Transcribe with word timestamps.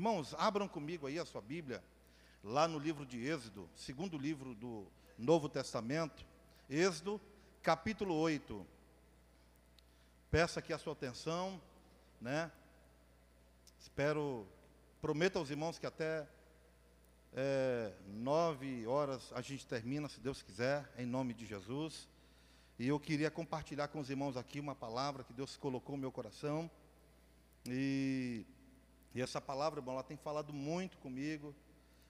Irmãos, 0.00 0.34
abram 0.38 0.66
comigo 0.66 1.06
aí 1.06 1.18
a 1.18 1.26
sua 1.26 1.42
Bíblia, 1.42 1.84
lá 2.42 2.66
no 2.66 2.78
livro 2.78 3.04
de 3.04 3.22
Êxodo, 3.22 3.68
segundo 3.76 4.16
livro 4.16 4.54
do 4.54 4.86
Novo 5.18 5.46
Testamento, 5.46 6.24
Êxodo, 6.70 7.20
capítulo 7.62 8.14
8. 8.14 8.66
Peço 10.30 10.58
aqui 10.58 10.72
a 10.72 10.78
sua 10.78 10.94
atenção, 10.94 11.60
né? 12.18 12.50
Espero, 13.78 14.46
prometo 15.02 15.38
aos 15.38 15.50
irmãos 15.50 15.78
que 15.78 15.84
até 15.84 16.26
é, 17.34 17.92
nove 18.06 18.86
horas 18.86 19.30
a 19.34 19.42
gente 19.42 19.66
termina, 19.66 20.08
se 20.08 20.18
Deus 20.18 20.40
quiser, 20.40 20.90
em 20.96 21.04
nome 21.04 21.34
de 21.34 21.44
Jesus. 21.44 22.08
E 22.78 22.88
eu 22.88 22.98
queria 22.98 23.30
compartilhar 23.30 23.88
com 23.88 24.00
os 24.00 24.08
irmãos 24.08 24.34
aqui 24.38 24.60
uma 24.60 24.74
palavra 24.74 25.24
que 25.24 25.34
Deus 25.34 25.58
colocou 25.58 25.94
no 25.94 26.00
meu 26.00 26.10
coração. 26.10 26.70
E, 27.68 28.46
e 29.14 29.20
essa 29.20 29.40
palavra, 29.40 29.80
bom, 29.80 29.92
ela 29.92 30.02
tem 30.02 30.16
falado 30.16 30.52
muito 30.52 30.98
comigo. 30.98 31.54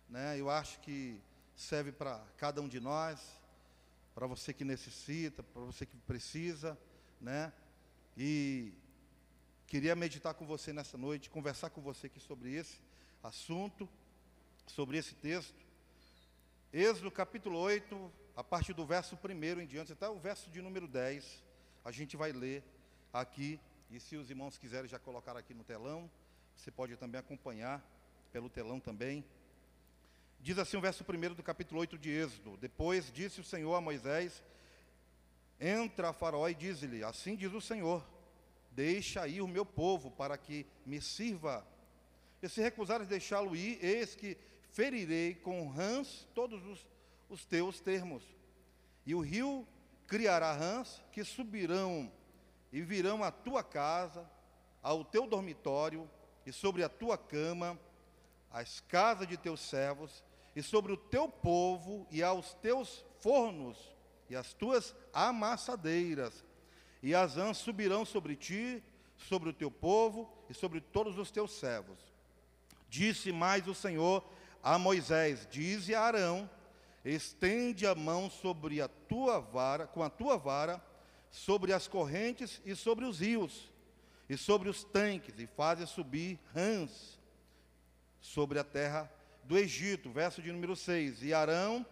Né? 0.09 0.39
Eu 0.39 0.51
acho 0.51 0.81
que 0.81 1.21
serve 1.57 1.93
para 1.93 2.23
cada 2.37 2.61
um 2.61 2.69
de 2.69 2.81
nós, 2.81 3.21
para 4.15 4.27
você 4.27 4.53
que 4.53 4.65
necessita, 4.65 5.43
para 5.43 5.63
você 5.63 5.87
que 5.87 5.97
precisa, 5.99 6.77
né? 7.21 7.53
E 8.17 8.73
queria 9.67 9.95
meditar 9.95 10.35
com 10.35 10.45
você 10.45 10.73
nessa 10.73 10.99
noite, 10.99 11.31
conversar 11.31 11.71
com 11.71 11.81
você 11.81 12.07
aqui 12.07 12.19
sobre 12.19 12.53
esse 12.53 12.81
assunto, 13.23 13.89
sobre 14.67 14.99
esse 14.99 15.15
texto. 15.15 15.55
Êxodo 16.73 17.11
capítulo 17.11 17.59
8, 17.59 18.13
a 18.37 18.45
partir 18.45 18.75
do 18.75 18.85
verso 18.85 19.17
1 19.17 19.61
em 19.61 19.67
diante, 19.67 19.93
até 19.93 20.09
o 20.09 20.19
verso 20.19 20.51
de 20.51 20.61
número 20.61 20.89
10, 20.89 21.43
a 21.85 21.91
gente 21.91 22.17
vai 22.17 22.33
ler 22.33 22.63
aqui, 23.13 23.61
e 23.91 23.99
se 24.01 24.17
os 24.17 24.29
irmãos 24.29 24.59
quiserem 24.59 24.89
já 24.89 24.99
colocar 24.99 25.37
aqui 25.37 25.55
no 25.55 25.65
telão, 25.65 26.11
você 26.61 26.71
pode 26.71 26.95
também 26.97 27.19
acompanhar 27.19 27.83
pelo 28.31 28.51
telão 28.51 28.79
também. 28.79 29.25
Diz 30.39 30.59
assim 30.59 30.77
o 30.77 30.81
verso 30.81 31.03
1 31.03 31.35
do 31.35 31.43
capítulo 31.43 31.81
8 31.81 31.97
de 31.97 32.11
Êxodo: 32.11 32.57
Depois 32.59 33.11
disse 33.11 33.41
o 33.41 33.45
Senhor 33.45 33.75
a 33.75 33.81
Moisés: 33.81 34.43
Entra 35.59 36.11
a 36.11 36.13
Faraó 36.13 36.47
e 36.49 36.55
diz-lhe: 36.55 37.03
Assim 37.03 37.35
diz 37.35 37.53
o 37.55 37.61
Senhor: 37.61 38.07
Deixa 38.71 39.27
ir 39.27 39.41
o 39.41 39.49
meu 39.49 39.65
povo 39.65 40.11
para 40.11 40.37
que 40.37 40.67
me 40.85 41.01
sirva. 41.01 41.67
E 42.43 42.49
se 42.49 42.61
recusares 42.61 43.09
deixá-lo 43.09 43.57
ir, 43.57 43.79
eis 43.83 44.15
que 44.15 44.37
ferirei 44.71 45.35
com 45.35 45.69
rãs 45.69 46.29
todos 46.35 46.65
os 46.67 46.87
os 47.31 47.47
teus 47.47 47.81
termos. 47.81 48.25
E 49.07 49.15
o 49.15 49.21
rio 49.21 49.67
criará 50.07 50.53
rãs 50.53 51.01
que 51.13 51.25
subirão 51.25 52.13
e 52.73 52.83
virão 52.83 53.23
à 53.23 53.31
tua 53.31 53.63
casa, 53.63 54.29
ao 54.83 55.05
teu 55.05 55.27
dormitório 55.27 56.11
e 56.47 56.53
sobre 56.53 56.83
a 56.83 56.89
tua 56.89 57.17
cama, 57.17 57.79
às 58.51 58.81
casas 58.81 59.29
de 59.29 59.37
teus 59.37 59.61
servos, 59.61 60.23
e 60.55 60.63
sobre 60.63 60.93
o 60.93 60.97
teu 60.97 61.29
povo 61.29 62.07
e 62.11 62.23
aos 62.23 62.55
teus 62.55 63.05
fornos 63.21 63.77
e 64.29 64.37
as 64.37 64.53
tuas 64.53 64.95
amassadeiras. 65.13 66.45
E 67.03 67.15
as 67.15 67.35
rãs 67.35 67.59
subirão 67.59 68.05
sobre 68.05 68.37
ti, 68.37 68.83
sobre 69.17 69.51
o 69.51 69.53
teu 69.53 69.71
povo 69.71 70.31
e 70.49 70.55
sobre 70.55 70.81
todos 70.81 71.19
os 71.19 71.31
teus 71.31 71.53
servos. 71.53 71.99
Disse 72.89 73.33
mais 73.33 73.67
o 73.67 73.75
Senhor 73.75 74.25
a 74.63 74.79
Moisés: 74.79 75.47
Dize 75.51 75.95
a 75.95 76.03
Arão 76.03 76.49
estende 77.05 77.87
a 77.87 77.95
mão 77.95 78.31
sobre 78.31 78.81
a 78.81 78.89
tua 78.89 79.41
vara, 79.41 79.87
com 79.87 80.03
a 80.03 80.11
tua 80.11 80.37
vara, 80.37 80.83
sobre 81.31 81.73
as 81.73 81.89
correntes 81.89 82.61
e 82.65 82.77
sobre 82.77 83.05
os 83.05 83.21
rios, 83.21 83.71
e 84.31 84.37
sobre 84.37 84.69
os 84.69 84.85
tanques, 84.85 85.41
e 85.41 85.47
faze 85.49 85.85
subir 85.89 86.39
rãs 86.55 87.19
sobre 88.21 88.61
a 88.61 88.65
terra 88.65 89.13
do 89.43 89.59
Egito. 89.59 90.09
Verso 90.09 90.41
de 90.41 90.53
número 90.53 90.77
6. 90.77 91.25
E 91.25 91.35
Arão 91.35 91.85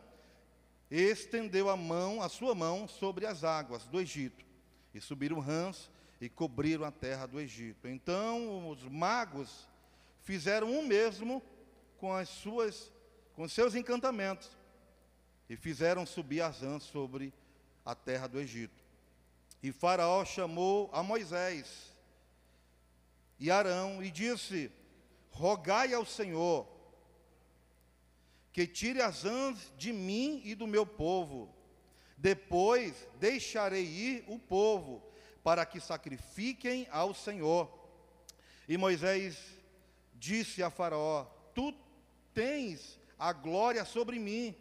estendeu 0.89 1.69
a 1.69 1.77
mão, 1.77 2.23
a 2.23 2.29
sua 2.29 2.55
mão, 2.55 2.87
sobre 2.87 3.27
as 3.27 3.43
águas 3.43 3.89
do 3.89 4.01
Egito, 4.01 4.47
e 4.95 5.01
subiram 5.01 5.41
rãs 5.41 5.91
e 6.21 6.29
cobriram 6.29 6.85
a 6.85 6.93
terra 6.93 7.27
do 7.27 7.41
Egito. 7.41 7.89
Então 7.89 8.71
os 8.71 8.85
magos 8.85 9.69
fizeram 10.23 10.79
o 10.79 10.87
mesmo 10.87 11.43
com 11.99 12.15
as 12.15 12.29
suas 12.29 12.93
com 13.35 13.49
seus 13.49 13.75
encantamentos 13.75 14.49
e 15.51 15.57
fizeram 15.57 16.07
subir 16.07 16.43
as 16.43 16.61
rãs 16.61 16.85
sobre 16.85 17.35
a 17.85 17.97
terra 17.97 18.29
do 18.29 18.39
Egito. 18.39 18.81
E 19.61 19.73
Faraó 19.73 20.25
chamou 20.25 20.89
a 20.93 21.03
Moisés 21.03 21.88
e 23.39 23.51
Arão 23.51 24.03
e 24.03 24.11
disse: 24.11 24.71
Rogai 25.31 25.95
ao 25.95 26.05
Senhor 26.05 26.67
que 28.53 28.67
tire 28.67 29.01
as 29.01 29.23
rãs 29.23 29.73
de 29.77 29.93
mim 29.93 30.43
e 30.45 30.55
do 30.55 30.67
meu 30.67 30.85
povo. 30.85 31.55
Depois 32.17 33.07
deixarei 33.21 33.85
ir 33.85 34.25
o 34.27 34.39
povo 34.39 35.01
para 35.45 35.65
que 35.65 35.79
sacrifiquem 35.79 36.89
ao 36.91 37.15
Senhor. 37.15 37.73
E 38.69 38.77
Moisés 38.77 39.39
disse 40.15 40.63
a 40.63 40.71
Faraó: 40.71 41.25
Tu 41.55 41.73
tens 42.35 42.99
a 43.17 43.33
glória 43.33 43.85
sobre 43.85 44.19
mim 44.19 44.57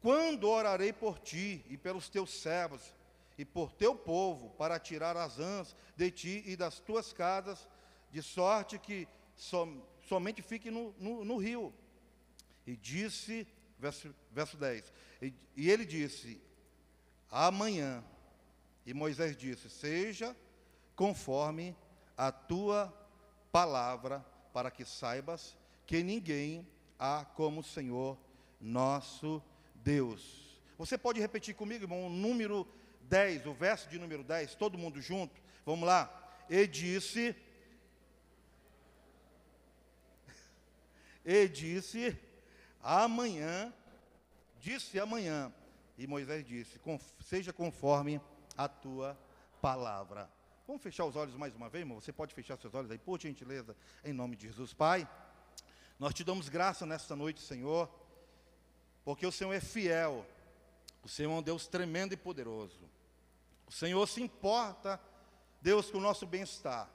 quando 0.00 0.48
orarei 0.48 0.92
por 0.92 1.18
ti 1.18 1.64
e 1.68 1.76
pelos 1.76 2.08
teus 2.08 2.30
servos 2.30 2.93
e 3.36 3.44
por 3.44 3.72
teu 3.72 3.94
povo, 3.94 4.50
para 4.50 4.78
tirar 4.78 5.16
as 5.16 5.36
rãs 5.36 5.76
de 5.96 6.10
ti 6.10 6.42
e 6.46 6.56
das 6.56 6.78
tuas 6.80 7.12
casas, 7.12 7.68
de 8.10 8.22
sorte 8.22 8.78
que 8.78 9.08
som, 9.34 9.82
somente 10.08 10.40
fique 10.40 10.70
no, 10.70 10.94
no, 10.98 11.24
no, 11.24 11.36
rio. 11.36 11.74
E 12.66 12.76
disse, 12.76 13.46
verso, 13.78 14.14
verso 14.30 14.56
10, 14.56 14.92
e, 15.20 15.34
e 15.56 15.70
ele 15.70 15.84
disse: 15.84 16.40
Amanhã. 17.30 18.04
E 18.86 18.94
Moisés 18.94 19.36
disse: 19.36 19.68
Seja 19.68 20.36
conforme 20.94 21.76
a 22.16 22.30
tua 22.30 22.92
palavra, 23.50 24.24
para 24.52 24.70
que 24.70 24.84
saibas 24.84 25.56
que 25.86 26.02
ninguém 26.02 26.66
há 26.98 27.24
como 27.24 27.60
o 27.60 27.64
Senhor 27.64 28.16
nosso 28.60 29.42
Deus. 29.74 30.60
Você 30.78 30.96
pode 30.96 31.20
repetir 31.20 31.54
comigo, 31.54 31.84
irmão, 31.84 32.06
o 32.06 32.10
número 32.10 32.66
10, 33.08 33.46
o 33.46 33.54
verso 33.54 33.88
de 33.88 33.98
número 33.98 34.22
10, 34.22 34.54
todo 34.54 34.78
mundo 34.78 35.00
junto? 35.00 35.40
Vamos 35.64 35.86
lá. 35.86 36.10
E 36.48 36.66
disse. 36.66 37.34
E 41.24 41.48
disse: 41.48 42.18
Amanhã, 42.82 43.72
disse 44.60 45.00
amanhã. 45.00 45.50
E 45.96 46.06
Moisés 46.06 46.44
disse: 46.44 46.78
Seja 47.20 47.50
conforme 47.50 48.20
a 48.58 48.68
tua 48.68 49.18
palavra. 49.62 50.28
Vamos 50.66 50.82
fechar 50.82 51.06
os 51.06 51.16
olhos 51.16 51.34
mais 51.34 51.54
uma 51.54 51.70
vez, 51.70 51.80
irmão? 51.80 51.98
Você 51.98 52.12
pode 52.12 52.34
fechar 52.34 52.58
seus 52.58 52.74
olhos 52.74 52.90
aí, 52.90 52.98
por 52.98 53.18
gentileza, 53.18 53.74
em 54.04 54.12
nome 54.12 54.36
de 54.36 54.48
Jesus. 54.48 54.74
Pai, 54.74 55.08
nós 55.98 56.12
te 56.12 56.22
damos 56.22 56.50
graça 56.50 56.84
nesta 56.84 57.16
noite, 57.16 57.40
Senhor 57.40 57.88
porque 59.04 59.26
o 59.26 59.32
Senhor 59.32 59.52
é 59.52 59.60
fiel, 59.60 60.26
o 61.02 61.08
Senhor 61.08 61.30
é 61.30 61.34
um 61.34 61.42
Deus 61.42 61.66
tremendo 61.66 62.14
e 62.14 62.16
poderoso. 62.16 62.80
O 63.74 63.76
Senhor 63.76 64.06
se 64.06 64.22
importa, 64.22 65.00
Deus, 65.60 65.90
com 65.90 65.98
o 65.98 66.00
nosso 66.00 66.24
bem-estar. 66.24 66.88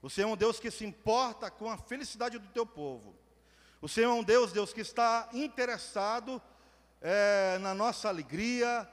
O 0.00 0.08
Senhor 0.08 0.30
é 0.30 0.32
um 0.32 0.36
Deus 0.36 0.58
que 0.58 0.70
se 0.70 0.82
importa 0.82 1.50
com 1.50 1.68
a 1.68 1.76
felicidade 1.76 2.38
do 2.38 2.48
teu 2.48 2.64
povo. 2.64 3.14
O 3.82 3.86
Senhor 3.86 4.08
é 4.08 4.14
um 4.14 4.24
Deus, 4.24 4.50
Deus, 4.50 4.72
que 4.72 4.80
está 4.80 5.28
interessado 5.34 6.40
é, 7.02 7.58
na 7.58 7.74
nossa 7.74 8.08
alegria, 8.08 8.88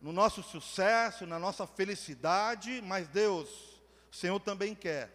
no 0.00 0.12
nosso 0.12 0.40
sucesso, 0.40 1.26
na 1.26 1.36
nossa 1.36 1.66
felicidade, 1.66 2.80
mas 2.80 3.08
Deus, 3.08 3.48
o 4.12 4.14
Senhor 4.14 4.38
também 4.38 4.72
quer 4.72 5.10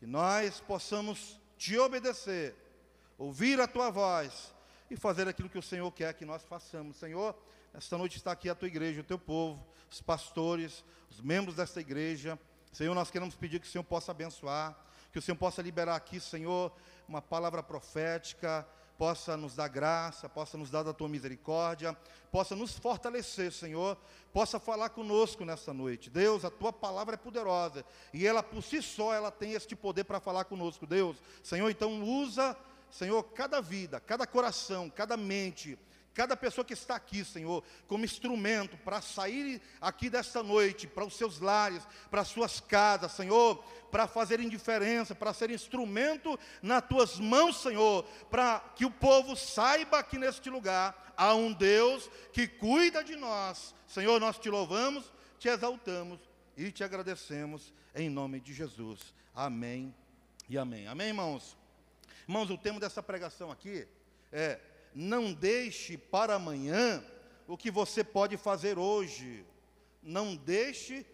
que 0.00 0.08
nós 0.08 0.58
possamos 0.58 1.40
te 1.56 1.78
obedecer, 1.78 2.52
ouvir 3.16 3.60
a 3.60 3.68
tua 3.68 3.90
voz 3.90 4.52
e 4.90 4.96
fazer 4.96 5.28
aquilo 5.28 5.48
que 5.48 5.58
o 5.58 5.62
Senhor 5.62 5.88
quer 5.92 6.12
que 6.14 6.24
nós 6.24 6.42
façamos. 6.42 6.96
Senhor, 6.96 7.32
esta 7.76 7.98
noite 7.98 8.16
está 8.16 8.30
aqui 8.30 8.48
a 8.48 8.54
tua 8.54 8.68
igreja, 8.68 9.00
o 9.00 9.04
teu 9.04 9.18
povo, 9.18 9.66
os 9.90 10.00
pastores, 10.00 10.84
os 11.10 11.20
membros 11.20 11.56
desta 11.56 11.80
igreja. 11.80 12.38
Senhor, 12.72 12.94
nós 12.94 13.10
queremos 13.10 13.34
pedir 13.34 13.58
que 13.58 13.66
o 13.66 13.70
Senhor 13.70 13.82
possa 13.82 14.12
abençoar, 14.12 14.78
que 15.12 15.18
o 15.18 15.22
Senhor 15.22 15.36
possa 15.36 15.60
liberar 15.60 15.96
aqui, 15.96 16.20
Senhor, 16.20 16.72
uma 17.08 17.20
palavra 17.20 17.64
profética, 17.64 18.64
possa 18.96 19.36
nos 19.36 19.56
dar 19.56 19.66
graça, 19.66 20.28
possa 20.28 20.56
nos 20.56 20.70
dar 20.70 20.84
da 20.84 20.92
tua 20.92 21.08
misericórdia, 21.08 21.96
possa 22.30 22.54
nos 22.54 22.78
fortalecer, 22.78 23.50
Senhor, 23.50 23.98
possa 24.32 24.60
falar 24.60 24.90
conosco 24.90 25.44
nessa 25.44 25.74
noite. 25.74 26.08
Deus, 26.08 26.44
a 26.44 26.50
tua 26.50 26.72
palavra 26.72 27.14
é 27.14 27.18
poderosa 27.18 27.84
e 28.12 28.24
ela 28.24 28.40
por 28.40 28.62
si 28.62 28.80
só 28.80 29.12
ela 29.12 29.32
tem 29.32 29.52
este 29.52 29.74
poder 29.74 30.04
para 30.04 30.20
falar 30.20 30.44
conosco. 30.44 30.86
Deus, 30.86 31.16
Senhor, 31.42 31.68
então 31.70 32.04
usa 32.04 32.56
Senhor, 32.94 33.24
cada 33.24 33.60
vida, 33.60 33.98
cada 33.98 34.24
coração, 34.24 34.88
cada 34.88 35.16
mente, 35.16 35.76
Cada 36.14 36.36
pessoa 36.36 36.64
que 36.64 36.72
está 36.72 36.94
aqui, 36.94 37.24
Senhor, 37.24 37.64
como 37.88 38.04
instrumento 38.04 38.76
para 38.76 39.00
sair 39.00 39.60
aqui 39.80 40.08
desta 40.08 40.44
noite, 40.44 40.86
para 40.86 41.04
os 41.04 41.16
seus 41.16 41.40
lares, 41.40 41.82
para 42.08 42.20
as 42.20 42.28
suas 42.28 42.60
casas, 42.60 43.10
Senhor, 43.12 43.56
para 43.90 44.06
fazerem 44.06 44.48
diferença, 44.48 45.12
para 45.12 45.34
ser 45.34 45.50
instrumento 45.50 46.38
nas 46.62 46.86
tuas 46.86 47.18
mãos, 47.18 47.60
Senhor, 47.60 48.04
para 48.30 48.60
que 48.76 48.84
o 48.84 48.90
povo 48.92 49.34
saiba 49.34 49.98
aqui 49.98 50.16
neste 50.16 50.48
lugar, 50.48 51.12
há 51.16 51.34
um 51.34 51.52
Deus 51.52 52.08
que 52.32 52.46
cuida 52.46 53.02
de 53.02 53.16
nós. 53.16 53.74
Senhor, 53.88 54.20
nós 54.20 54.38
te 54.38 54.48
louvamos, 54.48 55.12
te 55.36 55.48
exaltamos 55.48 56.20
e 56.56 56.70
te 56.70 56.84
agradecemos 56.84 57.74
em 57.92 58.08
nome 58.08 58.38
de 58.38 58.54
Jesus. 58.54 59.12
Amém 59.34 59.92
e 60.48 60.56
amém. 60.56 60.86
Amém, 60.86 61.08
irmãos? 61.08 61.56
Irmãos, 62.28 62.50
o 62.50 62.56
tema 62.56 62.78
dessa 62.78 63.02
pregação 63.02 63.50
aqui 63.50 63.86
é 64.30 64.60
não 64.94 65.32
deixe 65.32 65.98
para 65.98 66.34
amanhã 66.34 67.04
o 67.48 67.56
que 67.56 67.70
você 67.70 68.04
pode 68.04 68.36
fazer 68.36 68.78
hoje. 68.78 69.44
Não 70.02 70.36
deixe 70.36 71.04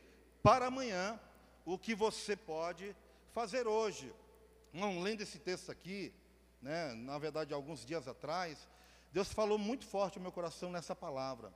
para 0.42 0.66
amanhã 0.66 1.18
o 1.64 1.78
que 1.78 1.94
você 1.94 2.36
pode 2.36 2.94
fazer 3.32 3.66
hoje. 3.66 4.12
Não, 4.72 5.00
lendo 5.00 5.22
esse 5.22 5.38
texto 5.38 5.72
aqui, 5.72 6.12
né, 6.60 6.92
na 6.94 7.18
verdade, 7.18 7.54
alguns 7.54 7.84
dias 7.84 8.06
atrás, 8.06 8.68
Deus 9.12 9.32
falou 9.32 9.58
muito 9.58 9.86
forte 9.86 10.18
ao 10.18 10.22
meu 10.22 10.30
coração 10.32 10.70
nessa 10.70 10.94
palavra. 10.94 11.52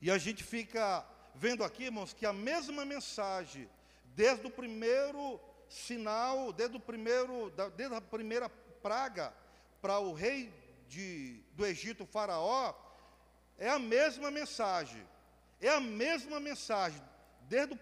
E 0.00 0.10
a 0.10 0.18
gente 0.18 0.44
fica 0.44 1.06
vendo 1.34 1.64
aqui, 1.64 1.84
irmãos, 1.84 2.12
que 2.12 2.26
a 2.26 2.32
mesma 2.32 2.84
mensagem, 2.84 3.68
desde 4.14 4.46
o 4.46 4.50
primeiro 4.50 5.40
sinal, 5.68 6.52
desde, 6.52 6.76
o 6.76 6.80
primeiro, 6.80 7.50
desde 7.74 7.94
a 7.94 8.00
primeira 8.00 8.48
praga 8.48 9.34
para 9.80 9.98
o 9.98 10.12
rei 10.12 10.52
de, 10.88 11.42
do 11.52 11.64
Egito, 11.64 12.06
Faraó, 12.06 12.74
é 13.58 13.68
a 13.68 13.78
mesma 13.78 14.30
mensagem. 14.30 15.02
É 15.60 15.68
a 15.68 15.80
mesma 15.80 16.38
mensagem, 16.40 17.00
desde 17.42 17.74
a 17.74 17.78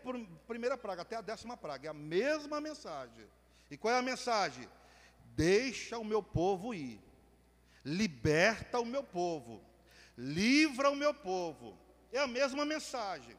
primeira 0.47 0.77
praga 0.77 1.03
até 1.03 1.17
a 1.17 1.21
décima 1.21 1.57
praga, 1.57 1.89
é 1.89 1.91
a 1.91 1.95
mesma 1.95 2.61
mensagem. 2.61 3.27
E 3.71 3.77
qual 3.77 3.95
é 3.95 3.99
a 3.99 4.03
mensagem? 4.03 4.69
Deixa 5.35 5.99
o 5.99 6.05
meu 6.05 6.23
povo 6.23 6.75
ir, 6.75 7.01
liberta 7.85 8.79
o 8.79 8.85
meu 8.85 9.03
povo, 9.03 9.65
livra 10.17 10.91
o 10.91 10.97
meu 10.97 11.15
povo. 11.15 11.79
É 12.13 12.19
a 12.19 12.27
mesma 12.27 12.65
mensagem 12.65 13.37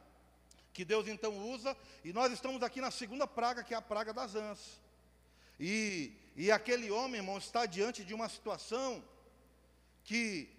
que 0.74 0.84
Deus 0.84 1.08
então 1.08 1.38
usa, 1.54 1.78
e 2.04 2.12
nós 2.12 2.34
estamos 2.34 2.64
aqui 2.64 2.82
na 2.82 2.90
segunda 2.90 3.28
praga, 3.28 3.64
que 3.64 3.76
é 3.76 3.78
a 3.78 3.82
praga 3.82 4.12
das 4.12 4.34
ãs. 4.34 4.82
E, 5.60 6.12
e 6.36 6.52
aquele 6.52 6.90
homem, 6.90 7.22
irmão, 7.22 7.38
está 7.38 7.68
diante 7.68 8.04
de 8.04 8.14
uma 8.14 8.28
situação 8.28 9.04
que 10.04 10.50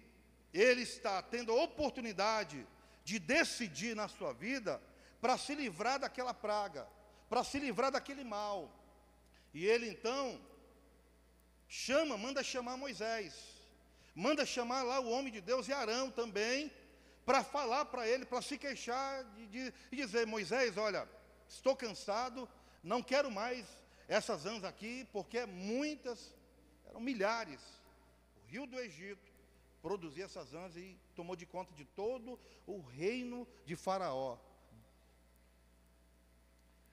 ele 0.53 0.81
está 0.81 1.21
tendo 1.21 1.51
a 1.51 1.63
oportunidade 1.63 2.65
de 3.03 3.19
decidir 3.19 3.95
na 3.95 4.07
sua 4.07 4.33
vida 4.33 4.81
para 5.21 5.37
se 5.37 5.53
livrar 5.53 5.99
daquela 5.99 6.33
praga, 6.33 6.87
para 7.29 7.43
se 7.43 7.59
livrar 7.59 7.91
daquele 7.91 8.23
mal. 8.23 8.71
E 9.53 9.65
ele 9.65 9.89
então 9.89 10.41
chama, 11.67 12.17
manda 12.17 12.43
chamar 12.43 12.77
Moisés, 12.77 13.33
manda 14.15 14.45
chamar 14.45 14.83
lá 14.83 14.99
o 14.99 15.09
homem 15.09 15.31
de 15.31 15.41
Deus 15.41 15.67
e 15.67 15.73
Arão 15.73 16.09
também, 16.09 16.71
para 17.25 17.43
falar 17.43 17.85
para 17.85 18.07
ele, 18.07 18.25
para 18.25 18.41
se 18.41 18.57
queixar 18.57 19.23
de, 19.23 19.47
de, 19.47 19.73
e 19.91 19.95
dizer: 19.95 20.25
Moisés, 20.25 20.77
olha, 20.77 21.07
estou 21.49 21.75
cansado, 21.75 22.47
não 22.83 23.01
quero 23.01 23.29
mais 23.31 23.65
essas 24.07 24.45
anos 24.45 24.63
aqui, 24.63 25.07
porque 25.11 25.45
muitas, 25.45 26.33
eram 26.87 26.99
milhares. 26.99 27.59
O 28.37 28.47
rio 28.47 28.67
do 28.67 28.79
Egito 28.79 29.34
produzia 29.85 30.25
essas 30.25 30.51
anjas 30.55 30.77
e 30.77 30.99
tomou 31.15 31.35
de 31.35 31.45
conta 31.45 31.71
de 31.75 31.85
todo 31.85 32.39
o 32.65 32.81
reino 32.81 33.47
de 33.67 33.75
Faraó. 33.75 34.35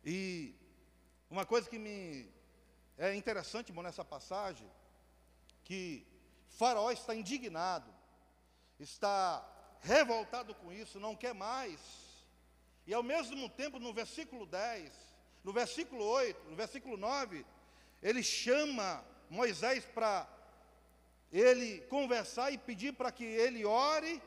E 0.04 0.54
uma 1.30 1.46
coisa 1.46 1.70
que 1.70 1.78
me 1.78 2.30
é 2.98 3.14
interessante, 3.14 3.72
nessa 3.72 4.04
passagem, 4.04 4.70
que 5.64 6.06
Faraó 6.50 6.90
está 6.90 7.14
indignado, 7.14 7.90
está 8.78 9.42
revoltado 9.80 10.54
com 10.54 10.70
isso, 10.70 11.00
não 11.00 11.16
quer 11.16 11.32
mais. 11.32 11.80
E 12.86 12.92
ao 12.92 13.02
mesmo 13.02 13.48
tempo, 13.48 13.78
no 13.78 13.94
versículo 13.94 14.44
10, 14.44 14.92
no 15.42 15.50
versículo 15.50 16.04
8, 16.04 16.50
no 16.50 16.56
versículo 16.56 16.98
9, 16.98 17.46
ele 18.02 18.22
chama 18.22 19.02
Moisés 19.30 19.86
para 19.86 20.28
ele 21.32 21.80
conversar 21.82 22.52
e 22.52 22.58
pedir 22.58 22.92
para 22.92 23.10
que 23.10 23.24
ele 23.24 23.64
ore, 23.64 24.22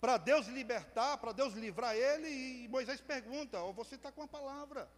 para 0.00 0.16
Deus 0.16 0.46
libertar, 0.48 1.16
para 1.18 1.32
Deus 1.32 1.54
livrar 1.54 1.94
ele, 1.94 2.28
e 2.28 2.68
Moisés 2.68 3.00
pergunta: 3.00 3.62
oh, 3.62 3.72
Você 3.72 3.94
está 3.94 4.10
com 4.10 4.22
a 4.22 4.28
palavra, 4.28 4.90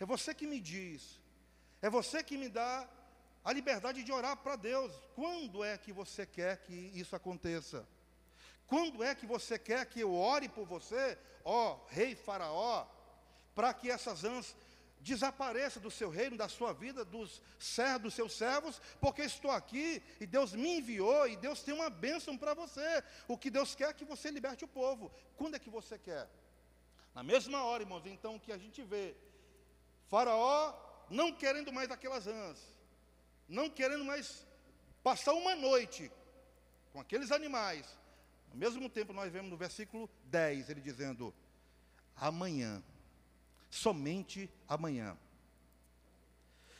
é 0.00 0.04
você 0.04 0.34
que 0.34 0.46
me 0.46 0.60
diz, 0.60 1.20
é 1.80 1.88
você 1.88 2.22
que 2.22 2.36
me 2.36 2.48
dá 2.48 2.88
a 3.44 3.52
liberdade 3.52 4.02
de 4.02 4.10
orar 4.10 4.36
para 4.38 4.56
Deus. 4.56 4.92
Quando 5.14 5.62
é 5.62 5.78
que 5.78 5.92
você 5.92 6.26
quer 6.26 6.58
que 6.58 6.74
isso 6.94 7.14
aconteça? 7.14 7.86
Quando 8.66 9.04
é 9.04 9.14
que 9.14 9.26
você 9.26 9.58
quer 9.58 9.84
que 9.86 10.00
eu 10.00 10.12
ore 10.14 10.48
por 10.48 10.66
você, 10.66 11.18
ó 11.44 11.78
rei 11.88 12.14
Faraó, 12.16 12.86
para 13.54 13.72
que 13.72 13.90
essas 13.90 14.24
ãs 14.24 14.56
desapareça 15.04 15.78
do 15.78 15.90
seu 15.90 16.08
reino, 16.08 16.36
da 16.36 16.48
sua 16.48 16.72
vida, 16.72 17.04
dos 17.04 17.42
servos, 17.58 18.02
dos 18.04 18.14
seus 18.14 18.32
servos, 18.32 18.80
porque 19.00 19.22
estou 19.22 19.50
aqui 19.50 20.02
e 20.18 20.26
Deus 20.26 20.54
me 20.54 20.78
enviou 20.78 21.28
e 21.28 21.36
Deus 21.36 21.62
tem 21.62 21.74
uma 21.74 21.90
bênção 21.90 22.36
para 22.38 22.54
você. 22.54 23.04
O 23.28 23.36
que 23.36 23.50
Deus 23.50 23.74
quer 23.74 23.90
é 23.90 23.92
que 23.92 24.04
você 24.04 24.30
liberte 24.30 24.64
o 24.64 24.68
povo. 24.68 25.12
Quando 25.36 25.56
é 25.56 25.58
que 25.58 25.68
você 25.68 25.98
quer? 25.98 26.26
Na 27.14 27.22
mesma 27.22 27.62
hora, 27.64 27.82
irmãos, 27.82 28.06
então 28.06 28.38
que 28.38 28.50
a 28.50 28.56
gente 28.56 28.82
vê 28.82 29.14
Faraó 30.08 30.74
não 31.10 31.30
querendo 31.32 31.70
mais 31.70 31.90
aquelas 31.90 32.24
rãs, 32.24 32.58
não 33.46 33.68
querendo 33.68 34.04
mais 34.06 34.46
passar 35.02 35.34
uma 35.34 35.54
noite 35.54 36.10
com 36.92 36.98
aqueles 36.98 37.30
animais. 37.30 37.86
Ao 38.50 38.56
mesmo 38.56 38.88
tempo, 38.88 39.12
nós 39.12 39.30
vemos 39.30 39.50
no 39.50 39.56
versículo 39.56 40.08
10 40.24 40.70
ele 40.70 40.80
dizendo: 40.80 41.34
amanhã 42.16 42.82
somente 43.74 44.48
amanhã. 44.68 45.18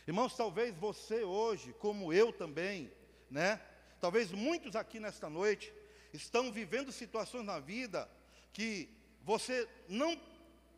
Irmãos, 0.07 0.37
talvez 0.37 0.77
você 0.77 1.25
hoje, 1.25 1.73
como 1.81 2.13
eu 2.13 2.33
também, 2.33 2.91
né? 3.29 3.61
Talvez 4.01 4.31
muitos 4.31 4.77
aqui 4.77 5.01
nesta 5.01 5.29
noite 5.29 5.73
estão 6.13 6.53
vivendo 6.53 6.93
situações 6.93 7.45
na 7.45 7.59
vida 7.59 8.09
que 8.53 8.89
você 9.23 9.69
não 9.89 10.21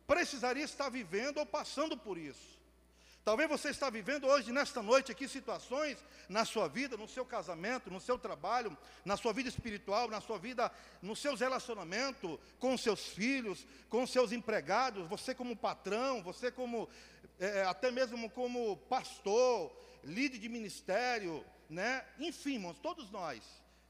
precisaria 0.07 0.65
estar 0.65 0.89
vivendo 0.89 1.37
ou 1.37 1.45
passando 1.45 1.99
por 1.99 2.17
isso. 2.17 2.56
Talvez 3.27 3.49
você 3.49 3.71
está 3.71 3.91
vivendo 3.91 4.29
hoje, 4.29 4.53
nesta 4.53 4.81
noite 4.81 5.11
aqui, 5.11 5.27
situações 5.27 5.99
na 6.29 6.45
sua 6.45 6.69
vida, 6.69 6.97
no 6.97 7.09
seu 7.09 7.25
casamento, 7.25 7.91
no 7.91 8.01
seu 8.01 8.17
trabalho, 8.17 8.79
na 9.05 9.17
sua 9.17 9.33
vida 9.33 9.49
espiritual, 9.49 10.09
na 10.09 10.21
sua 10.21 10.39
vida, 10.39 10.71
nos 11.03 11.19
seus 11.19 11.41
relacionamentos 11.41 12.39
com 12.61 12.79
seus 12.79 13.09
filhos, 13.09 13.67
com 13.89 14.07
seus 14.07 14.31
empregados, 14.31 15.09
você 15.09 15.35
como 15.35 15.57
patrão, 15.57 16.23
você 16.23 16.53
como, 16.53 16.89
é, 17.41 17.65
até 17.65 17.91
mesmo 17.91 18.31
como 18.31 18.77
pastor, 18.89 19.77
líder 20.05 20.39
de 20.39 20.49
ministério, 20.49 21.45
né? 21.69 22.05
Enfim, 22.21 22.53
irmãos, 22.53 22.79
todos 22.79 23.11
nós. 23.11 23.43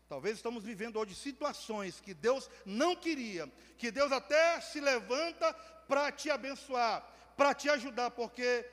Talvez 0.08 0.36
estamos 0.36 0.64
vivendo 0.64 0.98
hoje 0.98 1.14
situações 1.14 2.00
que 2.00 2.14
Deus 2.14 2.48
não 2.64 2.96
queria, 2.96 3.52
que 3.76 3.90
Deus 3.90 4.10
até 4.12 4.62
se 4.62 4.80
levanta 4.80 5.52
para 5.86 6.10
te 6.10 6.30
abençoar, 6.30 7.06
para 7.36 7.52
te 7.52 7.68
ajudar, 7.68 8.12
porque 8.12 8.64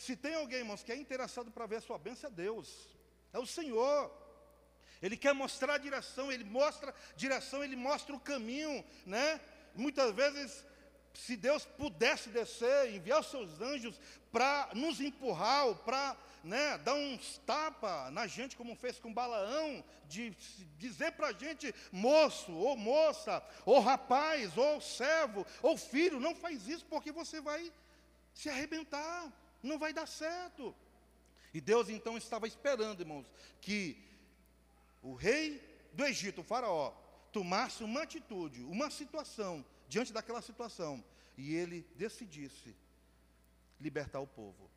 se 0.00 0.16
tem 0.16 0.34
alguém, 0.34 0.60
irmãos, 0.60 0.82
que 0.82 0.90
é 0.90 0.96
interessado 0.96 1.50
para 1.50 1.66
ver 1.66 1.76
a 1.76 1.80
sua 1.82 1.98
bênção, 1.98 2.30
é 2.30 2.32
Deus, 2.32 2.88
é 3.34 3.38
o 3.38 3.44
Senhor. 3.46 4.10
Ele 5.02 5.14
quer 5.14 5.34
mostrar 5.34 5.74
a 5.74 5.78
direção, 5.78 6.32
ele 6.32 6.42
mostra 6.42 6.94
direção, 7.14 7.62
ele 7.62 7.76
mostra 7.76 8.16
o 8.16 8.20
caminho, 8.20 8.82
né? 9.04 9.38
Muitas 9.74 10.14
vezes, 10.14 10.64
se 11.12 11.36
Deus 11.36 11.66
pudesse 11.66 12.30
descer, 12.30 12.94
enviar 12.94 13.20
os 13.20 13.30
seus 13.30 13.60
anjos 13.60 14.00
para 14.32 14.70
nos 14.74 15.02
empurrar, 15.02 15.74
para 15.74 16.16
né, 16.42 16.78
dar 16.78 16.94
uns 16.94 17.36
tapa 17.44 18.10
na 18.10 18.26
gente, 18.26 18.56
como 18.56 18.74
fez 18.74 18.98
com 18.98 19.12
Balaão, 19.12 19.84
de 20.08 20.30
dizer 20.78 21.12
para 21.12 21.26
a 21.26 21.32
gente, 21.34 21.74
moço, 21.92 22.52
ou 22.52 22.74
moça, 22.74 23.42
ou 23.66 23.80
rapaz, 23.80 24.56
ou 24.56 24.80
servo, 24.80 25.46
ou 25.60 25.76
filho, 25.76 26.18
não 26.18 26.34
faz 26.34 26.66
isso 26.66 26.86
porque 26.86 27.12
você 27.12 27.38
vai 27.38 27.70
se 28.32 28.48
arrebentar 28.48 29.30
não 29.62 29.78
vai 29.78 29.92
dar 29.92 30.06
certo. 30.06 30.74
E 31.52 31.60
Deus 31.60 31.88
então 31.88 32.16
estava 32.16 32.46
esperando, 32.46 33.00
irmãos, 33.00 33.26
que 33.60 33.96
o 35.02 35.14
rei 35.14 35.60
do 35.92 36.04
Egito, 36.04 36.40
o 36.40 36.44
faraó, 36.44 36.92
tomasse 37.32 37.82
uma 37.82 38.02
atitude, 38.02 38.62
uma 38.62 38.90
situação, 38.90 39.64
diante 39.88 40.12
daquela 40.12 40.42
situação, 40.42 41.02
e 41.36 41.54
ele 41.54 41.86
decidisse 41.96 42.74
libertar 43.80 44.20
o 44.20 44.26
povo. 44.26 44.70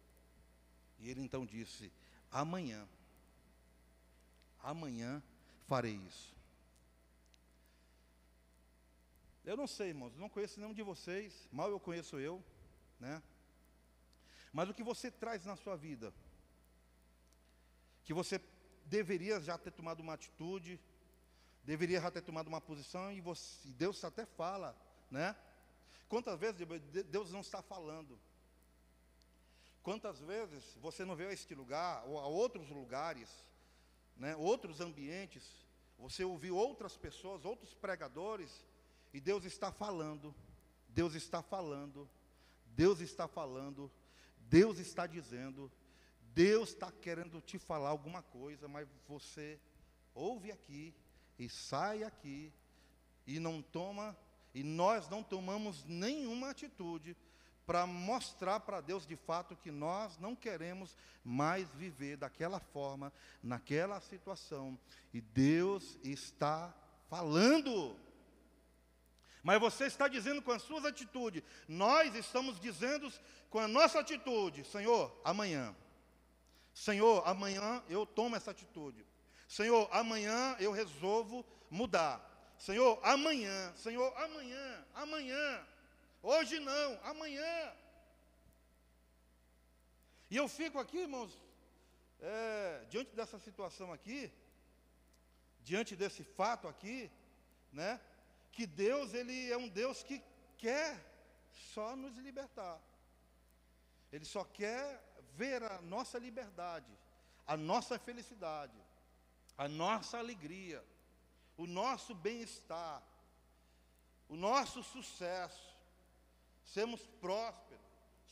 E 0.99 1.09
ele 1.09 1.21
então 1.21 1.45
disse: 1.45 1.91
amanhã, 2.31 2.87
amanhã 4.61 5.21
farei 5.67 5.95
isso. 6.07 6.33
Eu 9.45 9.57
não 9.57 9.67
sei, 9.67 9.89
irmãos, 9.89 10.15
não 10.15 10.29
conheço 10.29 10.59
nenhum 10.59 10.73
de 10.73 10.81
vocês, 10.81 11.47
mal 11.51 11.69
eu 11.69 11.79
conheço 11.79 12.17
eu, 12.17 12.41
né? 12.99 13.21
Mas 14.53 14.69
o 14.69 14.73
que 14.73 14.83
você 14.83 15.09
traz 15.09 15.43
na 15.45 15.55
sua 15.55 15.75
vida, 15.75 16.13
que 18.05 18.13
você 18.13 18.39
deveria 18.85 19.39
já 19.41 19.57
ter 19.57 19.71
tomado 19.71 20.01
uma 20.01 20.13
atitude, 20.13 20.79
deveria 21.63 21.99
já 21.99 22.11
ter 22.11 22.21
tomado 22.21 22.47
uma 22.47 22.61
posição, 22.61 23.11
e, 23.11 23.19
você, 23.19 23.67
Deus 23.69 24.03
até 24.03 24.25
fala, 24.25 24.77
né? 25.09 25.35
Quantas 26.07 26.39
vezes 26.39 26.67
Deus 27.09 27.31
não 27.31 27.41
está 27.41 27.63
falando? 27.63 28.19
Quantas 29.81 30.19
vezes 30.19 30.77
você 30.79 31.03
não 31.03 31.15
veio 31.15 31.31
a 31.31 31.33
este 31.33 31.55
lugar, 31.55 32.05
ou 32.05 32.19
a 32.19 32.27
outros 32.27 32.69
lugares, 32.69 33.43
né, 34.15 34.35
outros 34.35 34.79
ambientes, 34.79 35.43
você 35.97 36.23
ouviu 36.23 36.55
outras 36.55 36.95
pessoas, 36.95 37.43
outros 37.43 37.73
pregadores, 37.73 38.63
e 39.11 39.19
Deus 39.19 39.45
está 39.45 39.71
falando, 39.71 40.33
Deus 40.87 41.15
está 41.15 41.41
falando, 41.41 42.07
Deus 42.67 42.99
está 42.99 43.27
falando, 43.27 43.91
Deus 44.49 44.79
está 44.79 45.07
dizendo, 45.07 45.71
Deus 46.33 46.69
está 46.69 46.91
querendo 46.91 47.41
te 47.41 47.57
falar 47.57 47.89
alguma 47.89 48.21
coisa, 48.21 48.67
mas 48.67 48.87
você 49.07 49.59
ouve 50.13 50.51
aqui 50.51 50.93
e 51.37 51.49
sai 51.49 52.03
aqui 52.03 52.51
e 53.25 53.39
não 53.39 53.61
toma, 53.61 54.17
e 54.53 54.63
nós 54.63 55.09
não 55.09 55.23
tomamos 55.23 55.83
nenhuma 55.85 56.49
atitude 56.49 57.15
para 57.65 57.85
mostrar 57.85 58.59
para 58.59 58.81
Deus 58.81 59.07
de 59.07 59.15
fato 59.15 59.55
que 59.55 59.71
nós 59.71 60.17
não 60.17 60.35
queremos 60.35 60.97
mais 61.23 61.67
viver 61.75 62.17
daquela 62.17 62.59
forma, 62.59 63.11
naquela 63.41 64.01
situação, 64.01 64.77
e 65.13 65.21
Deus 65.21 65.97
está 66.03 66.75
falando. 67.09 67.95
Mas 69.43 69.59
você 69.59 69.85
está 69.85 70.07
dizendo 70.07 70.41
com 70.41 70.53
as 70.53 70.61
suas 70.61 70.85
atitudes, 70.85 71.43
nós 71.67 72.15
estamos 72.15 72.59
dizendo 72.61 73.11
com 73.49 73.59
a 73.59 73.67
nossa 73.67 73.99
atitude, 73.99 74.63
Senhor, 74.63 75.13
amanhã. 75.23 75.75
Senhor, 76.73 77.21
amanhã 77.27 77.83
eu 77.89 78.05
tomo 78.05 78.37
essa 78.37 78.51
atitude. 78.51 79.05
Senhor, 79.47 79.87
amanhã 79.91 80.55
eu 80.59 80.71
resolvo 80.71 81.45
mudar. 81.69 82.17
Senhor, 82.57 82.97
amanhã, 83.03 83.73
Senhor, 83.75 84.11
amanhã, 84.17 84.85
amanhã. 84.95 85.67
Hoje 86.21 86.59
não, 86.61 86.99
amanhã. 87.03 87.73
E 90.31 90.37
eu 90.37 90.47
fico 90.47 90.79
aqui, 90.79 90.99
irmãos, 90.99 91.37
é, 92.21 92.85
diante 92.89 93.13
dessa 93.13 93.37
situação 93.37 93.91
aqui, 93.91 94.31
diante 95.61 95.97
desse 95.97 96.23
fato 96.23 96.67
aqui, 96.67 97.11
né? 97.71 97.99
Que 98.53 98.65
Deus 98.67 99.13
ele 99.13 99.51
é 99.51 99.57
um 99.57 99.67
Deus 99.67 100.03
que 100.03 100.21
quer 100.57 100.91
só 101.73 101.95
nos 101.95 102.15
libertar. 102.17 102.79
Ele 104.11 104.25
só 104.25 104.43
quer 104.43 104.85
ver 105.35 105.61
a 105.63 105.81
nossa 105.81 106.17
liberdade, 106.19 106.91
a 107.47 107.57
nossa 107.57 107.97
felicidade, 107.97 108.79
a 109.57 109.67
nossa 109.67 110.19
alegria, 110.19 110.85
o 111.57 111.65
nosso 111.65 112.13
bem-estar, 112.13 113.01
o 114.29 114.35
nosso 114.35 114.83
sucesso, 114.83 115.75
sermos 116.63 117.01
prósperos, 117.19 117.81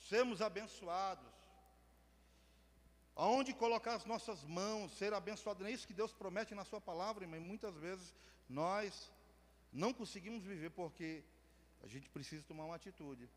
sermos 0.07 0.39
abençoados. 0.41 1.33
Aonde 3.15 3.53
colocar 3.53 3.95
as 3.95 4.05
nossas 4.05 4.43
mãos, 4.43 4.91
ser 4.97 5.13
abençoado, 5.13 5.65
é 5.65 5.71
isso 5.71 5.87
que 5.87 5.99
Deus 6.01 6.13
promete 6.13 6.55
na 6.55 6.63
sua 6.63 6.79
palavra, 6.79 7.27
mas 7.27 7.41
muitas 7.41 7.75
vezes 7.75 8.13
nós 8.47 9.11
não 9.71 9.93
conseguimos 9.93 10.43
viver 10.43 10.71
porque 10.71 11.23
a 11.81 11.87
gente 11.87 12.09
precisa 12.09 12.43
tomar 12.43 12.65
uma 12.65 12.75
atitude. 12.75 13.29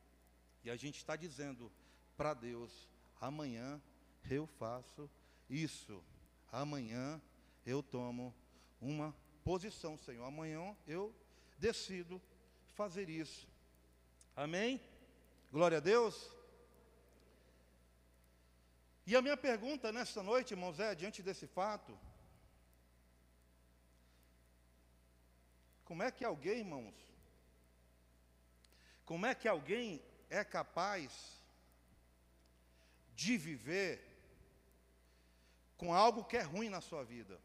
E 0.64 0.70
a 0.70 0.76
gente 0.76 0.96
está 0.96 1.16
dizendo 1.16 1.70
para 2.16 2.34
Deus: 2.34 2.88
amanhã 3.20 3.80
eu 4.30 4.46
faço 4.46 5.08
isso, 5.48 6.02
amanhã 6.50 7.20
eu 7.66 7.82
tomo 7.82 8.34
uma 8.80 9.14
posição, 9.44 9.96
Senhor, 9.96 10.24
amanhã 10.24 10.76
eu 10.86 11.14
decido 11.58 12.20
fazer 12.74 13.08
isso. 13.08 13.46
Amém? 14.34 14.80
Glória 15.52 15.78
a 15.78 15.80
Deus. 15.80 16.30
E 19.06 19.14
a 19.14 19.22
minha 19.22 19.36
pergunta 19.36 19.92
nesta 19.92 20.22
noite, 20.22 20.52
irmãos, 20.52 20.80
é: 20.80 20.94
diante 20.94 21.22
desse 21.22 21.46
fato, 21.46 21.96
Como 25.94 26.02
é 26.02 26.10
que 26.10 26.24
alguém, 26.24 26.58
irmãos, 26.58 26.92
como 29.04 29.26
é 29.26 29.32
que 29.32 29.46
alguém 29.46 30.02
é 30.28 30.42
capaz 30.42 31.40
de 33.14 33.36
viver 33.36 34.04
com 35.76 35.94
algo 35.94 36.24
que 36.24 36.36
é 36.36 36.42
ruim 36.42 36.68
na 36.68 36.80
sua 36.80 37.04
vida? 37.04 37.40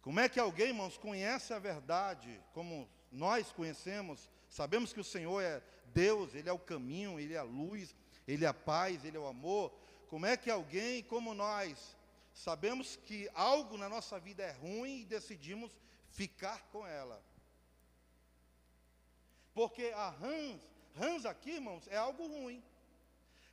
Como 0.00 0.18
é 0.18 0.30
que 0.30 0.40
alguém, 0.40 0.68
irmãos, 0.68 0.96
conhece 0.96 1.52
a 1.52 1.58
verdade 1.58 2.42
como 2.54 2.88
nós 3.12 3.52
conhecemos? 3.52 4.30
Sabemos 4.48 4.94
que 4.94 5.00
o 5.00 5.04
Senhor 5.04 5.42
é 5.42 5.62
Deus, 5.92 6.34
Ele 6.34 6.48
é 6.48 6.52
o 6.54 6.58
caminho, 6.58 7.20
Ele 7.20 7.34
é 7.34 7.38
a 7.38 7.42
luz, 7.42 7.94
Ele 8.26 8.46
é 8.46 8.48
a 8.48 8.54
paz, 8.54 9.04
Ele 9.04 9.18
é 9.18 9.20
o 9.20 9.26
amor. 9.26 9.78
Como 10.08 10.24
é 10.24 10.38
que 10.38 10.50
alguém 10.50 11.02
como 11.02 11.34
nós 11.34 11.94
sabemos 12.32 12.96
que 12.96 13.28
algo 13.34 13.76
na 13.76 13.90
nossa 13.90 14.18
vida 14.18 14.42
é 14.42 14.52
ruim 14.52 15.02
e 15.02 15.04
decidimos 15.04 15.70
ficar 16.16 16.60
com 16.72 16.86
ela. 16.86 17.22
Porque 19.54 19.92
a 19.94 20.08
Hans, 20.08 20.60
Hans 20.98 21.24
aqui, 21.26 21.52
irmãos, 21.52 21.86
é 21.88 21.96
algo 21.96 22.26
ruim. 22.26 22.62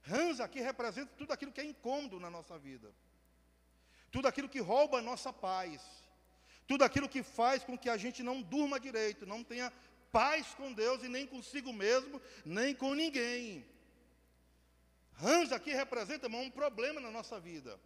Hans 0.10 0.40
aqui 0.40 0.60
representa 0.60 1.12
tudo 1.18 1.32
aquilo 1.32 1.52
que 1.52 1.62
é 1.62 1.66
incômodo 1.66 2.20
na 2.20 2.30
nossa 2.30 2.58
vida. 2.58 2.94
Tudo 4.12 4.28
aquilo 4.28 4.50
que 4.50 4.60
rouba 4.60 5.00
a 5.00 5.02
nossa 5.02 5.32
paz. 5.32 5.82
Tudo 6.68 6.84
aquilo 6.84 7.10
que 7.10 7.24
faz 7.24 7.64
com 7.64 7.78
que 7.78 7.90
a 7.90 7.98
gente 7.98 8.22
não 8.24 8.42
durma 8.42 8.80
direito, 8.80 9.26
não 9.26 9.44
tenha 9.44 9.72
paz 10.12 10.54
com 10.56 10.72
Deus 10.72 11.04
e 11.04 11.10
nem 11.10 11.26
consigo 11.28 11.74
mesmo, 11.74 12.22
nem 12.46 12.74
com 12.74 12.94
ninguém. 12.94 13.66
Hans 15.22 15.52
aqui 15.52 15.74
representa 15.74 16.28
irmão, 16.28 16.44
um 16.44 16.52
problema 16.52 17.00
na 17.02 17.12
nossa 17.12 17.40
vida. 17.40 17.80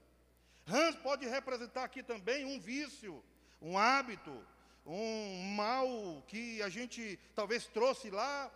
Hans 0.68 0.96
pode 0.96 1.26
representar 1.26 1.84
aqui 1.84 2.04
também 2.04 2.46
um 2.46 2.60
vício, 2.60 3.24
um 3.62 3.78
hábito, 3.78 4.46
um 4.88 5.44
mal 5.56 6.24
que 6.28 6.62
a 6.62 6.70
gente 6.70 7.20
talvez 7.36 7.68
trouxe 7.68 8.10
lá 8.10 8.50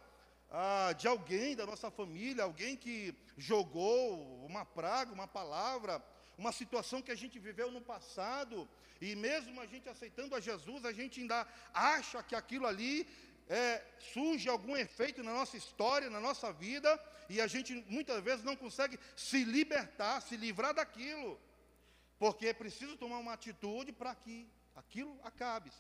ah, 0.50 0.94
de 0.94 1.08
alguém 1.08 1.56
da 1.56 1.66
nossa 1.66 1.92
família, 1.92 2.44
alguém 2.44 2.78
que 2.78 3.14
jogou 3.38 4.46
uma 4.46 4.66
praga, 4.66 5.12
uma 5.12 5.28
palavra, 5.28 6.02
uma 6.38 6.54
situação 6.54 7.02
que 7.02 7.12
a 7.12 7.16
gente 7.16 7.38
viveu 7.38 7.70
no 7.70 7.82
passado, 7.82 8.68
e 9.02 9.14
mesmo 9.16 9.60
a 9.60 9.66
gente 9.66 9.90
aceitando 9.90 10.34
a 10.34 10.40
Jesus, 10.40 10.86
a 10.86 10.94
gente 10.94 11.20
ainda 11.20 11.46
acha 11.74 12.24
que 12.24 12.36
aquilo 12.36 12.66
ali 12.66 13.06
é, 13.50 13.84
surge 14.14 14.48
algum 14.48 14.78
efeito 14.78 15.22
na 15.22 15.34
nossa 15.34 15.58
história, 15.58 16.10
na 16.10 16.20
nossa 16.20 16.54
vida, 16.54 16.98
e 17.30 17.42
a 17.42 17.48
gente 17.48 17.74
muitas 17.90 18.24
vezes 18.24 18.44
não 18.44 18.56
consegue 18.56 18.98
se 19.16 19.44
libertar, 19.44 20.22
se 20.22 20.38
livrar 20.38 20.74
daquilo, 20.74 21.40
porque 22.18 22.48
é 22.48 22.54
preciso 22.54 22.96
tomar 22.96 23.18
uma 23.18 23.34
atitude 23.34 23.92
para 23.92 24.16
que 24.16 24.50
aquilo 24.76 25.20
acabe. 25.24 25.72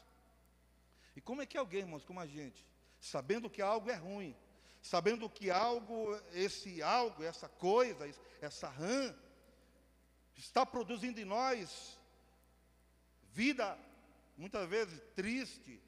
E 1.16 1.22
como 1.22 1.42
é 1.42 1.46
que 1.46 1.58
alguém, 1.58 1.82
irmãos, 1.82 2.06
como 2.06 2.20
a 2.20 2.28
gente, 2.28 2.66
sabendo 3.00 3.50
que 3.50 3.62
algo 3.62 3.90
é 3.90 3.96
ruim, 3.96 4.36
sabendo 4.82 5.30
que 5.30 5.52
algo, 5.52 6.16
esse 6.34 6.82
algo, 6.82 7.24
essa 7.24 7.48
coisa, 7.48 8.10
essa 8.42 8.70
rã, 8.70 9.16
está 10.36 10.66
produzindo 10.66 11.20
em 11.20 11.26
nós 11.26 12.00
vida, 13.34 13.78
muitas 14.38 14.68
vezes 14.68 15.02
triste, 15.16 15.82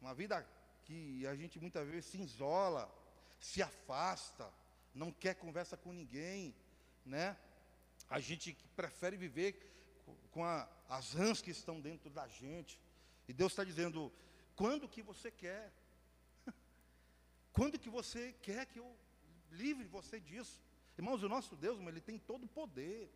uma 0.00 0.14
vida 0.14 0.46
que 0.84 1.26
a 1.26 1.34
gente 1.34 1.60
muitas 1.60 1.86
vezes 1.86 2.06
se 2.06 2.18
isola, 2.18 2.90
se 3.40 3.62
afasta, 3.62 4.50
não 4.94 5.12
quer 5.12 5.34
conversa 5.34 5.76
com 5.76 5.92
ninguém, 5.92 6.54
né? 7.04 7.36
A 8.08 8.20
gente 8.20 8.54
prefere 8.76 9.16
viver 9.16 9.72
com 10.30 10.44
a, 10.44 10.68
as 10.88 11.12
rãs 11.12 11.40
que 11.40 11.50
estão 11.50 11.80
dentro 11.80 12.10
da 12.10 12.26
gente. 12.28 12.80
E 13.28 13.32
Deus 13.32 13.52
está 13.52 13.64
dizendo: 13.64 14.12
quando 14.56 14.88
que 14.88 15.02
você 15.02 15.30
quer? 15.30 15.72
Quando 17.52 17.78
que 17.78 17.90
você 17.90 18.34
quer 18.42 18.66
que 18.66 18.78
eu 18.78 18.96
livre 19.50 19.86
você 19.86 20.18
disso? 20.20 20.60
Irmãos, 20.96 21.22
o 21.22 21.28
nosso 21.28 21.56
Deus, 21.56 21.78
ele 21.80 22.00
tem 22.00 22.18
todo 22.18 22.44
o 22.44 22.48
poder. 22.48 23.10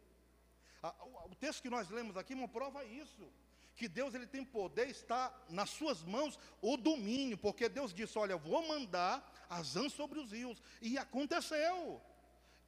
O 1.31 1.35
texto 1.35 1.63
que 1.63 1.71
nós 1.71 1.89
lemos 1.91 2.17
aqui, 2.17 2.33
irmão, 2.33 2.49
prova 2.49 2.85
isso. 2.85 3.31
Que 3.75 3.89
Deus 3.89 4.15
ele 4.15 4.27
tem 4.27 4.45
poder, 4.45 4.89
está 4.89 5.35
nas 5.51 5.69
suas 5.71 6.03
mãos 6.03 6.39
o 6.63 6.77
domínio, 6.77 7.37
porque 7.37 7.69
Deus 7.69 7.93
disse: 7.93 8.19
Olha, 8.19 8.37
vou 8.37 8.67
mandar 8.67 9.47
as 9.51 9.75
rãs 9.75 9.93
sobre 9.93 10.19
os 10.19 10.33
rios. 10.33 10.63
E 10.81 10.97
aconteceu. 10.97 12.01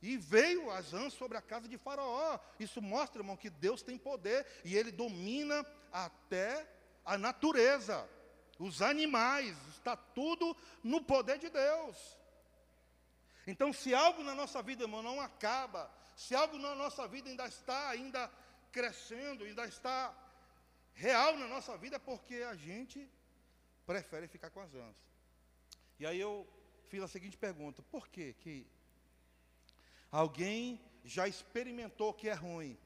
E 0.01 0.17
veio 0.17 0.71
as 0.71 0.93
rãs 0.93 1.13
sobre 1.13 1.37
a 1.39 1.43
casa 1.43 1.67
de 1.67 1.79
Faraó. 1.79 2.39
Isso 2.61 2.81
mostra, 2.81 3.21
irmão, 3.21 3.37
que 3.37 3.51
Deus 3.51 3.83
tem 3.83 3.99
poder 3.99 4.47
e 4.65 4.77
ele 4.77 4.93
domina 4.93 5.67
até 5.91 6.69
a 7.05 7.17
natureza. 7.17 8.09
Os 8.59 8.83
animais, 8.83 9.57
está 9.69 9.97
tudo 9.97 10.57
no 10.83 11.03
poder 11.03 11.39
de 11.39 11.49
Deus. 11.49 12.19
Então, 13.47 13.73
se 13.73 13.95
algo 13.95 14.23
na 14.23 14.35
nossa 14.35 14.63
vida, 14.63 14.85
irmão, 14.85 15.03
não 15.03 15.21
acaba, 15.21 15.91
se 16.17 16.35
algo 16.35 16.59
na 16.59 16.75
nossa 16.75 17.07
vida 17.07 17.31
ainda 17.31 17.47
está 17.47 17.89
ainda 17.89 18.31
crescendo, 18.71 19.45
ainda 19.45 19.65
está 19.67 20.15
real 20.93 21.37
na 21.37 21.47
nossa 21.47 21.77
vida, 21.79 21.97
é 21.97 21.99
porque 21.99 22.37
a 22.37 22.55
gente 22.55 23.09
prefere 23.87 24.29
ficar 24.29 24.51
com 24.51 24.61
as 24.61 24.75
ânsias. 24.75 25.09
E 25.99 26.05
aí 26.05 26.21
eu 26.21 26.47
fiz 26.89 27.03
a 27.03 27.09
seguinte 27.09 27.37
pergunta: 27.37 27.83
por 27.85 28.09
que 28.09 28.35
que 28.35 28.67
alguém 30.11 30.81
já 31.05 31.27
experimentou 31.27 32.13
que 32.13 32.29
é 32.29 32.35
ruim? 32.35 32.77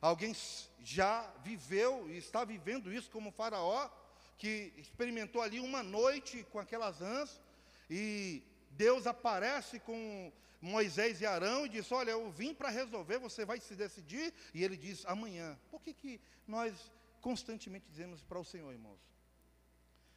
Alguém 0.00 0.34
já 0.80 1.22
viveu 1.42 2.10
e 2.10 2.18
está 2.18 2.44
vivendo 2.44 2.92
isso 2.92 3.10
como 3.10 3.32
faraó, 3.32 3.88
que 4.36 4.72
experimentou 4.76 5.40
ali 5.40 5.60
uma 5.60 5.82
noite 5.82 6.44
com 6.50 6.58
aquelas 6.58 7.00
ânsias, 7.00 7.40
e 7.88 8.42
Deus 8.70 9.06
aparece 9.06 9.78
com 9.80 10.32
Moisés 10.60 11.20
e 11.20 11.26
Arão 11.26 11.66
e 11.66 11.68
diz: 11.68 11.92
Olha, 11.92 12.12
eu 12.12 12.30
vim 12.30 12.54
para 12.54 12.70
resolver, 12.70 13.18
você 13.18 13.44
vai 13.44 13.60
se 13.60 13.76
decidir. 13.76 14.32
E 14.54 14.64
ele 14.64 14.76
diz: 14.76 15.04
Amanhã. 15.06 15.58
Por 15.70 15.82
que, 15.82 15.92
que 15.92 16.20
nós 16.46 16.90
constantemente 17.20 17.86
dizemos 17.88 18.22
para 18.22 18.38
o 18.38 18.44
Senhor, 18.44 18.72
irmãos? 18.72 19.00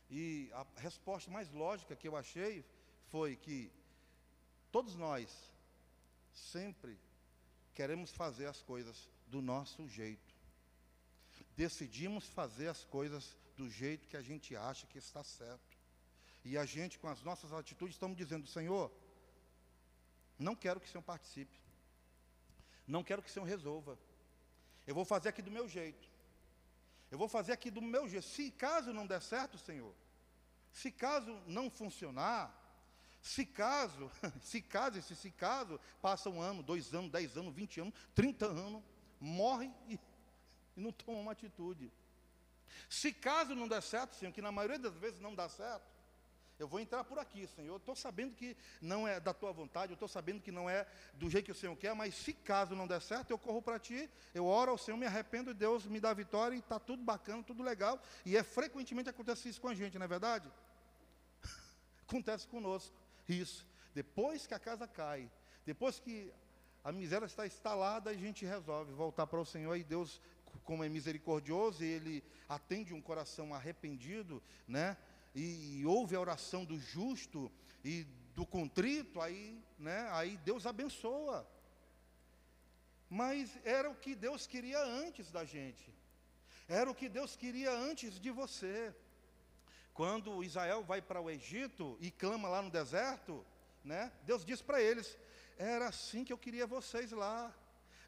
E 0.10 0.50
a 0.54 0.66
resposta 0.78 1.30
mais 1.30 1.52
lógica 1.52 1.96
que 1.96 2.08
eu 2.08 2.16
achei 2.16 2.64
foi 3.08 3.36
que 3.36 3.70
todos 4.72 4.96
nós 4.96 5.30
sempre 6.34 6.98
queremos 7.74 8.12
fazer 8.12 8.46
as 8.46 8.62
coisas 8.62 9.10
do 9.28 9.42
nosso 9.42 9.88
jeito. 9.88 10.34
Decidimos 11.58 12.30
fazer 12.30 12.70
as 12.70 12.86
coisas 12.86 13.36
do 13.58 13.70
jeito 13.70 14.08
que 14.08 14.16
a 14.16 14.22
gente 14.22 14.56
acha 14.56 14.88
que 14.88 14.98
está 14.98 15.24
certo. 15.24 15.78
E 16.46 16.58
a 16.58 16.66
gente, 16.66 17.00
com 17.00 17.10
as 17.10 17.22
nossas 17.24 17.52
atitudes, 17.52 17.96
estamos 17.96 18.16
dizendo: 18.16 18.48
Senhor, 18.48 18.92
não 20.38 20.56
quero 20.56 20.80
que 20.80 20.88
o 20.88 20.90
Senhor 20.90 21.04
participe. 21.04 21.60
Não 22.88 23.04
quero 23.04 23.22
que 23.22 23.30
o 23.30 23.32
Senhor 23.32 23.46
resolva. 23.46 23.98
Eu 24.86 24.96
vou 24.96 25.04
fazer 25.04 25.30
aqui 25.30 25.42
do 25.42 25.52
meu 25.52 25.68
jeito. 25.68 26.08
Eu 27.12 27.18
vou 27.18 27.28
fazer 27.28 27.52
aqui 27.52 27.70
do 27.72 27.82
meu 27.82 28.08
jeito. 28.08 28.26
Se 28.26 28.52
caso 28.52 28.94
não 28.94 29.08
der 29.08 29.22
certo, 29.22 29.58
Senhor, 29.58 29.94
se 30.72 30.92
caso 30.92 31.42
não 31.48 31.70
funcionar, 31.70 32.54
se 33.22 33.46
caso, 33.46 34.12
se 34.42 34.62
caso, 34.62 35.02
se, 35.02 35.16
se 35.16 35.32
caso, 35.32 35.80
passa 36.02 36.30
um 36.30 36.40
ano, 36.40 36.62
dois 36.62 36.94
anos, 36.94 37.12
dez 37.12 37.36
anos, 37.36 37.54
vinte 37.54 37.80
anos, 37.80 37.94
trinta 38.14 38.46
anos, 38.46 38.84
morre 39.20 39.72
e, 39.88 40.00
e 40.78 40.80
não 40.80 40.92
toma 40.92 41.20
uma 41.20 41.32
atitude. 41.32 41.92
Se 42.90 43.14
caso 43.14 43.56
não 43.56 43.68
der 43.68 43.82
certo, 43.82 44.16
Senhor, 44.16 44.32
que 44.32 44.42
na 44.42 44.52
maioria 44.52 44.80
das 44.80 44.96
vezes 44.96 45.20
não 45.20 45.36
dá 45.36 45.48
certo, 45.50 45.98
eu 46.60 46.68
vou 46.68 46.80
entrar 46.80 47.04
por 47.04 47.20
aqui, 47.20 47.48
Senhor. 47.48 47.74
Eu 47.74 47.78
estou 47.78 47.96
sabendo 47.96 48.34
que 48.34 48.58
não 48.82 49.08
é 49.08 49.20
da 49.20 49.34
tua 49.34 49.52
vontade, 49.52 49.92
eu 49.92 49.96
estou 49.96 50.08
sabendo 50.08 50.42
que 50.42 50.52
não 50.52 50.68
é 50.68 50.88
do 51.14 51.30
jeito 51.30 51.46
que 51.46 51.52
o 51.52 51.56
Senhor 51.56 51.76
quer, 51.76 51.94
mas 51.94 52.16
se 52.16 52.34
caso 52.34 52.76
não 52.76 52.88
der 52.88 53.02
certo, 53.02 53.30
eu 53.30 53.38
corro 53.38 53.62
para 53.62 53.78
ti, 53.78 54.10
eu 54.34 54.46
oro 54.46 54.72
ao 54.72 54.78
Senhor, 54.78 54.98
me 54.98 55.06
arrependo 55.06 55.52
e 55.52 55.54
Deus 55.54 55.86
me 55.86 56.00
dá 56.00 56.14
vitória 56.14 56.56
e 56.56 56.60
está 56.60 56.80
tudo 56.80 57.04
bacana, 57.04 57.44
tudo 57.44 57.62
legal. 57.62 58.02
E 58.26 58.36
é 58.36 58.42
frequentemente 58.42 59.10
acontece 59.10 59.48
isso 59.48 59.62
com 59.62 59.68
a 59.68 59.76
gente, 59.76 60.00
não 60.00 60.06
é 60.06 60.08
verdade? 60.08 60.52
acontece 62.08 62.48
conosco 62.48 62.96
isso. 63.30 63.68
Depois 63.94 64.48
que 64.48 64.54
a 64.56 64.60
casa 64.60 64.88
cai, 64.88 65.30
depois 65.64 66.00
que 66.00 66.34
a 66.84 66.92
miséria 66.92 67.26
está 67.26 67.46
instalada, 67.46 68.10
a 68.10 68.14
gente 68.16 68.46
resolve 68.46 68.94
voltar 68.94 69.28
para 69.28 69.40
o 69.40 69.46
Senhor 69.46 69.76
e 69.76 69.84
Deus, 69.84 70.22
como 70.64 70.84
é 70.84 70.90
misericordioso, 70.90 71.84
ele 71.84 72.24
atende 72.48 72.94
um 72.94 73.02
coração 73.02 73.54
arrependido, 73.54 74.42
né? 74.68 74.98
e, 75.38 75.80
e 75.80 75.86
ouve 75.86 76.16
a 76.16 76.20
oração 76.20 76.66
do 76.66 76.80
justo 76.80 77.52
e 77.84 78.06
do 78.36 78.46
contrito, 78.46 79.22
aí, 79.22 79.64
né, 79.78 80.10
aí 80.12 80.36
Deus 80.38 80.66
abençoa. 80.66 81.48
Mas 83.08 83.58
era 83.64 83.90
o 83.90 83.96
que 83.96 84.16
Deus 84.16 84.48
queria 84.48 84.84
antes 84.84 85.32
da 85.32 85.46
gente. 85.46 85.94
Era 86.68 86.90
o 86.90 86.96
que 86.96 87.08
Deus 87.08 87.36
queria 87.36 87.72
antes 87.72 88.20
de 88.20 88.32
você. 88.32 88.94
Quando 89.94 90.44
Israel 90.44 90.84
vai 90.84 91.02
para 91.02 91.22
o 91.22 91.30
Egito 91.30 91.98
e 92.02 92.12
clama 92.12 92.50
lá 92.50 92.62
no 92.62 92.70
deserto, 92.70 93.46
né? 93.84 94.12
Deus 94.24 94.44
diz 94.44 94.62
para 94.62 94.82
eles: 94.82 95.18
era 95.58 95.88
assim 95.88 96.26
que 96.26 96.34
eu 96.34 96.38
queria 96.38 96.68
vocês 96.68 97.12
lá. 97.12 97.56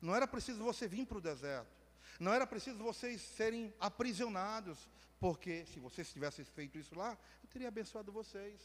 Não 0.02 0.14
era 0.14 0.28
preciso 0.28 0.64
você 0.64 0.88
vir 0.88 1.06
para 1.06 1.18
o 1.18 1.22
deserto. 1.22 1.79
Não 2.20 2.34
era 2.34 2.46
preciso 2.46 2.78
vocês 2.84 3.22
serem 3.22 3.74
aprisionados. 3.80 4.90
Porque 5.20 5.66
se 5.66 5.80
vocês 5.80 6.12
tivessem 6.12 6.46
feito 6.46 6.78
isso 6.78 6.96
lá, 6.96 7.18
eu 7.44 7.50
teria 7.50 7.68
abençoado 7.68 8.12
vocês. 8.12 8.60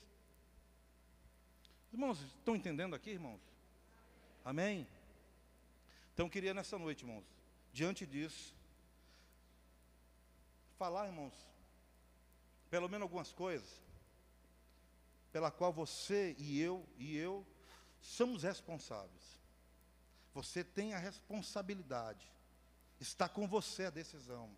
Irmãos, 1.92 2.20
estão 2.20 2.54
entendendo 2.54 2.94
aqui, 2.94 3.10
irmãos? 3.10 3.40
Amém? 4.44 4.86
Então, 6.12 6.26
eu 6.26 6.30
queria 6.30 6.54
nessa 6.54 6.78
noite, 6.78 7.02
irmãos, 7.04 7.24
diante 7.72 8.06
disso, 8.06 8.54
falar, 10.78 11.06
irmãos, 11.06 11.34
pelo 12.70 12.88
menos 12.88 13.02
algumas 13.02 13.32
coisas, 13.32 13.82
pela 15.32 15.50
qual 15.50 15.72
você 15.72 16.36
e 16.38 16.60
eu 16.60 16.86
e 16.96 17.16
eu 17.16 17.44
somos 18.00 18.44
responsáveis. 18.44 19.40
Você 20.32 20.62
tem 20.62 20.94
a 20.94 20.98
responsabilidade. 20.98 22.33
Está 23.04 23.28
com 23.28 23.46
você 23.46 23.84
a 23.84 23.90
decisão. 23.90 24.48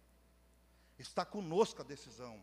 Está 0.97 1.25
conosco 1.25 1.83
a 1.83 1.85
decisão. 1.85 2.41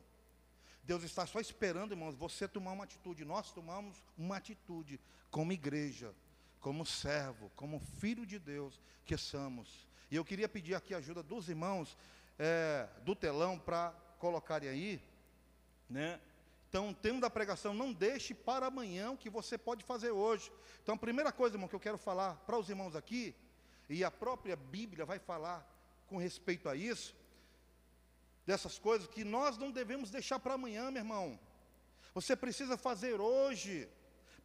Deus 0.83 1.01
está 1.01 1.25
só 1.25 1.39
esperando, 1.39 1.93
irmãos, 1.93 2.13
você 2.13 2.45
tomar 2.45 2.73
uma 2.73 2.83
atitude. 2.83 3.23
Nós 3.23 3.53
tomamos 3.53 4.03
uma 4.17 4.35
atitude 4.35 4.99
como 5.31 5.53
igreja, 5.53 6.13
como 6.59 6.85
servo, 6.85 7.49
como 7.55 7.79
filho 7.79 8.25
de 8.25 8.37
Deus 8.37 8.81
que 9.05 9.15
somos. 9.15 9.87
E 10.11 10.17
eu 10.17 10.25
queria 10.25 10.49
pedir 10.49 10.75
aqui 10.75 10.93
a 10.93 10.97
ajuda 10.97 11.23
dos 11.23 11.47
irmãos 11.47 11.97
é, 12.37 12.85
do 13.03 13.15
telão 13.15 13.57
para 13.57 13.91
colocarem 14.19 14.67
aí, 14.67 15.01
né? 15.89 16.19
Então, 16.67 16.89
o 16.89 16.93
tema 16.93 17.21
da 17.21 17.29
pregação, 17.29 17.73
não 17.73 17.93
deixe 17.93 18.33
para 18.33 18.65
amanhã 18.65 19.11
o 19.11 19.17
que 19.17 19.29
você 19.29 19.57
pode 19.57 19.85
fazer 19.85 20.11
hoje. 20.11 20.51
Então, 20.81 20.95
a 20.95 20.97
primeira 20.97 21.31
coisa, 21.31 21.55
irmão, 21.55 21.69
que 21.69 21.75
eu 21.75 21.79
quero 21.79 21.97
falar 21.97 22.35
para 22.45 22.57
os 22.57 22.67
irmãos 22.67 22.93
aqui, 22.93 23.33
e 23.87 24.03
a 24.03 24.11
própria 24.11 24.57
Bíblia 24.57 25.05
vai 25.05 25.19
falar 25.19 25.72
com 26.07 26.17
respeito 26.17 26.69
a 26.69 26.75
isso, 26.75 27.15
dessas 28.45 28.77
coisas 28.77 29.07
que 29.07 29.23
nós 29.23 29.57
não 29.57 29.71
devemos 29.71 30.09
deixar 30.09 30.39
para 30.39 30.55
amanhã, 30.55 30.91
meu 30.91 31.01
irmão. 31.01 31.39
Você 32.13 32.35
precisa 32.35 32.77
fazer 32.77 33.19
hoje, 33.19 33.89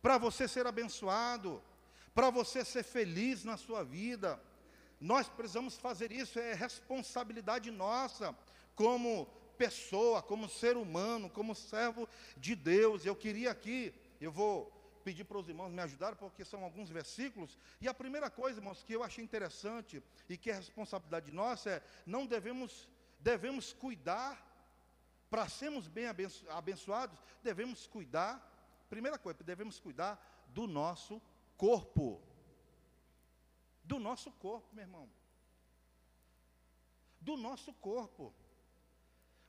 para 0.00 0.16
você 0.16 0.48
ser 0.48 0.66
abençoado, 0.66 1.62
para 2.14 2.30
você 2.30 2.64
ser 2.64 2.82
feliz 2.82 3.44
na 3.44 3.56
sua 3.56 3.84
vida. 3.84 4.40
Nós 5.00 5.28
precisamos 5.28 5.76
fazer 5.76 6.10
isso, 6.10 6.38
é 6.38 6.54
responsabilidade 6.54 7.70
nossa, 7.70 8.34
como 8.74 9.26
pessoa, 9.56 10.22
como 10.22 10.48
ser 10.48 10.76
humano, 10.76 11.28
como 11.28 11.54
servo 11.54 12.08
de 12.36 12.54
Deus. 12.54 13.04
Eu 13.04 13.14
queria 13.14 13.50
aqui, 13.50 13.92
eu 14.20 14.32
vou 14.32 14.72
pedir 15.08 15.24
para 15.24 15.38
os 15.38 15.48
irmãos 15.48 15.72
me 15.72 15.80
ajudarem, 15.80 16.18
porque 16.18 16.44
são 16.44 16.62
alguns 16.62 16.90
versículos. 16.90 17.56
E 17.80 17.88
a 17.88 17.94
primeira 17.94 18.28
coisa, 18.28 18.60
irmãos, 18.60 18.82
que 18.84 18.92
eu 18.92 19.02
achei 19.02 19.24
interessante 19.24 20.02
e 20.28 20.36
que 20.36 20.50
é 20.50 20.54
responsabilidade 20.54 21.32
nossa 21.32 21.70
é: 21.70 21.82
não 22.14 22.26
devemos 22.26 22.86
devemos 23.18 23.72
cuidar, 23.72 24.32
para 25.30 25.48
sermos 25.48 25.88
bem 25.88 26.06
abençoados, 26.60 27.18
devemos 27.42 27.86
cuidar, 27.86 28.32
primeira 28.88 29.18
coisa, 29.18 29.42
devemos 29.42 29.80
cuidar 29.80 30.14
do 30.48 30.66
nosso 30.66 31.14
corpo. 31.56 32.22
Do 33.82 33.98
nosso 33.98 34.30
corpo, 34.32 34.68
meu 34.74 34.84
irmão. 34.84 35.08
Do 37.18 37.34
nosso 37.36 37.72
corpo. 37.72 38.34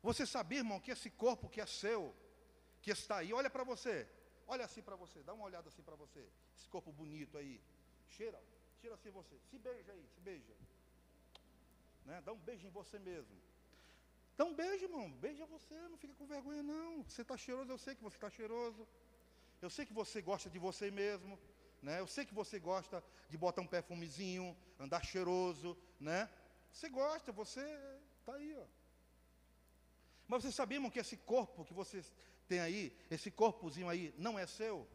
Você 0.02 0.26
sabia, 0.26 0.60
irmão, 0.60 0.80
que 0.80 0.92
esse 0.92 1.10
corpo 1.10 1.50
que 1.50 1.60
é 1.60 1.66
seu, 1.66 2.16
que 2.82 2.92
está 2.92 3.18
aí, 3.18 3.34
olha 3.34 3.50
para 3.50 3.66
você, 3.66 4.08
olha 4.54 4.66
assim 4.66 4.82
para 4.88 4.98
você, 5.04 5.18
dá 5.28 5.34
uma 5.34 5.46
olhada 5.50 5.68
assim 5.72 5.84
para 5.90 5.96
você, 6.04 6.24
esse 6.58 6.68
corpo 6.74 6.92
bonito 6.92 7.38
aí, 7.38 7.62
cheira, 8.16 8.40
cheira 8.80 8.96
assim 8.98 9.12
você, 9.20 9.36
se 9.50 9.58
beija 9.58 9.92
aí, 9.96 10.06
se 10.14 10.20
beija, 10.28 10.56
né? 12.06 12.22
dá 12.26 12.32
um 12.34 12.42
beijo 12.50 12.68
em 12.68 12.72
você 12.80 12.98
mesmo, 13.12 13.38
Dá 14.40 14.46
um 14.46 14.54
beijo, 14.54 14.86
irmão. 14.86 15.12
Beija 15.24 15.46
você, 15.46 15.76
não 15.92 15.98
fica 15.98 16.14
com 16.14 16.26
vergonha, 16.26 16.64
não. 16.64 17.04
Você 17.04 17.24
está 17.24 17.36
cheiroso, 17.36 17.70
eu 17.74 17.78
sei 17.78 17.94
que 17.94 18.02
você 18.02 18.16
está 18.16 18.30
cheiroso. 18.30 18.88
Eu 19.62 19.70
sei 19.70 19.86
que 19.86 19.92
você 19.92 20.22
gosta 20.22 20.50
de 20.50 20.58
você 20.58 20.90
mesmo. 20.90 21.38
Né? 21.82 22.00
Eu 22.00 22.08
sei 22.08 22.24
que 22.26 22.34
você 22.34 22.58
gosta 22.58 23.04
de 23.30 23.38
botar 23.38 23.62
um 23.62 23.68
perfumezinho, 23.68 24.56
andar 24.80 25.04
cheiroso. 25.04 25.78
Né? 26.00 26.30
Você 26.72 26.88
gosta, 26.88 27.34
você 27.34 27.66
está 28.20 28.36
aí. 28.36 28.56
Ó. 28.58 28.66
Mas 30.26 30.44
você 30.44 30.54
sabia, 30.54 30.78
irmão, 30.78 30.90
que 30.90 31.00
esse 31.00 31.18
corpo 31.18 31.66
que 31.66 31.74
você 31.74 32.02
tem 32.50 32.60
aí, 32.60 32.92
esse 33.12 33.30
corpozinho 33.30 33.88
aí, 33.88 34.14
não 34.18 34.38
é 34.38 34.48
seu? 34.48 34.88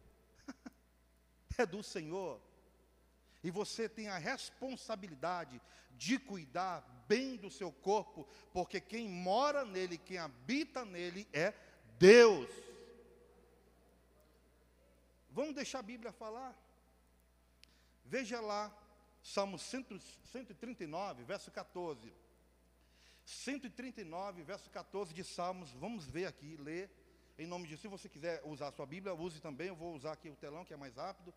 é 1.56 1.64
do 1.64 1.84
Senhor. 1.84 2.40
E 3.44 3.50
você 3.50 3.88
tem 3.88 4.08
a 4.08 4.18
responsabilidade 4.18 5.60
de 5.92 6.18
cuidar 6.18 6.80
bem 7.06 7.36
do 7.36 7.48
seu 7.48 7.70
corpo, 7.70 8.26
porque 8.52 8.80
quem 8.80 9.08
mora 9.08 9.64
nele, 9.64 9.96
quem 9.96 10.18
habita 10.18 10.84
nele 10.84 11.28
é 11.32 11.54
Deus. 11.96 12.50
Vamos 15.30 15.54
deixar 15.54 15.78
a 15.78 15.82
Bíblia 15.82 16.10
falar? 16.12 16.58
Veja 18.04 18.40
lá, 18.40 18.76
Salmo 19.22 19.58
139, 19.58 21.22
verso 21.22 21.52
14. 21.52 22.12
139, 23.24 24.42
verso 24.42 24.68
14 24.70 25.14
de 25.14 25.22
Salmos, 25.22 25.70
vamos 25.72 26.04
ver 26.04 26.26
aqui, 26.26 26.56
ler, 26.56 26.90
em 27.38 27.46
nome 27.46 27.66
de. 27.66 27.76
Se 27.76 27.88
você 27.88 28.08
quiser 28.08 28.40
usar 28.44 28.68
a 28.68 28.72
sua 28.72 28.86
Bíblia, 28.86 29.14
use 29.14 29.40
também, 29.40 29.68
eu 29.68 29.76
vou 29.76 29.94
usar 29.94 30.12
aqui 30.12 30.28
o 30.28 30.36
telão, 30.36 30.64
que 30.64 30.74
é 30.74 30.76
mais 30.76 30.96
rápido. 30.96 31.34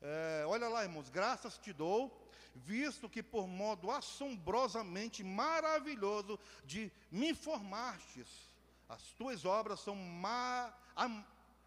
É, 0.00 0.44
olha 0.46 0.68
lá, 0.68 0.84
irmãos, 0.84 1.08
graças 1.08 1.58
te 1.58 1.72
dou, 1.72 2.30
visto 2.54 3.08
que 3.08 3.22
por 3.22 3.48
modo 3.48 3.90
assombrosamente 3.90 5.24
maravilhoso 5.24 6.38
de 6.64 6.92
me 7.10 7.30
informastes, 7.30 8.28
as 8.88 9.02
tuas 9.12 9.44
obras 9.44 9.80
são 9.80 9.96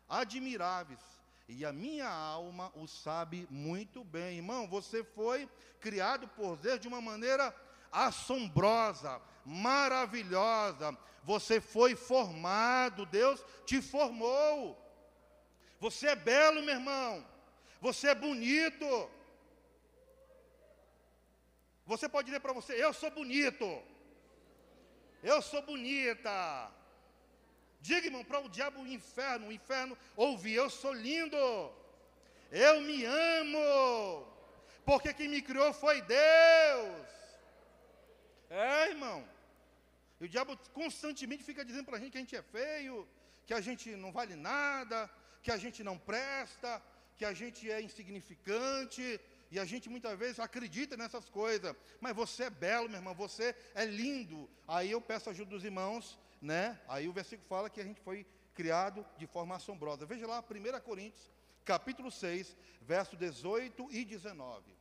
admiráveis, 0.07 0.99
e 1.47 1.65
a 1.65 1.73
minha 1.73 2.09
alma 2.09 2.71
o 2.73 2.87
sabe 2.87 3.45
muito 3.49 4.03
bem. 4.03 4.37
Irmão, 4.37 4.67
você 4.67 5.03
foi 5.03 5.49
criado 5.81 6.27
por 6.29 6.55
Deus 6.55 6.79
de 6.79 6.87
uma 6.87 7.01
maneira 7.01 7.53
assombrosa, 7.91 9.21
maravilhosa. 9.45 10.97
Você 11.23 11.61
foi 11.61 11.95
formado, 11.95 13.05
Deus 13.05 13.43
te 13.65 13.81
formou. 13.81 14.77
Você 15.79 16.07
é 16.07 16.15
belo, 16.15 16.61
meu 16.63 16.75
irmão. 16.75 17.25
Você 17.79 18.09
é 18.09 18.15
bonito. 18.15 19.09
Você 21.85 22.07
pode 22.07 22.27
dizer 22.27 22.39
para 22.39 22.53
você: 22.53 22.73
Eu 22.73 22.93
sou 22.93 23.11
bonito. 23.11 23.83
Eu 25.23 25.41
sou 25.41 25.61
bonita. 25.61 26.71
Diga, 27.81 28.07
irmão, 28.07 28.23
para 28.23 28.39
o 28.39 28.49
diabo 28.49 28.81
o 28.81 28.87
inferno, 28.87 29.47
o 29.47 29.51
inferno 29.51 29.97
ouvir: 30.15 30.55
Eu 30.55 30.69
sou 30.69 30.93
lindo. 30.93 31.37
Eu 32.51 32.81
me 32.81 33.03
amo. 33.05 34.27
Porque 34.85 35.13
quem 35.13 35.27
me 35.27 35.41
criou 35.41 35.73
foi 35.73 36.01
Deus. 36.01 37.20
É, 38.51 38.89
irmão. 38.89 39.25
E 40.19 40.25
o 40.25 40.27
diabo 40.27 40.57
constantemente 40.73 41.41
fica 41.41 41.63
dizendo 41.63 41.85
para 41.85 41.97
a 41.97 41.99
gente 42.01 42.11
que 42.11 42.17
a 42.17 42.21
gente 42.21 42.35
é 42.35 42.41
feio, 42.41 43.07
que 43.47 43.53
a 43.53 43.61
gente 43.61 43.95
não 43.95 44.11
vale 44.11 44.35
nada, 44.35 45.09
que 45.41 45.51
a 45.51 45.57
gente 45.57 45.81
não 45.83 45.97
presta, 45.97 46.81
que 47.17 47.23
a 47.23 47.33
gente 47.33 47.71
é 47.71 47.81
insignificante, 47.81 49.21
e 49.49 49.57
a 49.57 49.63
gente 49.63 49.89
muitas 49.89 50.19
vezes 50.19 50.39
acredita 50.39 50.97
nessas 50.97 51.29
coisas. 51.29 51.73
Mas 52.01 52.13
você 52.13 52.43
é 52.43 52.49
belo, 52.49 52.89
meu 52.89 52.97
irmão, 52.97 53.15
você 53.15 53.55
é 53.73 53.85
lindo. 53.85 54.49
Aí 54.67 54.91
eu 54.91 54.99
peço 54.99 55.29
ajuda 55.29 55.51
dos 55.51 55.63
irmãos, 55.63 56.19
né? 56.41 56.77
Aí 56.89 57.07
o 57.07 57.13
versículo 57.13 57.47
fala 57.47 57.69
que 57.69 57.79
a 57.79 57.85
gente 57.85 58.01
foi 58.01 58.25
criado 58.53 59.05
de 59.17 59.27
forma 59.27 59.55
assombrosa. 59.55 60.05
Veja 60.05 60.27
lá, 60.27 60.43
1 60.43 60.81
Coríntios, 60.81 61.29
capítulo 61.63 62.11
6, 62.11 62.57
verso 62.81 63.15
18 63.15 63.87
e 63.91 64.03
19. 64.03 64.75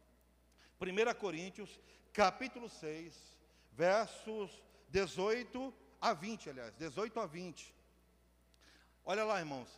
1 0.80 1.14
Coríntios, 1.14 1.80
capítulo 2.12 2.68
6, 2.68 3.39
versos 3.72 4.62
18 4.88 5.72
a 6.00 6.12
20, 6.12 6.50
aliás, 6.50 6.74
18 6.76 7.20
a 7.20 7.26
20. 7.26 7.74
Olha 9.04 9.24
lá, 9.24 9.38
irmãos. 9.38 9.68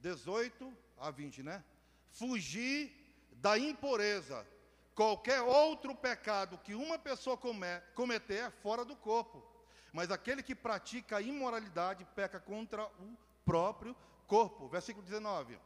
18 0.00 0.72
a 0.98 1.10
20, 1.10 1.42
né? 1.42 1.62
Fugir 2.10 2.92
da 3.32 3.58
impureza. 3.58 4.46
Qualquer 4.94 5.40
outro 5.40 5.94
pecado 5.94 6.58
que 6.58 6.74
uma 6.74 6.98
pessoa 6.98 7.38
cometer 7.94 8.34
é 8.34 8.50
fora 8.50 8.84
do 8.84 8.94
corpo. 8.94 9.42
Mas 9.92 10.10
aquele 10.10 10.42
que 10.42 10.54
pratica 10.54 11.16
a 11.16 11.22
imoralidade 11.22 12.04
peca 12.14 12.40
contra 12.40 12.84
o 12.84 13.16
próprio 13.44 13.96
corpo. 14.26 14.68
Versículo 14.68 15.04
19. 15.04 15.58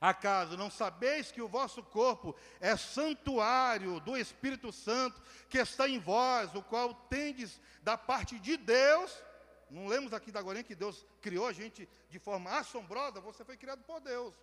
Acaso 0.00 0.56
não 0.56 0.70
sabeis 0.70 1.32
que 1.32 1.42
o 1.42 1.48
vosso 1.48 1.82
corpo 1.82 2.34
é 2.60 2.76
santuário 2.76 3.98
do 4.00 4.16
Espírito 4.16 4.72
Santo 4.72 5.20
que 5.48 5.58
está 5.58 5.88
em 5.88 5.98
vós, 5.98 6.54
o 6.54 6.62
qual 6.62 6.94
tendes 6.94 7.60
da 7.82 7.98
parte 7.98 8.38
de 8.38 8.56
Deus? 8.56 9.12
Não 9.70 9.86
lemos 9.86 10.12
aqui 10.12 10.30
da 10.30 10.38
agora 10.38 10.62
que 10.62 10.74
Deus 10.74 11.04
criou 11.20 11.46
a 11.46 11.52
gente 11.52 11.88
de 12.08 12.18
forma 12.18 12.50
assombrosa, 12.58 13.20
você 13.20 13.44
foi 13.44 13.56
criado 13.56 13.82
por 13.82 14.00
Deus. 14.00 14.34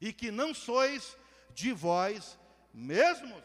E 0.00 0.12
que 0.12 0.30
não 0.30 0.52
sois 0.52 1.16
de 1.50 1.72
vós 1.72 2.38
mesmos. 2.74 3.44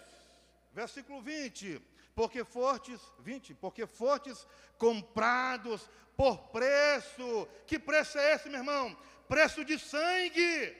Versículo 0.73 1.21
20. 1.21 1.81
Porque 2.15 2.43
fortes, 2.43 2.99
20, 3.19 3.53
porque 3.55 3.85
fortes 3.85 4.47
comprados 4.77 5.87
por 6.15 6.49
preço. 6.49 7.47
Que 7.67 7.77
preço 7.77 8.17
é 8.17 8.33
esse, 8.33 8.49
meu 8.49 8.59
irmão? 8.59 8.97
Preço 9.27 9.63
de 9.63 9.77
sangue, 9.77 10.75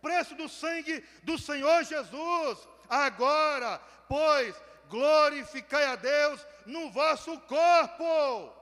preço 0.00 0.34
do 0.34 0.48
sangue 0.48 1.04
do 1.22 1.38
Senhor 1.38 1.84
Jesus. 1.84 2.68
Agora, 2.88 3.78
pois, 4.08 4.54
glorificai 4.88 5.84
a 5.86 5.96
Deus 5.96 6.46
no 6.64 6.90
vosso 6.90 7.38
corpo. 7.40 8.54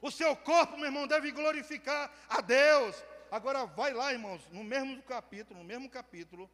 O 0.00 0.10
seu 0.10 0.34
corpo, 0.34 0.76
meu 0.76 0.86
irmão, 0.86 1.06
deve 1.06 1.30
glorificar 1.30 2.10
a 2.28 2.40
Deus. 2.40 3.04
Agora 3.30 3.64
vai 3.64 3.92
lá, 3.94 4.12
irmãos, 4.12 4.46
no 4.50 4.64
mesmo 4.64 5.02
capítulo, 5.02 5.60
no 5.60 5.64
mesmo 5.64 5.88
capítulo, 5.88 6.50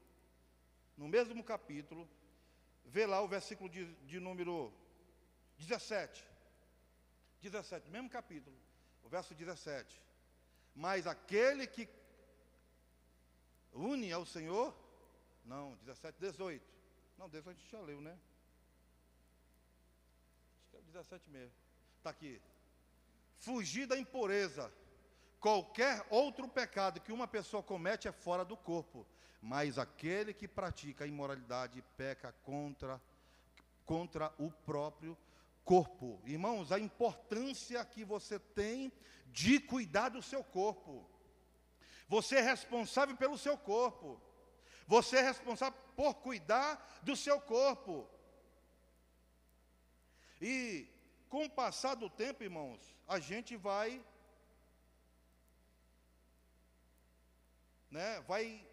no 0.96 1.08
mesmo 1.08 1.42
capítulo, 1.42 2.08
vê 2.84 3.06
lá 3.06 3.20
o 3.20 3.28
versículo 3.28 3.68
de, 3.68 3.86
de 4.04 4.20
número 4.20 4.72
17. 5.58 6.24
17, 7.40 7.88
mesmo 7.90 8.10
capítulo, 8.10 8.56
o 9.02 9.08
verso 9.08 9.34
17. 9.34 10.00
Mas 10.78 11.08
aquele 11.08 11.66
que 11.66 11.88
une 13.72 14.12
ao 14.12 14.24
Senhor, 14.24 14.72
não, 15.44 15.74
17, 15.82 16.16
18. 16.20 16.64
Não, 17.18 17.28
18 17.28 17.50
a 17.50 17.52
gente 17.52 17.68
já 17.68 17.80
leu, 17.80 18.00
né? 18.00 18.16
Acho 20.60 20.70
que 20.70 20.76
é 20.76 20.80
17 20.82 21.30
mesmo. 21.30 21.52
Está 21.96 22.10
aqui. 22.10 22.40
Fugir 23.38 23.88
da 23.88 23.98
impureza. 23.98 24.72
Qualquer 25.40 26.06
outro 26.10 26.46
pecado 26.46 27.00
que 27.00 27.10
uma 27.10 27.26
pessoa 27.26 27.60
comete 27.60 28.06
é 28.06 28.12
fora 28.12 28.44
do 28.44 28.56
corpo, 28.56 29.04
mas 29.42 29.78
aquele 29.78 30.32
que 30.32 30.46
pratica 30.46 31.02
a 31.02 31.08
imoralidade 31.08 31.82
peca 31.96 32.30
contra, 32.44 33.02
contra 33.84 34.32
o 34.38 34.48
próprio 34.48 35.18
corpo. 35.72 36.22
Irmãos, 36.24 36.72
a 36.72 36.78
importância 36.78 37.84
que 37.84 38.02
você 38.12 38.38
tem 38.38 38.90
de 39.26 39.60
cuidar 39.60 40.08
do 40.08 40.22
seu 40.22 40.42
corpo. 40.42 41.06
Você 42.08 42.36
é 42.36 42.40
responsável 42.40 43.14
pelo 43.22 43.36
seu 43.36 43.56
corpo. 43.58 44.18
Você 44.86 45.18
é 45.18 45.22
responsável 45.32 45.78
por 45.94 46.14
cuidar 46.26 46.70
do 47.02 47.14
seu 47.14 47.38
corpo. 47.38 48.08
E 50.40 50.88
com 51.28 51.44
o 51.44 51.50
passar 51.50 51.94
do 51.96 52.08
tempo, 52.08 52.42
irmãos, 52.42 52.80
a 53.06 53.18
gente 53.18 53.54
vai 53.54 54.02
né, 57.90 58.20
vai 58.22 58.66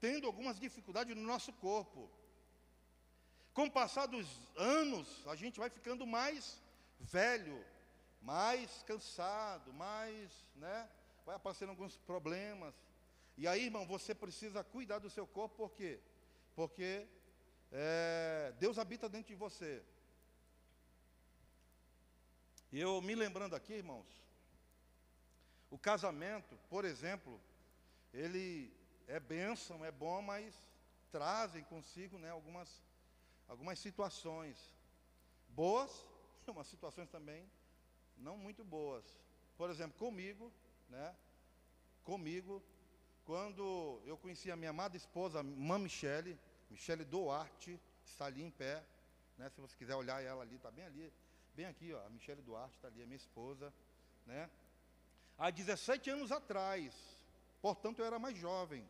tendo 0.00 0.28
algumas 0.28 0.60
dificuldades 0.60 1.16
no 1.16 1.22
nosso 1.22 1.52
corpo. 1.54 2.08
Com 3.56 3.64
o 3.64 3.70
passar 3.70 4.04
dos 4.04 4.28
anos, 4.54 5.26
a 5.26 5.34
gente 5.34 5.58
vai 5.58 5.70
ficando 5.70 6.06
mais 6.06 6.60
velho, 7.00 7.64
mais 8.20 8.82
cansado, 8.82 9.72
mais, 9.72 10.30
né? 10.56 10.86
Vai 11.24 11.36
aparecendo 11.36 11.70
alguns 11.70 11.96
problemas. 11.96 12.74
E 13.34 13.48
aí, 13.48 13.64
irmão, 13.64 13.86
você 13.86 14.14
precisa 14.14 14.62
cuidar 14.62 14.98
do 14.98 15.08
seu 15.08 15.26
corpo, 15.26 15.56
por 15.56 15.70
quê? 15.72 15.98
Porque 16.54 17.06
é, 17.72 18.52
Deus 18.58 18.78
habita 18.78 19.08
dentro 19.08 19.28
de 19.28 19.34
você. 19.34 19.82
E 22.70 22.78
eu 22.78 23.00
me 23.00 23.14
lembrando 23.14 23.56
aqui, 23.56 23.72
irmãos, 23.72 24.06
o 25.70 25.78
casamento, 25.78 26.58
por 26.68 26.84
exemplo, 26.84 27.40
ele 28.12 28.70
é 29.08 29.18
bênção, 29.18 29.82
é 29.82 29.90
bom, 29.90 30.20
mas 30.20 30.54
trazem 31.10 31.64
consigo 31.64 32.18
né, 32.18 32.28
algumas, 32.28 32.68
algumas 33.48 33.78
situações 33.78 34.56
boas 35.48 36.06
e 36.46 36.50
umas 36.50 36.66
situações 36.66 37.08
também 37.08 37.48
não 38.16 38.36
muito 38.36 38.64
boas. 38.64 39.04
Por 39.56 39.70
exemplo, 39.70 39.96
comigo, 39.98 40.52
né? 40.88 41.14
Comigo, 42.04 42.62
quando 43.24 44.00
eu 44.04 44.16
conheci 44.16 44.50
a 44.50 44.56
minha 44.56 44.70
amada 44.70 44.96
esposa, 44.96 45.42
Mãe 45.42 45.80
Michele, 45.80 46.38
Michele 46.70 47.04
Duarte, 47.04 47.80
está 48.04 48.26
ali 48.26 48.42
em 48.42 48.50
pé, 48.50 48.84
né? 49.36 49.48
Se 49.50 49.60
você 49.60 49.76
quiser 49.76 49.94
olhar 49.94 50.22
ela 50.22 50.42
ali, 50.42 50.56
está 50.56 50.70
bem 50.70 50.84
ali, 50.84 51.12
bem 51.54 51.66
aqui, 51.66 51.92
ó, 51.92 52.06
a 52.06 52.10
Michele 52.10 52.42
Duarte 52.42 52.76
está 52.76 52.88
ali, 52.88 53.02
a 53.02 53.06
minha 53.06 53.16
esposa, 53.16 53.72
né? 54.24 54.48
Há 55.38 55.50
17 55.50 56.08
anos 56.10 56.32
atrás, 56.32 56.94
portanto 57.60 57.98
eu 57.98 58.06
era 58.06 58.18
mais 58.18 58.36
jovem. 58.38 58.88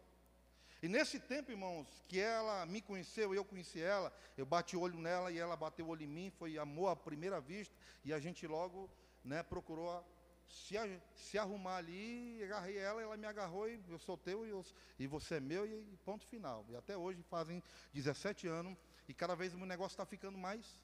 E 0.86 0.88
nesse 0.88 1.18
tempo, 1.18 1.50
irmãos, 1.50 1.84
que 2.06 2.20
ela 2.20 2.64
me 2.64 2.80
conheceu 2.80 3.34
eu 3.34 3.44
conheci 3.44 3.80
ela, 3.80 4.12
eu 4.36 4.46
bati 4.46 4.76
o 4.76 4.80
olho 4.80 4.96
nela 4.96 5.32
e 5.32 5.36
ela 5.36 5.56
bateu 5.56 5.84
o 5.84 5.88
olho 5.88 6.04
em 6.04 6.06
mim, 6.06 6.30
foi 6.30 6.56
amor 6.58 6.90
à 6.90 6.94
primeira 6.94 7.40
vista, 7.40 7.74
e 8.04 8.12
a 8.12 8.20
gente 8.20 8.46
logo 8.46 8.88
né, 9.24 9.42
procurou 9.42 10.06
se, 10.48 10.76
se 11.16 11.36
arrumar 11.36 11.78
ali, 11.78 12.40
agarrei 12.44 12.78
ela, 12.78 13.02
ela 13.02 13.16
me 13.16 13.26
agarrou 13.26 13.68
e 13.68 13.82
eu 13.88 13.98
sou 13.98 14.16
teu 14.16 14.46
e, 14.46 14.50
eu, 14.50 14.64
e 14.96 15.08
você 15.08 15.34
é 15.34 15.40
meu 15.40 15.66
e, 15.66 15.72
e 15.72 15.96
ponto 16.04 16.24
final. 16.24 16.64
E 16.68 16.76
até 16.76 16.96
hoje 16.96 17.20
fazem 17.24 17.60
17 17.92 18.46
anos 18.46 18.78
e 19.08 19.12
cada 19.12 19.34
vez 19.34 19.54
o 19.54 19.58
negócio 19.66 19.94
está 19.94 20.06
ficando 20.06 20.38
mais, 20.38 20.80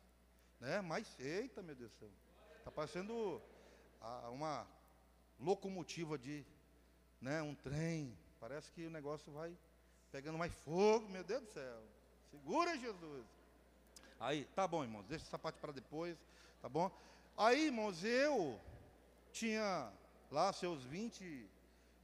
né? 0.58 0.80
Mais, 0.80 1.16
eita 1.20 1.62
meu 1.62 1.76
Deus 1.76 1.92
do 1.92 1.98
céu. 1.98 2.10
Está 2.58 2.72
parecendo 2.72 3.40
a, 4.00 4.30
uma 4.30 4.66
locomotiva 5.38 6.18
de, 6.18 6.44
né? 7.20 7.40
Um 7.40 7.54
trem. 7.54 8.18
Parece 8.40 8.72
que 8.72 8.84
o 8.84 8.90
negócio 8.90 9.30
vai 9.30 9.56
pegando 10.12 10.36
mais 10.36 10.52
fogo, 10.56 11.08
meu 11.08 11.24
Deus 11.24 11.42
do 11.42 11.52
céu. 11.52 11.82
Segura 12.30 12.78
Jesus. 12.78 13.26
Aí, 14.20 14.44
tá 14.54 14.68
bom, 14.68 14.84
irmãos, 14.84 15.06
deixa 15.06 15.24
essa 15.24 15.38
parte 15.38 15.58
para 15.58 15.72
depois, 15.72 16.16
tá 16.60 16.68
bom? 16.68 16.90
Aí, 17.36 17.66
irmãos, 17.66 18.04
eu 18.04 18.60
tinha 19.32 19.90
lá 20.30 20.52
seus 20.52 20.84
vinte 20.84 21.48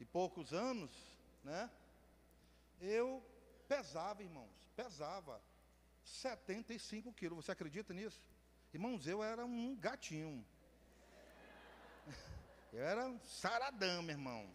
e 0.01 0.05
poucos 0.07 0.55
anos, 0.55 0.91
né? 1.45 1.71
Eu 2.81 3.23
pesava, 3.69 4.23
irmãos, 4.23 4.51
pesava 4.75 5.41
75 6.03 7.13
quilos. 7.13 7.45
Você 7.45 7.53
acredita 7.53 7.93
nisso? 7.93 8.21
Irmãos, 8.73 9.07
eu 9.07 9.23
era 9.23 9.45
um 9.45 9.77
gatinho. 9.77 10.45
Eu 12.71 12.85
era 12.85 13.07
um 13.07 13.19
saradão, 13.21 14.03
meu 14.03 14.15
irmão. 14.15 14.47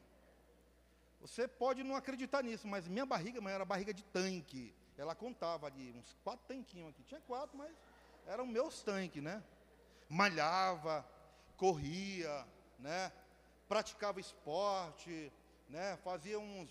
Você 1.23 1.47
pode 1.47 1.83
não 1.83 1.95
acreditar 1.95 2.43
nisso, 2.43 2.67
mas 2.67 2.85
minha 2.85 3.05
barriga, 3.05 3.39
mãe, 3.39 3.53
era 3.53 3.63
barriga 3.63 3.93
de 3.93 4.03
tanque. 4.03 4.75
Ela 4.97 5.15
contava 5.15 5.67
ali, 5.67 5.93
uns 5.93 6.17
quatro 6.21 6.45
tanquinhos 6.45 6.89
aqui. 6.89 7.01
Tinha 7.03 7.21
quatro, 7.21 7.57
mas 7.57 7.73
eram 8.27 8.45
meus 8.45 8.83
tanques, 8.83 9.23
né? 9.23 9.41
Malhava, 10.09 11.07
corria, 11.55 12.45
né? 12.77 13.09
praticava 13.69 14.19
esporte, 14.19 15.31
né? 15.69 15.97
fazia 16.03 16.37
uns, 16.37 16.69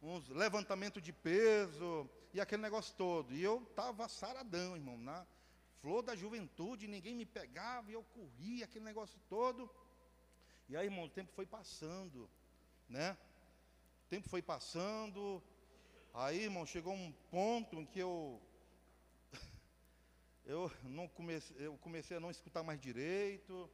uns 0.00 0.28
levantamentos 0.28 1.02
de 1.02 1.12
peso 1.12 2.08
e 2.32 2.40
aquele 2.40 2.62
negócio 2.62 2.94
todo. 2.94 3.34
E 3.34 3.42
eu 3.42 3.60
estava 3.68 4.08
saradão, 4.08 4.76
irmão, 4.76 4.96
na 4.96 5.26
flor 5.80 6.00
da 6.00 6.14
juventude, 6.14 6.86
ninguém 6.86 7.16
me 7.16 7.26
pegava 7.26 7.90
e 7.90 7.94
eu 7.94 8.04
corria 8.04 8.66
aquele 8.66 8.84
negócio 8.84 9.18
todo. 9.28 9.68
E 10.68 10.76
aí, 10.76 10.86
irmão, 10.86 11.06
o 11.06 11.10
tempo 11.10 11.32
foi 11.32 11.44
passando, 11.44 12.30
né? 12.88 13.18
Tempo 14.10 14.28
foi 14.28 14.42
passando. 14.42 15.40
Aí, 16.12 16.42
irmão, 16.42 16.66
chegou 16.66 16.92
um 16.92 17.12
ponto 17.30 17.76
em 17.76 17.86
que 17.86 18.00
eu 18.00 18.42
eu 20.44 20.68
não 20.82 21.06
comecei, 21.06 21.56
eu 21.64 21.78
comecei 21.78 22.16
a 22.16 22.20
não 22.20 22.28
escutar 22.28 22.64
mais 22.64 22.80
direito, 22.80 23.70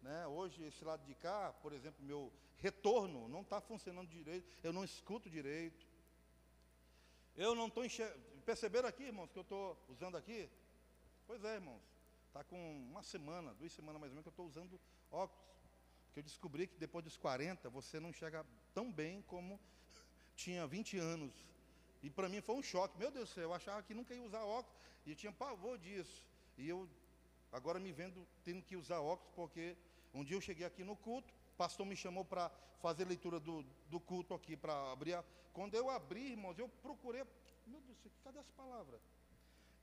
né? 0.00 0.26
Hoje, 0.26 0.64
esse 0.64 0.82
lado 0.82 1.04
de 1.04 1.14
cá, 1.14 1.52
por 1.60 1.74
exemplo, 1.74 2.02
meu 2.02 2.32
retorno 2.56 3.28
não 3.28 3.42
está 3.42 3.60
funcionando 3.60 4.08
direito, 4.08 4.48
eu 4.62 4.72
não 4.72 4.84
escuto 4.84 5.28
direito. 5.28 5.86
Eu 7.36 7.54
não 7.54 7.66
estou 7.66 7.84
enxergando. 7.84 8.22
Perceberam 8.46 8.88
aqui, 8.88 9.02
irmãos, 9.02 9.30
que 9.30 9.38
eu 9.38 9.42
estou 9.42 9.78
usando 9.90 10.16
aqui? 10.16 10.48
Pois 11.26 11.44
é, 11.44 11.56
irmãos. 11.56 11.82
Está 12.28 12.42
com 12.42 12.56
uma 12.90 13.02
semana, 13.02 13.52
duas 13.52 13.72
semanas 13.72 14.00
mais 14.00 14.12
ou 14.12 14.14
menos, 14.14 14.24
que 14.24 14.28
eu 14.28 14.30
estou 14.30 14.46
usando 14.46 14.80
óculos. 15.10 15.53
Porque 16.14 16.20
eu 16.20 16.30
descobri 16.30 16.68
que 16.68 16.78
depois 16.78 17.04
dos 17.04 17.16
40 17.16 17.68
você 17.70 17.98
não 17.98 18.10
enxerga 18.10 18.46
tão 18.72 18.88
bem 18.88 19.20
como 19.22 19.58
tinha 20.36 20.64
20 20.64 20.96
anos. 20.96 21.34
E 22.04 22.08
para 22.08 22.28
mim 22.28 22.40
foi 22.40 22.54
um 22.54 22.62
choque. 22.62 22.96
Meu 22.96 23.10
Deus 23.10 23.30
do 23.30 23.34
céu, 23.34 23.42
eu 23.42 23.52
achava 23.52 23.82
que 23.82 23.92
nunca 23.92 24.14
ia 24.14 24.22
usar 24.22 24.44
óculos. 24.44 24.80
E 25.04 25.10
eu 25.10 25.16
tinha 25.16 25.32
pavor 25.32 25.76
disso. 25.76 26.24
E 26.56 26.68
eu, 26.68 26.88
agora 27.50 27.80
me 27.80 27.90
vendo 27.90 28.24
tendo 28.44 28.62
que 28.62 28.76
usar 28.76 29.00
óculos, 29.00 29.34
porque 29.34 29.76
um 30.14 30.22
dia 30.22 30.36
eu 30.36 30.40
cheguei 30.40 30.64
aqui 30.64 30.84
no 30.84 30.94
culto, 30.94 31.34
o 31.52 31.56
pastor 31.56 31.84
me 31.84 31.96
chamou 31.96 32.24
para 32.24 32.48
fazer 32.80 33.04
leitura 33.06 33.40
do, 33.40 33.64
do 33.90 33.98
culto 33.98 34.34
aqui, 34.34 34.56
para 34.56 34.92
abrir. 34.92 35.14
A... 35.14 35.24
Quando 35.52 35.74
eu 35.74 35.90
abri, 35.90 36.30
irmãos, 36.30 36.56
eu 36.56 36.68
procurei. 36.80 37.24
Meu 37.66 37.80
Deus, 37.80 37.98
cadê 38.22 38.38
as 38.38 38.50
palavras? 38.50 39.00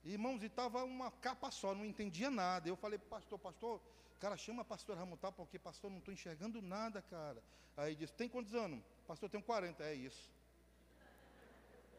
Irmãos, 0.04 0.42
e 0.42 0.46
estava 0.46 0.84
uma 0.84 1.10
capa 1.10 1.50
só, 1.50 1.74
não 1.74 1.84
entendia 1.84 2.30
nada. 2.30 2.68
Eu 2.68 2.76
falei, 2.76 2.98
pastor, 2.98 3.38
pastor, 3.38 3.80
cara, 4.18 4.36
chama 4.36 4.64
pastor 4.64 4.96
Ramutal, 4.96 5.32
porque 5.32 5.58
pastor, 5.58 5.90
não 5.90 5.98
estou 5.98 6.12
enxergando 6.12 6.60
nada, 6.60 7.00
cara. 7.02 7.42
Aí 7.76 7.94
disse, 7.94 8.12
tem 8.12 8.28
quantos 8.28 8.54
anos? 8.54 8.82
Pastor, 9.06 9.30
tenho 9.30 9.42
40, 9.42 9.82
é 9.84 9.94
isso. 9.94 10.30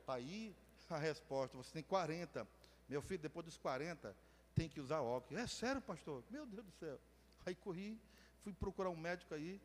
Está 0.01 0.15
aí 0.15 0.53
a 0.89 0.97
resposta, 0.97 1.57
você 1.57 1.71
tem 1.71 1.83
40. 1.83 2.47
Meu 2.87 3.01
filho, 3.01 3.21
depois 3.21 3.45
dos 3.45 3.57
40, 3.57 4.15
tem 4.53 4.69
que 4.69 4.79
usar 4.79 5.01
óculos. 5.01 5.41
É 5.41 5.47
sério, 5.47 5.81
pastor? 5.81 6.23
Meu 6.29 6.45
Deus 6.45 6.65
do 6.65 6.71
céu. 6.73 6.99
Aí 7.45 7.55
corri, 7.55 7.99
fui 8.39 8.53
procurar 8.53 8.89
um 8.89 8.95
médico 8.95 9.33
aí, 9.33 9.61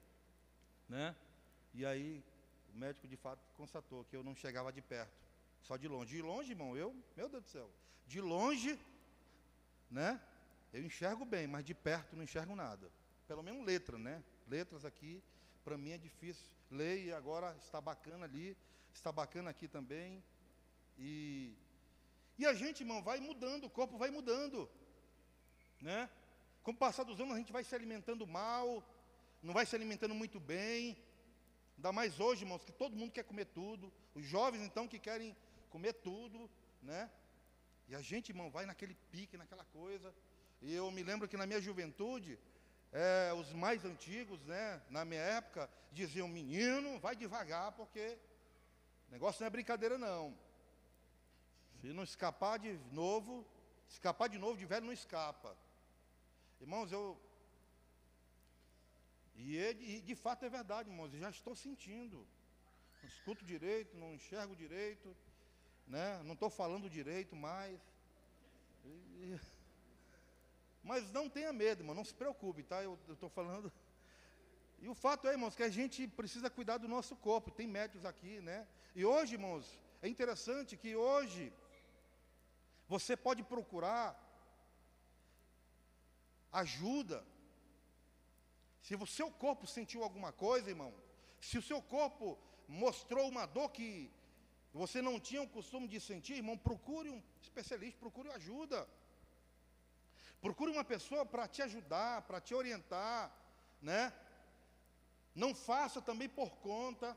né? 0.89 1.15
E 1.75 1.85
aí 1.85 2.25
o 2.75 2.79
médico 2.79 3.07
de 3.07 3.17
fato 3.17 3.41
constatou 3.57 4.05
que 4.05 4.17
eu 4.17 4.23
não 4.23 4.35
chegava 4.35 4.73
de 4.73 4.81
perto, 4.81 5.28
só 5.63 5.77
de 5.77 5.89
longe. 5.89 6.17
De 6.17 6.23
longe, 6.23 6.53
irmão, 6.53 6.77
eu, 6.77 6.95
meu 7.17 7.29
Deus 7.29 7.45
do 7.45 7.49
céu, 7.49 7.71
de 8.07 8.21
longe, 8.21 8.79
né? 9.91 10.21
Eu 10.73 10.85
enxergo 10.85 11.25
bem, 11.25 11.47
mas 11.47 11.65
de 11.65 11.75
perto 11.75 12.17
não 12.17 12.23
enxergo 12.23 12.55
nada. 12.55 12.91
Pelo 13.27 13.43
menos 13.43 13.65
letra, 13.65 13.99
né? 13.99 14.23
Letras 14.47 14.85
aqui, 14.85 15.23
para 15.65 15.77
mim 15.77 15.91
é 15.91 15.99
difícil 15.99 16.47
ler 16.71 17.05
e 17.07 17.13
agora 17.13 17.55
está 17.59 17.81
bacana 17.81 18.25
ali, 18.25 18.57
está 18.93 19.11
bacana 19.11 19.51
aqui 19.51 19.69
também. 19.69 20.23
E, 20.99 21.55
e 22.39 22.47
a 22.47 22.55
gente, 22.55 22.81
irmão, 22.81 23.03
vai 23.03 23.21
mudando, 23.21 23.65
o 23.65 23.71
corpo 23.71 23.97
vai 23.97 24.11
mudando, 24.11 24.69
né? 25.81 26.09
Com 26.63 26.73
o 26.73 26.77
passar 26.77 27.05
dos 27.05 27.21
anos, 27.21 27.35
a 27.35 27.39
gente 27.39 27.53
vai 27.53 27.65
se 27.65 27.75
alimentando 27.75 28.27
mal, 28.27 28.83
não 29.43 29.55
vai 29.55 29.65
se 29.65 29.75
alimentando 29.75 30.15
muito 30.15 30.39
bem. 30.41 30.97
Ainda 31.77 31.93
mais 31.93 32.19
hoje, 32.19 32.43
irmãos, 32.43 32.65
que 32.65 32.73
todo 32.73 32.97
mundo 32.97 33.13
quer 33.13 33.23
comer 33.23 33.47
tudo. 33.47 33.93
Os 34.15 34.25
jovens, 34.25 34.63
então, 34.63 34.89
que 34.89 34.99
querem 34.99 35.37
comer 35.69 35.95
tudo, 35.95 36.51
né? 36.83 37.11
E 37.89 37.95
a 37.95 38.01
gente, 38.01 38.31
irmão, 38.31 38.51
vai 38.51 38.67
naquele 38.67 38.95
pique, 39.11 39.37
naquela 39.37 39.65
coisa. 39.65 40.15
E 40.61 40.75
eu 40.75 40.91
me 40.91 41.03
lembro 41.03 41.29
que 41.29 41.37
na 41.37 41.47
minha 41.47 41.61
juventude, 41.61 42.39
é, 42.93 43.33
os 43.35 43.53
mais 43.53 43.85
antigos, 43.85 44.45
né, 44.45 44.83
na 44.91 45.05
minha 45.05 45.21
época, 45.21 45.71
diziam: 45.93 46.29
menino, 46.29 46.99
vai 46.99 47.15
devagar, 47.17 47.73
porque 47.73 48.19
o 49.09 49.13
negócio 49.13 49.41
não 49.41 49.47
é 49.47 49.51
brincadeira, 49.51 49.97
não. 49.97 50.37
Se 51.81 51.93
não 51.93 52.03
escapar 52.03 52.59
de 52.59 52.73
novo, 52.93 53.47
escapar 53.89 54.29
de 54.29 54.39
novo 54.39 54.59
de 54.59 54.67
velho, 54.67 54.87
não 54.87 54.93
escapa. 54.93 55.57
Irmãos, 56.61 56.91
eu. 56.93 57.19
E, 59.37 59.57
ele, 59.57 59.97
e 59.97 60.01
de 60.03 60.15
fato 60.17 60.45
é 60.45 60.49
verdade, 60.49 60.91
irmãos, 60.91 61.15
eu 61.15 61.21
já 61.21 61.31
estou 61.31 61.55
sentindo. 61.55 62.27
Não 63.01 63.09
escuto 63.09 63.45
direito, 63.45 63.97
não 63.97 64.13
enxergo 64.13 64.57
direito, 64.57 65.17
né? 65.89 66.21
não 66.25 66.35
estou 66.35 66.51
falando 66.51 66.91
direito 66.91 67.35
mais. 67.35 67.81
Mas 70.83 71.11
não 71.11 71.29
tenha 71.29 71.53
medo, 71.53 71.83
irmão, 71.83 71.95
não 71.95 72.05
se 72.05 72.15
preocupe, 72.15 72.63
tá? 72.63 72.83
Eu 72.83 72.99
estou 73.09 73.29
falando. 73.29 73.73
E 74.81 74.89
o 74.89 74.95
fato 74.95 75.27
é, 75.27 75.33
irmãos, 75.33 75.55
que 75.55 75.63
a 75.63 75.69
gente 75.69 76.07
precisa 76.07 76.49
cuidar 76.49 76.79
do 76.79 76.89
nosso 76.89 77.17
corpo. 77.17 77.51
Tem 77.51 77.67
médicos 77.67 78.05
aqui, 78.05 78.41
né? 78.41 78.67
E 78.95 79.05
hoje, 79.05 79.35
irmãos, 79.35 79.79
é 80.01 80.09
interessante 80.09 80.77
que 80.77 80.95
hoje 80.95 81.53
você 82.89 83.17
pode 83.17 83.43
procurar 83.43 84.17
ajuda. 86.53 87.25
Se 88.83 88.95
o 88.95 89.07
seu 89.07 89.31
corpo 89.31 89.67
sentiu 89.67 90.03
alguma 90.03 90.33
coisa, 90.33 90.71
irmão, 90.71 90.95
se 91.41 91.59
o 91.59 91.63
seu 91.63 91.83
corpo 91.83 92.39
mostrou 92.67 93.29
uma 93.29 93.47
dor 93.47 93.71
que 93.71 94.11
você 94.83 94.99
não 95.03 95.19
tinha 95.29 95.43
o 95.43 95.53
costume 95.57 95.87
de 95.93 95.99
sentir, 96.09 96.35
irmão, 96.35 96.57
procure 96.57 97.09
um 97.11 97.21
especialista, 97.47 97.99
procure 97.99 98.29
ajuda. 98.31 98.89
Procure 100.41 100.71
uma 100.71 100.85
pessoa 100.85 101.27
para 101.33 101.49
te 101.55 101.61
ajudar, 101.63 102.23
para 102.29 102.41
te 102.41 102.55
orientar, 102.55 103.21
né? 103.83 104.03
Não 105.35 105.53
faça 105.53 106.01
também 106.01 106.29
por 106.29 106.51
conta. 106.69 107.17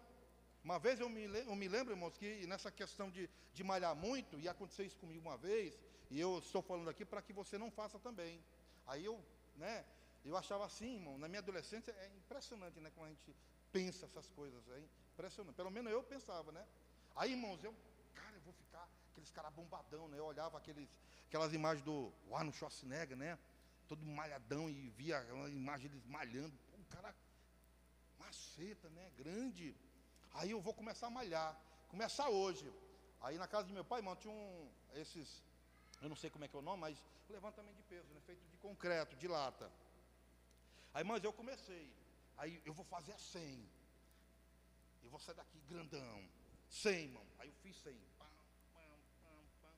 Uma 0.64 0.80
vez 0.80 1.00
eu 1.00 1.10
me, 1.10 1.24
eu 1.52 1.56
me 1.56 1.68
lembro, 1.68 1.94
irmãos, 1.94 2.18
que 2.18 2.48
nessa 2.48 2.72
questão 2.72 3.12
de, 3.12 3.30
de 3.54 3.64
malhar 3.64 3.96
muito, 3.96 4.40
e 4.40 4.50
aconteceu 4.50 4.86
isso 4.86 4.98
comigo 4.98 5.22
uma 5.22 5.38
vez, 5.38 5.80
e 6.10 6.20
eu 6.20 6.40
estou 6.40 6.64
falando 6.64 6.90
aqui 6.90 7.06
para 7.06 7.22
que 7.22 7.32
você 7.32 7.60
não 7.60 7.70
faça 7.70 8.00
também. 8.00 8.44
Aí 8.88 9.06
eu, 9.06 9.24
né, 9.56 9.86
eu 10.26 10.36
achava 10.36 10.66
assim, 10.66 10.96
irmão, 10.96 11.16
na 11.18 11.28
minha 11.28 11.40
adolescência 11.46 11.92
é 11.92 12.08
impressionante, 12.22 12.80
né, 12.80 12.92
como 12.96 13.06
a 13.06 13.10
gente 13.10 13.36
pensa 13.72 14.06
essas 14.08 14.28
coisas, 14.30 14.68
é 14.70 14.80
impressionante. 15.14 15.56
Pelo 15.56 15.70
menos 15.70 15.92
eu 15.92 16.04
pensava, 16.04 16.52
né? 16.52 16.66
Aí, 17.16 17.32
irmãos, 17.32 17.64
eu, 17.64 17.76
cara, 18.14 18.36
eu 18.36 18.42
vou 18.42 18.54
ficar 18.54 18.88
aqueles 19.12 19.32
caras 19.32 19.54
bombadão, 19.54 20.08
né? 20.08 20.18
Eu 20.18 20.26
olhava 20.26 20.58
aqueles, 20.58 20.90
aquelas 21.28 21.54
imagens 21.54 21.84
do 21.84 22.12
Arnold 22.32 22.58
Schwarzenegger, 22.58 23.18
né? 23.18 23.38
Todo 23.88 24.06
malhadão 24.06 24.70
e 24.70 24.90
via 24.90 25.20
a 25.20 25.50
imagem 25.50 25.90
deles 25.90 26.06
malhando, 26.06 26.58
um 26.78 26.84
cara 26.86 27.14
maceta, 28.20 28.90
né? 28.90 29.12
Grande. 29.18 29.76
Aí 30.34 30.52
eu 30.52 30.62
vou 30.62 30.74
começar 30.74 31.08
a 31.08 31.10
malhar. 31.10 31.60
Começar 31.90 32.30
hoje. 32.30 32.72
Aí 33.22 33.38
na 33.38 33.48
casa 33.48 33.68
do 33.68 33.74
meu 33.74 33.84
pai, 33.84 34.00
irmão, 34.00 34.16
tinha 34.16 34.34
um, 34.34 34.72
esses 34.94 35.44
eu 36.02 36.10
não 36.10 36.16
sei 36.16 36.32
como 36.32 36.44
é 36.44 36.48
que 36.48 36.56
é 36.56 36.60
o 36.60 36.64
nome, 36.64 36.82
mas 36.82 36.98
levantamento 37.30 37.76
de 37.76 37.84
peso, 37.84 38.12
né? 38.14 38.20
feito 38.26 38.44
de 38.50 38.58
concreto, 38.58 39.16
de 39.16 39.28
lata. 39.28 39.72
Aí, 40.94 41.04
mas 41.04 41.24
eu 41.24 41.32
comecei. 41.32 41.94
Aí 42.38 42.60
eu 42.66 42.74
vou 42.74 42.84
fazer 42.86 43.14
a 43.14 43.18
100. 43.20 43.70
Eu 45.04 45.10
vou 45.12 45.20
sair 45.20 45.36
daqui 45.36 45.60
grandão. 45.70 46.28
100, 46.72 47.04
irmão. 47.04 47.26
Aí 47.38 47.50
eu 47.50 47.56
fiz 47.62 47.76
100. 47.84 47.94
Pam, 48.18 48.26
pam, 48.74 48.82
pam, 49.22 49.44
pam. 49.62 49.74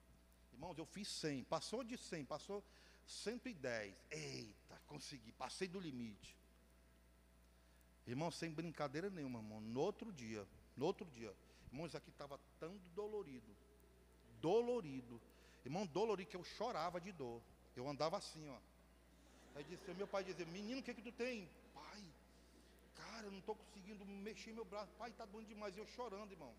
Irmãos, 0.53 0.77
eu 0.77 0.85
fiz 0.85 1.07
100. 1.07 1.43
Passou 1.45 1.83
de 1.83 1.97
100, 1.97 2.25
passou 2.25 2.63
110. 3.07 3.95
Eita, 4.11 4.81
consegui. 4.87 5.31
Passei 5.33 5.67
do 5.67 5.79
limite. 5.79 6.37
Irmão, 8.05 8.29
sem 8.29 8.51
brincadeira 8.51 9.09
nenhuma, 9.09 9.39
irmão. 9.39 9.59
No 9.59 9.81
outro 9.81 10.11
dia, 10.11 10.47
no 10.77 10.85
outro 10.85 11.09
dia, 11.09 11.33
irmãos, 11.71 11.95
aqui 11.95 12.09
estava 12.09 12.39
tão 12.59 12.77
dolorido. 12.93 13.55
Dolorido. 14.39 15.19
Irmão, 15.65 15.85
dolorido 15.87 16.29
que 16.29 16.37
eu 16.37 16.43
chorava 16.43 17.01
de 17.01 17.11
dor. 17.11 17.41
Eu 17.75 17.87
andava 17.87 18.17
assim, 18.17 18.47
ó. 18.49 18.59
Aí 19.55 19.63
disse, 19.63 19.93
meu 19.93 20.07
pai 20.07 20.23
dizia, 20.23 20.45
menino, 20.45 20.81
o 20.81 20.83
que 20.83 20.91
é 20.91 20.93
que 20.93 21.01
tu 21.01 21.11
tem? 21.11 21.49
Pai, 21.73 22.03
cara, 22.95 23.25
eu 23.25 23.31
não 23.31 23.39
estou 23.39 23.55
conseguindo 23.55 24.05
mexer 24.05 24.51
meu 24.51 24.65
braço. 24.65 24.91
Pai, 24.97 25.09
está 25.09 25.25
doendo 25.25 25.47
demais. 25.47 25.75
E 25.75 25.79
eu 25.79 25.87
chorando, 25.87 26.31
irmão. 26.31 26.53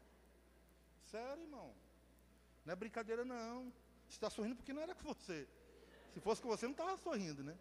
Sério, 1.11 1.43
irmão. 1.43 1.75
Não 2.65 2.73
é 2.73 2.77
brincadeira, 2.77 3.25
não. 3.25 3.73
Você 4.09 4.17
está 4.17 4.31
sorrindo 4.31 4.57
porque 4.57 4.73
não 4.73 4.83
era 4.83 4.95
com 4.95 5.03
você. 5.05 5.47
Se 6.13 6.21
fosse 6.21 6.41
com 6.41 6.49
você, 6.49 6.67
não 6.67 6.73
estava 6.73 6.97
sorrindo, 6.97 7.43
né? 7.43 7.57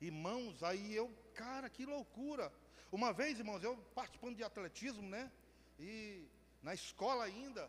Irmãos, 0.00 0.62
aí 0.62 0.94
eu, 0.94 1.12
cara, 1.34 1.68
que 1.68 1.84
loucura. 1.84 2.52
Uma 2.90 3.12
vez, 3.12 3.38
irmãos, 3.38 3.62
eu 3.62 3.76
participando 3.94 4.36
de 4.36 4.44
atletismo, 4.44 5.08
né? 5.08 5.30
E 5.78 6.26
na 6.62 6.74
escola 6.74 7.24
ainda, 7.24 7.68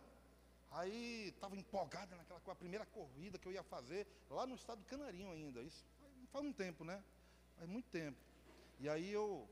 aí 0.71 1.29
estava 1.29 1.55
empolgado 1.55 2.15
naquela 2.15 2.39
com 2.39 2.51
a 2.51 2.55
primeira 2.55 2.85
corrida 2.85 3.37
que 3.37 3.47
eu 3.47 3.51
ia 3.51 3.63
fazer, 3.63 4.07
lá 4.29 4.45
no 4.45 4.55
estado 4.55 4.79
do 4.79 4.85
Canarinho 4.85 5.31
ainda. 5.31 5.61
Isso 5.61 5.85
faz 6.31 6.45
um 6.45 6.53
tempo, 6.53 6.83
né? 6.83 7.03
Faz 7.57 7.69
muito 7.69 7.89
tempo. 7.89 8.17
E 8.79 8.87
aí 8.87 9.11
eu, 9.11 9.47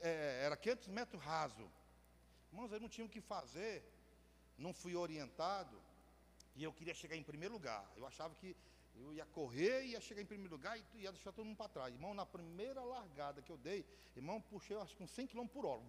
é, 0.00 0.42
era 0.44 0.56
500 0.56 0.88
metros 0.88 1.22
raso. 1.22 1.68
Irmãos, 2.54 2.70
eu 2.70 2.78
não 2.78 2.88
tinha 2.88 3.04
o 3.04 3.10
que 3.10 3.20
fazer, 3.20 3.82
não 4.56 4.72
fui 4.72 4.94
orientado, 4.94 5.76
e 6.54 6.62
eu 6.62 6.72
queria 6.72 6.94
chegar 6.94 7.16
em 7.16 7.22
primeiro 7.30 7.52
lugar. 7.52 7.84
Eu 7.96 8.06
achava 8.06 8.32
que 8.36 8.56
eu 8.94 9.12
ia 9.12 9.26
correr, 9.26 9.86
ia 9.86 10.00
chegar 10.00 10.22
em 10.22 10.24
primeiro 10.32 10.54
lugar 10.54 10.78
e 10.78 10.84
ia 10.98 11.10
deixar 11.10 11.32
todo 11.32 11.44
mundo 11.44 11.56
para 11.56 11.68
trás. 11.68 11.92
Irmão, 11.92 12.14
na 12.14 12.24
primeira 12.24 12.80
largada 12.80 13.42
que 13.42 13.50
eu 13.50 13.56
dei, 13.56 13.84
irmão, 14.14 14.40
puxei 14.40 14.76
acho 14.76 14.96
que 14.96 15.02
uns 15.02 15.10
100 15.10 15.26
km 15.26 15.48
por 15.48 15.66
hora. 15.66 15.82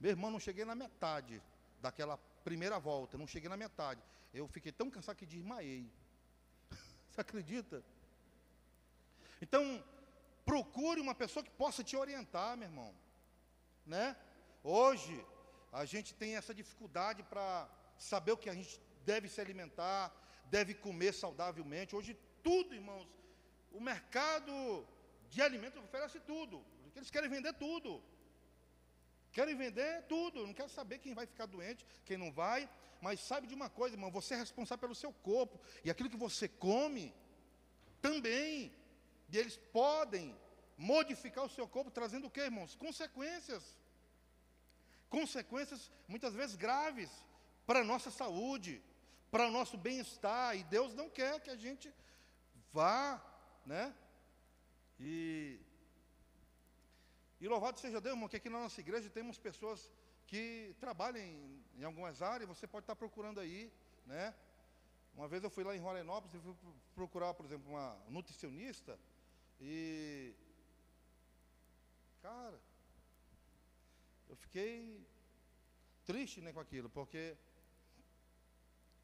Meu 0.00 0.10
irmão, 0.12 0.30
não 0.30 0.40
cheguei 0.40 0.64
na 0.64 0.74
metade 0.74 1.42
daquela 1.82 2.16
primeira 2.42 2.78
volta, 2.78 3.18
não 3.18 3.26
cheguei 3.26 3.50
na 3.50 3.56
metade. 3.58 4.02
Eu 4.32 4.48
fiquei 4.48 4.72
tão 4.72 4.88
cansado 4.88 5.16
que 5.16 5.26
desmaiei. 5.26 5.92
Você 7.10 7.20
acredita? 7.20 7.84
Então, 9.42 9.84
procure 10.46 11.02
uma 11.02 11.14
pessoa 11.14 11.44
que 11.44 11.50
possa 11.50 11.84
te 11.84 11.98
orientar, 11.98 12.56
meu 12.56 12.66
irmão. 12.66 12.94
Né? 13.84 14.16
Hoje, 14.62 15.24
a 15.72 15.84
gente 15.84 16.14
tem 16.14 16.36
essa 16.36 16.54
dificuldade 16.54 17.22
para 17.22 17.68
saber 17.96 18.32
o 18.32 18.36
que 18.36 18.50
a 18.50 18.54
gente 18.54 18.80
deve 19.04 19.28
se 19.28 19.40
alimentar, 19.40 20.12
deve 20.46 20.74
comer 20.74 21.12
saudavelmente. 21.12 21.94
Hoje, 21.94 22.18
tudo, 22.42 22.74
irmãos, 22.74 23.08
o 23.72 23.80
mercado 23.80 24.86
de 25.28 25.40
alimentos 25.42 25.82
oferece 25.82 26.20
tudo. 26.20 26.64
Eles 26.96 27.10
querem 27.10 27.30
vender 27.30 27.52
tudo. 27.54 28.02
Querem 29.32 29.54
vender 29.54 30.02
tudo. 30.08 30.46
Não 30.46 30.54
quero 30.54 30.68
saber 30.68 30.98
quem 30.98 31.14
vai 31.14 31.26
ficar 31.26 31.46
doente, 31.46 31.86
quem 32.04 32.16
não 32.16 32.32
vai. 32.32 32.68
Mas 33.00 33.20
sabe 33.20 33.46
de 33.46 33.54
uma 33.54 33.70
coisa, 33.70 33.94
irmão, 33.94 34.10
você 34.10 34.34
é 34.34 34.38
responsável 34.38 34.80
pelo 34.80 34.94
seu 34.94 35.12
corpo. 35.12 35.60
E 35.84 35.90
aquilo 35.90 36.10
que 36.10 36.16
você 36.16 36.48
come, 36.48 37.14
também. 38.00 38.72
E 39.30 39.38
eles 39.38 39.56
podem 39.72 40.36
modificar 40.76 41.44
o 41.44 41.48
seu 41.48 41.68
corpo, 41.68 41.90
trazendo 41.90 42.26
o 42.26 42.30
que, 42.30 42.40
irmãos? 42.40 42.74
Consequências. 42.74 43.77
Consequências 45.08 45.90
muitas 46.06 46.34
vezes 46.34 46.56
graves 46.56 47.10
para 47.66 47.80
a 47.80 47.84
nossa 47.84 48.10
saúde 48.10 48.82
para 49.30 49.46
o 49.46 49.50
nosso 49.50 49.76
bem-estar, 49.76 50.56
e 50.56 50.64
Deus 50.64 50.94
não 50.94 51.08
quer 51.10 51.40
que 51.40 51.50
a 51.50 51.56
gente 51.56 51.92
vá, 52.72 53.22
né? 53.64 53.94
E, 54.98 55.60
e 57.40 57.46
louvado 57.46 57.78
seja 57.78 58.00
Deus, 58.00 58.14
irmão, 58.14 58.28
que 58.28 58.36
aqui 58.36 58.48
na 58.48 58.60
nossa 58.60 58.80
igreja 58.80 59.10
temos 59.10 59.38
pessoas 59.38 59.90
que 60.26 60.74
trabalham 60.80 61.22
em, 61.22 61.64
em 61.76 61.84
algumas 61.84 62.22
áreas, 62.22 62.48
você 62.48 62.66
pode 62.66 62.84
estar 62.84 62.96
procurando 62.96 63.38
aí, 63.38 63.72
né? 64.06 64.34
Uma 65.14 65.28
vez 65.28 65.42
eu 65.42 65.50
fui 65.50 65.64
lá 65.64 65.76
em 65.76 65.80
Rolenópolis 65.80 66.34
e 66.34 66.38
fui 66.38 66.54
procurar, 66.94 67.34
por 67.34 67.44
exemplo, 67.44 67.70
uma 67.70 67.96
nutricionista, 68.08 68.98
e, 69.60 70.34
cara, 72.22 72.58
eu 74.28 74.36
fiquei 74.36 75.06
triste 76.04 76.40
né, 76.40 76.52
com 76.52 76.60
aquilo, 76.60 76.88
porque 76.90 77.36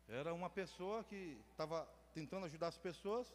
era 0.08 0.34
uma 0.34 0.50
pessoa 0.50 1.02
que 1.04 1.40
estava 1.50 1.86
tentando 2.12 2.46
ajudar 2.46 2.68
as 2.68 2.78
pessoas. 2.78 3.32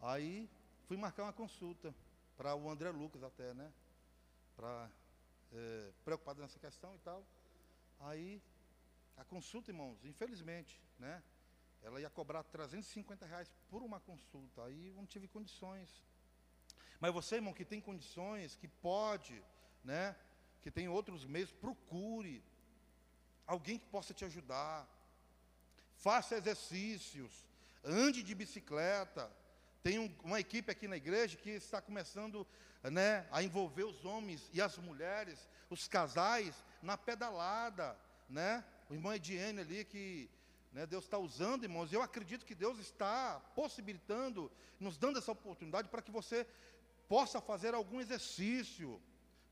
Aí 0.00 0.48
fui 0.86 0.96
marcar 0.96 1.24
uma 1.24 1.32
consulta 1.32 1.94
para 2.36 2.54
o 2.54 2.70
André 2.70 2.90
Lucas 2.90 3.22
até, 3.22 3.52
né? 3.52 3.72
Para 4.56 4.90
é, 5.52 5.92
preocupado 6.04 6.40
nessa 6.40 6.58
questão 6.58 6.94
e 6.94 6.98
tal. 6.98 7.24
Aí 8.00 8.42
a 9.16 9.24
consulta, 9.24 9.70
irmãos, 9.70 10.02
infelizmente, 10.04 10.80
né? 10.98 11.22
Ela 11.82 12.00
ia 12.00 12.10
cobrar 12.10 12.42
350 12.44 13.26
reais 13.26 13.50
por 13.68 13.82
uma 13.82 14.00
consulta. 14.00 14.64
Aí 14.64 14.88
eu 14.88 14.94
não 14.94 15.06
tive 15.06 15.28
condições. 15.28 16.02
Mas 16.98 17.12
você, 17.12 17.36
irmão, 17.36 17.54
que 17.54 17.64
tem 17.64 17.80
condições, 17.80 18.56
que 18.56 18.68
pode, 18.68 19.42
né? 19.84 20.16
Que 20.62 20.70
tem 20.70 20.88
outros 20.88 21.24
meios, 21.24 21.50
procure 21.52 22.42
alguém 23.46 23.78
que 23.78 23.86
possa 23.86 24.12
te 24.14 24.24
ajudar 24.24 24.88
faça 26.00 26.36
exercícios, 26.36 27.30
ande 27.84 28.22
de 28.22 28.34
bicicleta. 28.34 29.30
Tem 29.82 29.98
um, 29.98 30.12
uma 30.24 30.40
equipe 30.40 30.70
aqui 30.70 30.88
na 30.88 30.96
igreja 30.96 31.36
que 31.36 31.50
está 31.50 31.80
começando 31.80 32.46
né, 32.82 33.26
a 33.30 33.42
envolver 33.42 33.84
os 33.84 34.04
homens 34.04 34.48
e 34.52 34.60
as 34.60 34.76
mulheres, 34.78 35.48
os 35.68 35.86
casais, 35.86 36.54
na 36.82 36.96
pedalada. 36.96 37.96
Né? 38.28 38.64
O 38.88 38.94
irmão 38.94 39.14
Ediene 39.14 39.60
ali 39.60 39.84
que 39.84 40.28
né, 40.72 40.86
Deus 40.86 41.04
está 41.04 41.18
usando, 41.18 41.64
irmãos. 41.64 41.92
Eu 41.92 42.02
acredito 42.02 42.46
que 42.46 42.54
Deus 42.54 42.78
está 42.78 43.40
possibilitando, 43.54 44.50
nos 44.78 44.96
dando 44.96 45.18
essa 45.18 45.32
oportunidade 45.32 45.88
para 45.88 46.02
que 46.02 46.10
você 46.10 46.46
possa 47.08 47.40
fazer 47.40 47.74
algum 47.74 48.00
exercício. 48.00 49.00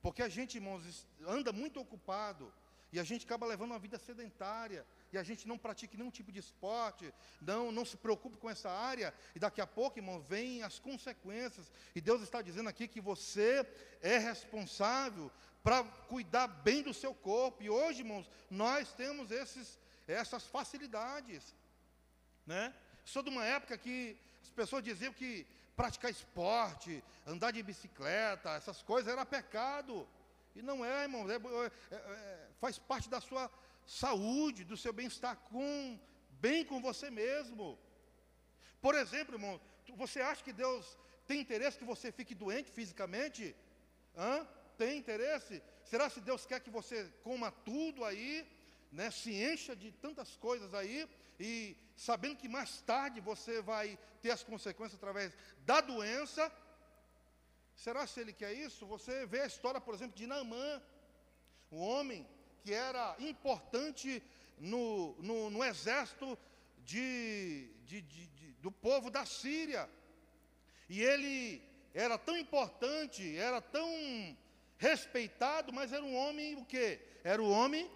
Porque 0.01 0.23
a 0.23 0.29
gente, 0.29 0.57
irmãos, 0.57 1.07
anda 1.27 1.53
muito 1.53 1.81
ocupado 1.81 2.53
e 2.93 2.99
a 2.99 3.05
gente 3.05 3.27
acaba 3.27 3.47
levando 3.47 3.73
uma 3.73 3.79
vida 3.79 3.99
sedentária 3.99 4.87
e 5.13 5.19
a 5.19 5.23
gente 5.23 5.47
não 5.47 5.59
pratica 5.59 5.97
nenhum 5.97 6.11
tipo 6.11 6.31
de 6.33 6.39
esporte, 6.39 7.13
não, 7.41 7.71
não 7.73 7.85
se 7.85 7.97
preocupe 7.97 8.37
com 8.37 8.49
essa 8.49 8.71
área, 8.71 9.13
e 9.35 9.39
daqui 9.39 9.61
a 9.61 9.67
pouco, 9.67 9.99
irmão, 9.99 10.21
vem 10.21 10.63
as 10.63 10.79
consequências. 10.79 11.71
E 11.95 12.01
Deus 12.01 12.23
está 12.23 12.43
dizendo 12.43 12.69
aqui 12.69 12.87
que 12.87 13.01
você 13.01 13.67
é 14.01 14.19
responsável 14.19 15.31
para 15.63 15.85
cuidar 15.85 16.47
bem 16.47 16.83
do 16.83 16.95
seu 16.95 17.15
corpo. 17.15 17.63
E 17.63 17.71
hoje, 17.71 18.01
irmãos, 18.01 18.31
nós 18.51 18.93
temos 18.93 19.31
esses, 19.31 19.79
essas 20.07 20.45
facilidades. 20.45 21.55
Né? 22.47 22.75
Sou 23.05 23.23
de 23.23 23.31
uma 23.31 23.45
época 23.45 23.77
que 23.77 24.17
as 24.43 24.51
pessoas 24.51 24.83
diziam 24.83 25.13
que 25.13 25.47
praticar 25.79 26.11
esporte, 26.11 26.93
andar 27.25 27.53
de 27.53 27.63
bicicleta, 27.63 28.51
essas 28.61 28.83
coisas 28.83 29.13
era 29.13 29.25
pecado. 29.25 29.95
E 30.57 30.61
não 30.61 30.85
é, 30.85 31.05
irmão, 31.05 31.23
é, 31.31 31.37
é, 31.37 31.97
é, 31.97 32.49
faz 32.61 32.81
parte 32.91 33.09
da 33.09 33.21
sua 33.21 33.49
saúde, 33.87 34.65
do 34.65 34.77
seu 34.77 34.93
bem-estar 34.93 35.37
com 35.51 35.97
bem 36.47 36.65
com 36.65 36.81
você 36.89 37.09
mesmo. 37.11 37.79
Por 38.81 38.95
exemplo, 39.03 39.37
irmão, 39.37 39.61
você 40.03 40.21
acha 40.21 40.43
que 40.43 40.53
Deus 40.53 40.99
tem 41.29 41.41
interesse 41.41 41.79
que 41.79 41.93
você 41.95 42.11
fique 42.11 42.35
doente 42.35 42.73
fisicamente? 42.79 43.55
Hã? 44.17 44.47
Tem 44.77 44.99
interesse? 44.99 45.63
Será 45.85 46.11
se 46.11 46.21
Deus 46.21 46.45
quer 46.45 46.61
que 46.61 46.71
você 46.71 47.09
coma 47.23 47.53
tudo 47.71 48.05
aí, 48.05 48.45
né, 48.91 49.11
se 49.13 49.33
encha 49.33 49.77
de 49.77 49.93
tantas 49.93 50.37
coisas 50.37 50.75
aí, 50.75 51.09
e 51.39 51.77
sabendo 51.97 52.37
que 52.37 52.49
mais 52.49 52.81
tarde 52.83 53.21
você 53.21 53.61
vai 53.61 53.99
ter 54.21 54.31
as 54.31 54.43
consequências 54.43 54.95
através 54.95 55.33
da 55.65 55.81
doença? 55.81 56.51
Será 57.75 58.07
se 58.07 58.21
ele 58.21 58.33
quer 58.33 58.53
isso? 58.53 58.87
Você 58.87 59.27
vê 59.27 59.43
a 59.43 59.47
história, 59.47 59.81
por 59.81 59.95
exemplo, 59.95 60.17
de 60.17 60.27
Naamã, 60.27 60.83
um 61.71 61.81
homem 61.81 62.27
que 62.63 62.73
era 62.73 63.17
importante 63.21 64.23
no, 64.59 65.15
no, 65.23 65.51
no 65.51 65.65
exército 65.65 66.37
de, 66.85 67.71
de, 67.85 68.03
de, 68.03 68.27
do 68.61 68.71
povo 68.71 69.11
da 69.11 69.25
Síria. 69.25 69.89
E 70.89 71.03
ele 71.03 71.63
era 71.95 72.19
tão 72.19 72.37
importante, 72.37 73.37
era 73.37 73.61
tão 73.61 73.89
respeitado, 74.77 75.73
mas 75.73 75.93
era 75.93 76.03
um 76.03 76.17
homem 76.17 76.57
o 76.57 76.65
quê? 76.65 77.01
Era 77.23 77.43
o 77.43 77.51
homem, 77.51 77.91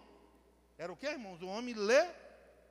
era 0.77 0.93
o 0.93 0.97
quê, 0.97 1.07
irmãos? 1.07 1.41
Um 1.43 1.49
homem 1.49 1.75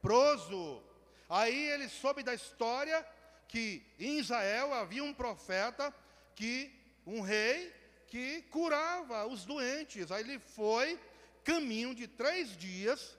leproso. 0.01 0.81
Aí 1.29 1.69
ele 1.69 1.87
soube 1.87 2.23
da 2.23 2.33
história 2.33 3.05
que 3.47 3.85
em 3.99 4.19
Israel 4.19 4.73
havia 4.73 5.03
um 5.03 5.13
profeta 5.13 5.93
que 6.35 6.73
um 7.05 7.21
rei 7.21 7.73
que 8.07 8.41
curava 8.43 9.25
os 9.27 9.45
doentes. 9.45 10.11
Aí 10.11 10.23
ele 10.23 10.39
foi, 10.39 10.99
caminho 11.43 11.93
de 11.93 12.07
três 12.07 12.57
dias, 12.57 13.17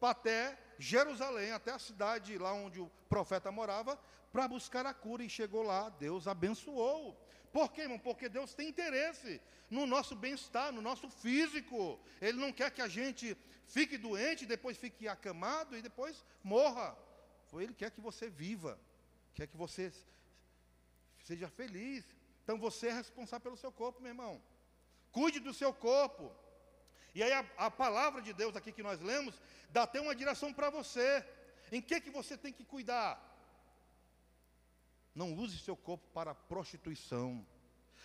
até 0.00 0.56
Jerusalém, 0.78 1.50
até 1.52 1.72
a 1.72 1.78
cidade 1.78 2.38
lá 2.38 2.52
onde 2.52 2.78
o 2.78 2.90
profeta 3.08 3.50
morava, 3.50 3.98
para 4.32 4.46
buscar 4.46 4.86
a 4.86 4.94
cura. 4.94 5.24
E 5.24 5.30
chegou 5.30 5.62
lá, 5.62 5.88
Deus 5.88 6.28
abençoou. 6.28 7.18
Por 7.58 7.72
quê, 7.72 7.82
irmão? 7.82 7.98
Porque 7.98 8.28
Deus 8.28 8.54
tem 8.54 8.68
interesse 8.68 9.40
no 9.68 9.84
nosso 9.84 10.14
bem-estar, 10.14 10.70
no 10.70 10.80
nosso 10.80 11.06
físico. 11.10 11.98
Ele 12.20 12.38
não 12.38 12.52
quer 12.52 12.70
que 12.70 12.80
a 12.80 12.86
gente 12.86 13.36
fique 13.66 13.98
doente, 13.98 14.46
depois 14.46 14.76
fique 14.76 15.08
acamado 15.08 15.76
e 15.76 15.82
depois 15.82 16.24
morra. 16.44 16.96
Ele 17.54 17.74
quer 17.74 17.90
que 17.90 18.00
você 18.00 18.30
viva, 18.30 18.78
quer 19.34 19.48
que 19.48 19.56
você 19.56 19.92
seja 21.24 21.48
feliz. 21.48 22.04
Então 22.44 22.56
você 22.60 22.86
é 22.92 22.92
responsável 22.92 23.46
pelo 23.46 23.56
seu 23.56 23.72
corpo, 23.72 24.00
meu 24.00 24.12
irmão. 24.12 24.40
Cuide 25.10 25.40
do 25.40 25.52
seu 25.52 25.72
corpo. 25.72 26.32
E 27.12 27.24
aí 27.24 27.32
a, 27.32 27.44
a 27.56 27.70
palavra 27.72 28.22
de 28.22 28.32
Deus 28.32 28.54
aqui 28.54 28.70
que 28.70 28.84
nós 28.84 29.00
lemos 29.00 29.34
dá 29.70 29.82
até 29.82 30.00
uma 30.00 30.14
direção 30.14 30.54
para 30.54 30.70
você. 30.70 31.26
Em 31.72 31.82
que 31.82 32.00
que 32.00 32.10
você 32.10 32.36
tem 32.38 32.52
que 32.52 32.64
cuidar? 32.64 33.27
Não 35.18 35.34
use 35.34 35.58
seu 35.58 35.76
corpo 35.76 36.06
para 36.14 36.32
prostituição. 36.32 37.44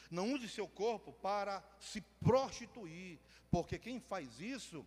Não 0.09 0.33
use 0.33 0.49
seu 0.49 0.67
corpo 0.67 1.13
para 1.13 1.63
se 1.79 2.01
prostituir, 2.01 3.19
porque 3.51 3.77
quem 3.77 3.99
faz 3.99 4.39
isso 4.39 4.83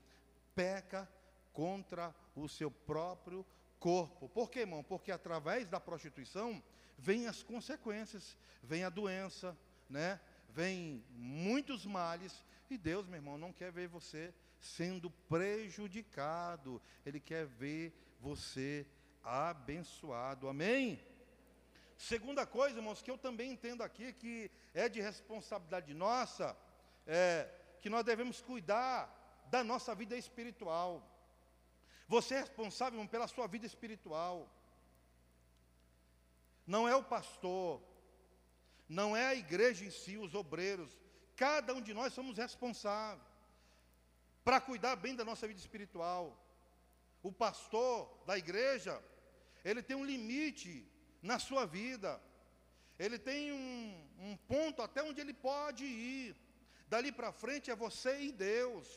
peca 0.53 1.09
contra 1.53 2.13
o 2.35 2.49
seu 2.49 2.69
próprio 2.69 3.47
corpo. 3.79 4.29
Por 4.29 4.51
quê, 4.51 4.61
irmão? 4.61 4.83
Porque 4.83 5.13
através 5.13 5.69
da 5.69 5.79
prostituição 5.79 6.61
vem 6.99 7.29
as 7.29 7.45
consequências, 7.45 8.37
vem 8.61 8.83
a 8.83 8.89
doença, 8.89 9.57
né? 9.89 10.19
Vem 10.49 11.05
muitos 11.11 11.87
males 11.87 12.45
e 12.69 12.77
Deus, 12.77 13.07
meu 13.07 13.19
irmão, 13.19 13.39
não 13.39 13.53
quer 13.53 13.71
ver 13.71 13.87
você 13.87 14.35
sendo 14.59 15.11
prejudicado. 15.29 16.83
Ele 17.05 17.21
quer 17.21 17.47
ver 17.47 17.95
você 18.19 18.85
abençoado. 19.23 20.49
Amém? 20.49 21.01
Segunda 21.97 22.47
coisa, 22.47 22.79
irmãos, 22.79 23.01
que 23.01 23.11
eu 23.11 23.17
também 23.17 23.53
entendo 23.53 23.83
aqui 23.83 24.13
que 24.13 24.51
é 24.75 24.89
de 24.89 25.01
responsabilidade 25.01 25.95
nossa, 25.95 26.57
é 27.07 27.49
que 27.81 27.89
nós 27.89 28.05
devemos 28.05 28.41
cuidar 28.41 29.11
da 29.47 29.65
nossa 29.65 29.95
vida 29.95 30.17
espiritual. 30.17 31.03
Você 32.09 32.35
é 32.35 32.41
responsável 32.41 32.99
irmão, 32.99 33.07
pela 33.07 33.27
sua 33.27 33.47
vida 33.47 33.67
espiritual. 33.67 34.49
Não 36.67 36.87
é 36.87 36.95
o 36.95 37.03
pastor, 37.03 37.81
não 38.89 39.17
é 39.17 39.27
a 39.29 39.35
igreja 39.35 39.85
em 39.85 39.91
si, 39.91 40.17
os 40.19 40.35
obreiros. 40.35 40.97
Cada 41.35 41.75
um 41.75 41.81
de 41.81 41.95
nós 41.95 42.13
somos 42.13 42.37
responsáveis 42.37 43.23
para 44.45 44.61
cuidar 44.61 44.97
bem 44.97 45.17
da 45.17 45.25
nossa 45.25 45.47
vida 45.49 45.59
espiritual. 45.59 46.41
O 47.23 47.33
pastor 47.33 48.09
da 48.27 48.37
igreja, 48.39 49.03
ele 49.65 49.83
tem 49.83 49.97
um 49.97 50.05
limite 50.05 50.89
na 51.23 51.39
sua 51.39 51.67
vida. 51.67 52.21
Ele 52.99 53.19
tem 53.19 53.53
um, 53.53 54.09
um 54.19 54.37
ponto 54.37 54.83
até 54.83 55.03
onde 55.03 55.21
ele 55.21 55.35
pode 55.35 55.85
ir. 55.85 56.37
Dali 56.89 57.13
para 57.13 57.33
frente 57.33 57.71
é 57.71 57.77
você 57.77 58.21
e 58.21 58.33
Deus. 58.33 58.89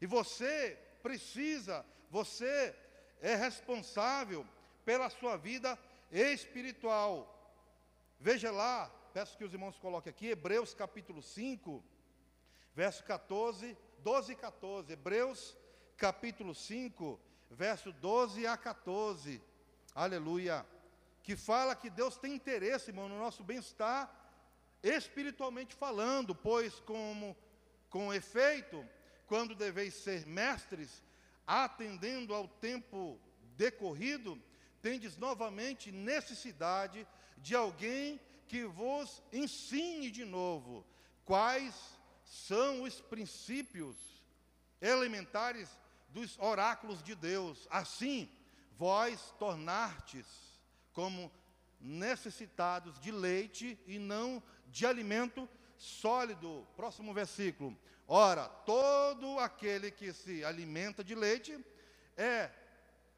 E 0.00 0.06
você 0.06 0.78
precisa, 1.02 1.84
você 2.10 2.74
é 3.20 3.34
responsável 3.34 4.46
pela 4.84 5.10
sua 5.10 5.36
vida 5.36 5.78
espiritual. 6.10 7.28
Veja 8.18 8.50
lá, 8.50 8.88
peço 9.12 9.36
que 9.36 9.44
os 9.44 9.52
irmãos 9.52 9.78
coloquem 9.78 10.10
aqui, 10.10 10.28
Hebreus 10.28 10.72
capítulo 10.74 11.22
5, 11.22 11.82
verso 12.74 13.04
14, 13.04 13.76
12 13.98 14.32
e 14.32 14.36
14. 14.36 14.92
Hebreus 14.92 15.56
capítulo 15.96 16.54
5, 16.54 17.20
verso 17.50 17.92
12 17.92 18.46
a 18.46 18.56
14. 18.56 19.42
Aleluia 19.94 20.64
que 21.22 21.36
fala 21.36 21.76
que 21.76 21.88
Deus 21.88 22.16
tem 22.16 22.34
interesse, 22.34 22.90
irmão, 22.90 23.08
no 23.08 23.18
nosso 23.18 23.44
bem-estar 23.44 24.10
espiritualmente 24.82 25.74
falando, 25.74 26.34
pois 26.34 26.80
como 26.80 27.36
com 27.88 28.12
efeito, 28.12 28.84
quando 29.26 29.54
deveis 29.54 29.94
ser 29.94 30.26
mestres, 30.26 31.02
atendendo 31.46 32.34
ao 32.34 32.48
tempo 32.48 33.20
decorrido, 33.56 34.40
tendes 34.80 35.16
novamente 35.16 35.92
necessidade 35.92 37.06
de 37.38 37.54
alguém 37.54 38.20
que 38.48 38.64
vos 38.64 39.22
ensine 39.32 40.10
de 40.10 40.24
novo 40.24 40.84
quais 41.24 41.74
são 42.24 42.82
os 42.82 43.00
princípios 43.00 43.96
elementares 44.80 45.68
dos 46.08 46.36
oráculos 46.38 47.02
de 47.02 47.14
Deus. 47.14 47.66
Assim, 47.70 48.28
vós 48.76 49.32
tornastes 49.38 50.26
como 50.92 51.30
necessitados 51.80 52.98
de 52.98 53.10
leite 53.10 53.78
e 53.86 53.98
não 53.98 54.42
de 54.68 54.86
alimento 54.86 55.48
sólido. 55.76 56.66
Próximo 56.76 57.12
versículo. 57.12 57.76
Ora, 58.06 58.48
todo 58.48 59.38
aquele 59.38 59.90
que 59.90 60.12
se 60.12 60.44
alimenta 60.44 61.02
de 61.02 61.14
leite 61.14 61.58
é 62.16 62.50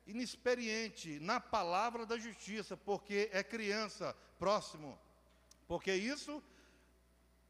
inexperiente 0.06 1.18
na 1.20 1.40
palavra 1.40 2.06
da 2.06 2.18
justiça, 2.18 2.76
porque 2.76 3.28
é 3.32 3.42
criança. 3.42 4.16
Próximo. 4.38 4.98
Porque 5.66 5.92
isso, 5.92 6.42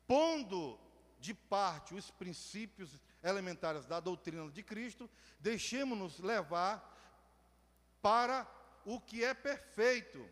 pondo 0.06 0.78
de 1.18 1.34
parte 1.34 1.94
os 1.94 2.10
princípios 2.10 3.00
elementares 3.22 3.86
da 3.86 3.98
doutrina 3.98 4.50
de 4.50 4.62
Cristo, 4.62 5.10
deixemos-nos 5.40 6.18
levar 6.18 6.92
para 8.02 8.44
o 8.84 9.00
que 9.00 9.24
é 9.24 9.34
perfeito, 9.34 10.28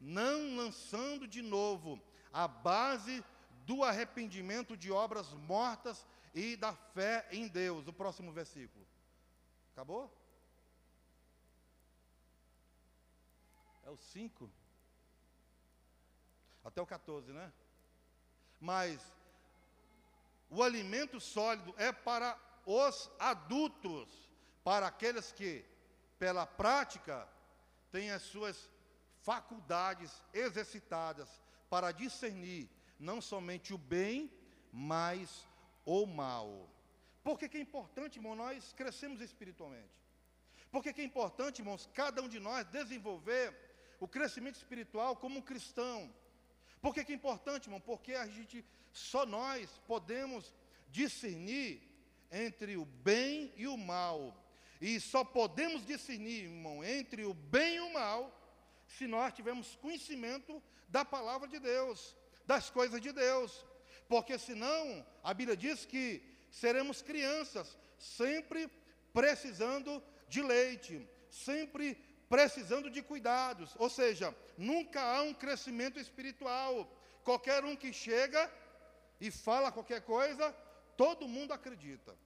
não 0.00 0.56
lançando 0.56 1.26
de 1.26 1.42
novo 1.42 2.00
a 2.32 2.46
base 2.46 3.24
do 3.66 3.84
arrependimento 3.84 4.76
de 4.76 4.90
obras 4.90 5.32
mortas 5.32 6.06
e 6.34 6.56
da 6.56 6.72
fé 6.72 7.26
em 7.30 7.48
Deus. 7.48 7.86
O 7.86 7.92
próximo 7.92 8.32
versículo. 8.32 8.86
Acabou? 9.72 10.12
É 13.84 13.90
o 13.90 13.96
5. 13.96 14.50
Até 16.64 16.80
o 16.80 16.86
14, 16.86 17.32
né? 17.32 17.52
Mas 18.60 19.00
o 20.48 20.62
alimento 20.62 21.20
sólido 21.20 21.74
é 21.78 21.92
para 21.92 22.38
os 22.66 23.10
adultos, 23.18 24.30
para 24.62 24.86
aqueles 24.86 25.32
que, 25.32 25.64
pela 26.18 26.46
prática, 26.46 27.26
tem 27.90 28.10
as 28.10 28.22
suas 28.22 28.70
faculdades 29.22 30.10
exercitadas 30.32 31.28
para 31.68 31.92
discernir 31.92 32.68
não 32.98 33.20
somente 33.20 33.72
o 33.72 33.78
bem, 33.78 34.30
mas 34.72 35.46
o 35.84 36.06
mal. 36.06 36.68
Por 37.22 37.38
que, 37.38 37.48
que 37.48 37.58
é 37.58 37.60
importante, 37.60 38.18
irmão, 38.18 38.34
nós 38.34 38.72
crescemos 38.72 39.20
espiritualmente? 39.20 40.00
Por 40.70 40.82
que, 40.82 40.92
que 40.92 41.00
é 41.00 41.04
importante, 41.04 41.60
irmãos, 41.60 41.88
cada 41.92 42.22
um 42.22 42.28
de 42.28 42.38
nós 42.38 42.66
desenvolver 42.66 43.54
o 43.98 44.06
crescimento 44.06 44.56
espiritual 44.56 45.16
como 45.16 45.38
um 45.38 45.42
cristão? 45.42 46.12
Por 46.80 46.94
que, 46.94 47.04
que 47.04 47.12
é 47.12 47.14
importante, 47.14 47.66
irmão? 47.66 47.80
Porque 47.80 48.14
a 48.14 48.26
gente, 48.26 48.64
só 48.92 49.26
nós 49.26 49.80
podemos 49.86 50.54
discernir 50.88 51.82
entre 52.30 52.76
o 52.76 52.84
bem 52.84 53.52
e 53.56 53.66
o 53.66 53.76
mal. 53.76 54.39
E 54.80 54.98
só 54.98 55.22
podemos 55.22 55.84
discernir, 55.84 56.44
irmão, 56.44 56.82
entre 56.82 57.24
o 57.24 57.34
bem 57.34 57.76
e 57.76 57.80
o 57.80 57.92
mal, 57.92 58.36
se 58.86 59.06
nós 59.06 59.34
tivermos 59.34 59.76
conhecimento 59.76 60.62
da 60.88 61.04
palavra 61.04 61.46
de 61.46 61.58
Deus, 61.58 62.16
das 62.46 62.70
coisas 62.70 63.00
de 63.00 63.12
Deus. 63.12 63.64
Porque 64.08 64.38
senão, 64.38 65.06
a 65.22 65.34
Bíblia 65.34 65.56
diz 65.56 65.84
que 65.84 66.22
seremos 66.50 67.02
crianças, 67.02 67.78
sempre 67.98 68.70
precisando 69.12 70.02
de 70.28 70.42
leite, 70.42 71.06
sempre 71.30 71.96
precisando 72.28 72.90
de 72.90 73.02
cuidados. 73.02 73.74
Ou 73.78 73.90
seja, 73.90 74.34
nunca 74.56 75.02
há 75.02 75.22
um 75.22 75.34
crescimento 75.34 75.98
espiritual. 76.00 76.90
Qualquer 77.22 77.64
um 77.64 77.76
que 77.76 77.92
chega 77.92 78.50
e 79.20 79.30
fala 79.30 79.70
qualquer 79.70 80.00
coisa, 80.02 80.52
todo 80.96 81.28
mundo 81.28 81.52
acredita. 81.52 82.16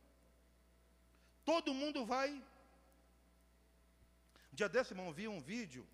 Todo 1.45 1.75
mundo 1.75 2.05
vai. 2.07 2.31
Um 4.53 4.55
dia 4.55 4.69
desse, 4.69 4.93
irmão, 4.93 5.13
vi 5.13 5.27
um 5.29 5.41
vídeo, 5.41 5.87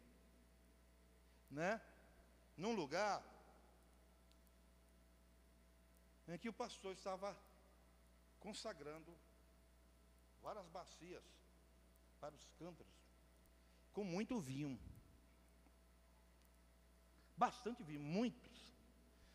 né? 1.50 1.80
Num 2.56 2.74
lugar 2.74 3.22
em 6.28 6.38
que 6.38 6.48
o 6.48 6.52
pastor 6.52 6.92
estava 6.92 7.36
consagrando 8.38 9.12
várias 10.40 10.68
bacias 10.68 11.24
para 12.20 12.34
os 12.34 12.46
cântaros, 12.58 12.92
com 13.92 14.04
muito 14.04 14.38
vinho. 14.38 14.78
Bastante 17.36 17.82
vinho, 17.82 18.00
muitos. 18.00 18.74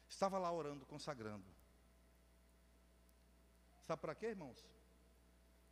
Estava 0.07 0.37
lá 0.37 0.51
orando, 0.51 0.85
consagrando. 0.85 1.45
Sabe 3.85 4.01
para 4.01 4.15
quê, 4.15 4.27
irmãos? 4.27 4.74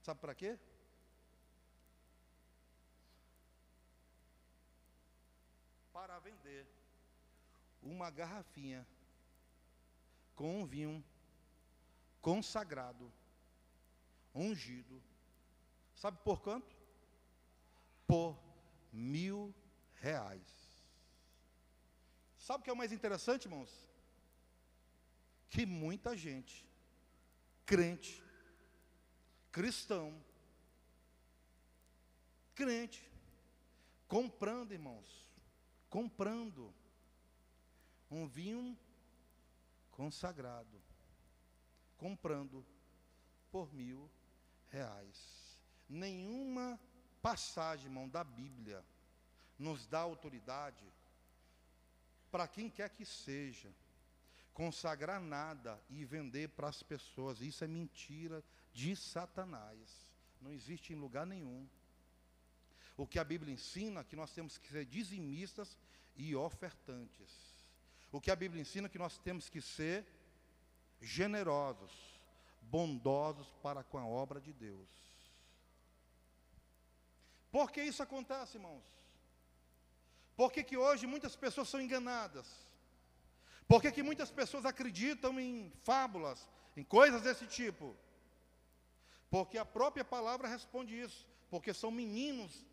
Sabe 0.04 0.20
para 0.20 0.36
quê? 0.36 0.60
Para 5.94 6.20
vender 6.20 6.68
uma 7.82 8.10
garrafinha 8.10 8.86
com 10.36 10.62
um 10.62 10.66
vinho 10.66 11.04
consagrado, 12.20 13.12
ungido. 14.36 15.02
Sabe 15.96 16.18
por 16.24 16.42
quanto? 16.42 16.76
Por 18.06 18.38
mil 18.92 19.54
reais. 19.96 20.52
Sabe 22.38 22.62
o 22.62 22.64
que 22.64 22.70
é 22.70 22.74
o 22.74 22.78
mais 22.78 22.92
interessante, 22.92 23.46
irmãos? 23.46 23.88
Que 25.50 25.66
muita 25.66 26.18
gente, 26.18 26.66
crente, 27.66 28.23
cristão, 29.54 30.20
crente, 32.56 33.08
comprando, 34.08 34.72
irmãos, 34.72 35.30
comprando 35.92 36.74
um 38.10 38.28
vinho 38.28 38.76
consagrado, 39.92 40.82
comprando 41.98 42.66
por 43.52 43.72
mil 43.72 44.10
reais. 44.70 45.62
Nenhuma 45.88 46.80
passagem, 47.22 47.86
irmão, 47.86 48.10
da 48.10 48.24
Bíblia 48.24 48.84
nos 49.60 49.86
dá 49.86 50.00
autoridade 50.00 50.84
para 52.32 52.48
quem 52.48 52.72
quer 52.72 52.90
que 52.90 53.06
seja 53.06 53.72
consagrar 54.54 55.20
nada 55.20 55.82
e 55.90 56.06
vender 56.06 56.50
para 56.50 56.68
as 56.68 56.84
pessoas. 56.84 57.42
Isso 57.42 57.64
é 57.64 57.68
mentira 57.68 58.44
de 58.74 58.96
Satanás. 58.96 60.14
Não 60.42 60.52
existe 60.52 60.94
em 60.94 60.96
lugar 60.96 61.26
nenhum. 61.26 61.68
O 62.96 63.08
que 63.08 63.18
a 63.18 63.24
Bíblia 63.24 63.54
ensina 63.54 64.02
é 64.02 64.04
que 64.04 64.16
nós 64.16 64.32
temos 64.32 64.58
que 64.58 64.70
ser 64.70 64.86
dizimistas 64.86 65.78
e 66.16 66.36
ofertantes. 66.36 67.32
O 68.12 68.22
que 68.22 68.30
a 68.30 68.36
Bíblia 68.36 68.62
ensina 68.62 68.88
é 68.88 68.90
que 68.90 69.00
nós 69.00 69.18
temos 69.18 69.50
que 69.50 69.60
ser 69.60 70.06
generosos, 71.02 71.92
bondosos 72.62 73.48
para 73.64 73.84
com 73.84 73.98
a 73.98 74.06
obra 74.06 74.40
de 74.40 74.54
Deus. 74.54 74.88
Por 77.52 77.72
que 77.72 77.82
isso 77.84 78.02
acontece, 78.02 78.58
irmãos? 78.58 78.84
Por 80.36 80.52
que, 80.52 80.64
que 80.64 80.78
hoje 80.78 81.06
muitas 81.06 81.36
pessoas 81.36 81.70
são 81.70 81.82
enganadas? 81.82 82.48
Por 83.68 83.82
que, 83.82 83.92
que 83.92 84.04
muitas 84.04 84.32
pessoas 84.32 84.66
acreditam 84.66 85.40
em 85.40 85.72
fábulas, 85.84 86.48
em 86.76 86.84
coisas 86.84 87.22
desse 87.22 87.46
tipo? 87.48 87.96
Porque 89.30 89.58
a 89.58 89.66
própria 89.66 90.06
palavra 90.06 90.48
responde 90.48 91.00
isso. 91.00 91.28
Porque 91.50 91.74
são 91.74 91.92
meninos 91.92 92.66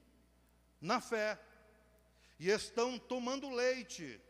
na 0.81 1.01
fé 1.01 1.39
e 2.39 2.49
estão 2.49 2.99
tomando 2.99 3.51
leite, 3.51 4.21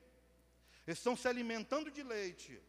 estão 0.86 1.16
se 1.16 1.28
alimentando 1.28 1.90
de 1.90 2.02
leite. 2.02 2.60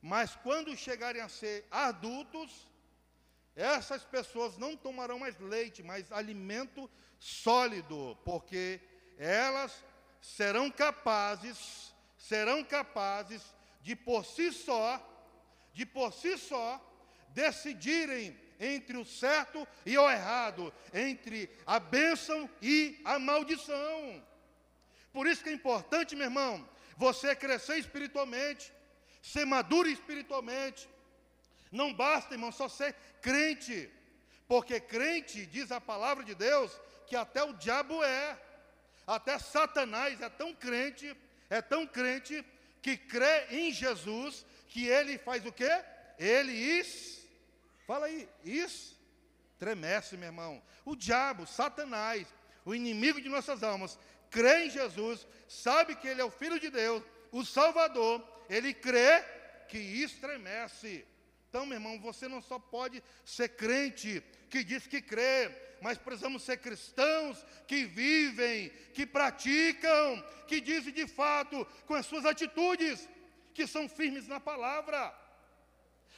Mas 0.00 0.34
quando 0.34 0.76
chegarem 0.76 1.20
a 1.20 1.28
ser 1.28 1.66
adultos, 1.70 2.66
essas 3.54 4.02
pessoas 4.02 4.56
não 4.56 4.76
tomarão 4.76 5.18
mais 5.18 5.38
leite, 5.38 5.82
mas 5.82 6.10
alimento 6.10 6.90
sólido, 7.18 8.18
porque 8.24 8.80
elas 9.18 9.84
serão 10.20 10.70
capazes, 10.70 11.91
serão 12.28 12.62
capazes 12.62 13.42
de 13.82 13.96
por 13.96 14.24
si 14.24 14.52
só, 14.52 14.86
de 15.74 15.84
por 15.84 16.12
si 16.12 16.38
só, 16.38 16.80
decidirem 17.30 18.38
entre 18.60 18.96
o 18.96 19.04
certo 19.04 19.66
e 19.84 19.98
o 19.98 20.08
errado, 20.08 20.72
entre 20.94 21.50
a 21.66 21.80
bênção 21.80 22.48
e 22.60 23.00
a 23.04 23.18
maldição. 23.18 24.24
Por 25.12 25.26
isso 25.26 25.42
que 25.42 25.50
é 25.50 25.52
importante, 25.52 26.14
meu 26.14 26.26
irmão, 26.26 26.66
você 26.96 27.34
crescer 27.34 27.78
espiritualmente, 27.78 28.72
ser 29.20 29.44
maduro 29.44 29.88
espiritualmente. 29.88 30.88
Não 31.72 31.92
basta, 31.92 32.34
irmão, 32.34 32.52
só 32.52 32.68
ser 32.68 32.94
crente, 33.20 33.90
porque 34.46 34.78
crente, 34.78 35.44
diz 35.46 35.72
a 35.72 35.80
palavra 35.80 36.22
de 36.22 36.36
Deus, 36.36 36.70
que 37.08 37.16
até 37.16 37.42
o 37.42 37.52
diabo 37.54 38.02
é. 38.04 38.38
Até 39.04 39.36
Satanás 39.40 40.20
é 40.20 40.28
tão 40.28 40.54
crente, 40.54 41.16
é 41.52 41.60
tão 41.60 41.86
crente, 41.86 42.42
que 42.80 42.96
crê 42.96 43.46
em 43.50 43.70
Jesus, 43.70 44.44
que 44.68 44.88
ele 44.88 45.18
faz 45.18 45.44
o 45.44 45.52
quê? 45.52 45.70
Ele 46.18 46.50
is, 46.50 47.20
fala 47.86 48.06
aí, 48.06 48.26
is, 48.42 48.96
tremece, 49.58 50.16
meu 50.16 50.28
irmão. 50.28 50.62
O 50.82 50.96
diabo, 50.96 51.46
Satanás, 51.46 52.26
o 52.64 52.74
inimigo 52.74 53.20
de 53.20 53.28
nossas 53.28 53.62
almas, 53.62 53.98
crê 54.30 54.64
em 54.64 54.70
Jesus, 54.70 55.26
sabe 55.46 55.94
que 55.94 56.08
ele 56.08 56.22
é 56.22 56.24
o 56.24 56.30
Filho 56.30 56.58
de 56.58 56.70
Deus, 56.70 57.02
o 57.30 57.44
Salvador, 57.44 58.26
ele 58.48 58.72
crê 58.72 59.22
que 59.68 59.78
estremece. 59.78 61.06
Então, 61.50 61.66
meu 61.66 61.76
irmão, 61.76 62.00
você 62.00 62.28
não 62.28 62.40
só 62.40 62.58
pode 62.58 63.02
ser 63.26 63.50
crente, 63.50 64.22
que 64.48 64.64
diz 64.64 64.86
que 64.86 65.02
crê, 65.02 65.50
mas 65.82 65.98
precisamos 65.98 66.42
ser 66.44 66.58
cristãos 66.58 67.44
que 67.66 67.84
vivem, 67.84 68.70
que 68.94 69.04
praticam, 69.04 70.24
que 70.46 70.60
dizem 70.60 70.92
de 70.92 71.06
fato 71.08 71.66
com 71.86 71.94
as 71.94 72.06
suas 72.06 72.24
atitudes, 72.24 73.08
que 73.52 73.66
são 73.66 73.88
firmes 73.88 74.28
na 74.28 74.38
palavra, 74.38 75.12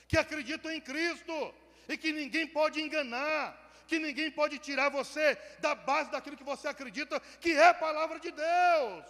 que 0.06 0.18
acreditam 0.18 0.70
em 0.70 0.80
Cristo 0.80 1.54
e 1.88 1.96
que 1.96 2.12
ninguém 2.12 2.46
pode 2.46 2.80
enganar, 2.80 3.58
que 3.88 3.98
ninguém 3.98 4.30
pode 4.30 4.58
tirar 4.58 4.90
você 4.90 5.34
da 5.60 5.74
base 5.74 6.10
daquilo 6.10 6.36
que 6.36 6.44
você 6.44 6.68
acredita, 6.68 7.18
que 7.40 7.52
é 7.52 7.68
a 7.68 7.74
palavra 7.74 8.20
de 8.20 8.30
Deus. 8.30 9.04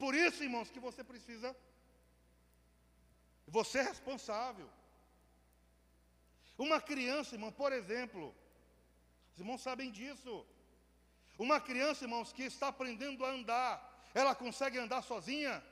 Por 0.00 0.14
isso, 0.16 0.42
irmãos, 0.42 0.68
que 0.68 0.80
você 0.80 1.04
precisa, 1.04 1.56
você 3.46 3.78
é 3.78 3.82
responsável. 3.82 4.68
Uma 6.58 6.80
criança, 6.80 7.36
irmão, 7.36 7.52
por 7.52 7.72
exemplo, 7.72 8.34
os 9.32 9.38
irmãos 9.38 9.62
sabem 9.62 9.90
disso. 9.90 10.46
Uma 11.38 11.60
criança, 11.60 12.04
irmãos, 12.04 12.32
que 12.32 12.42
está 12.42 12.68
aprendendo 12.68 13.24
a 13.24 13.30
andar, 13.30 13.72
ela 14.14 14.34
consegue 14.34 14.78
andar 14.78 15.02
sozinha? 15.02 15.62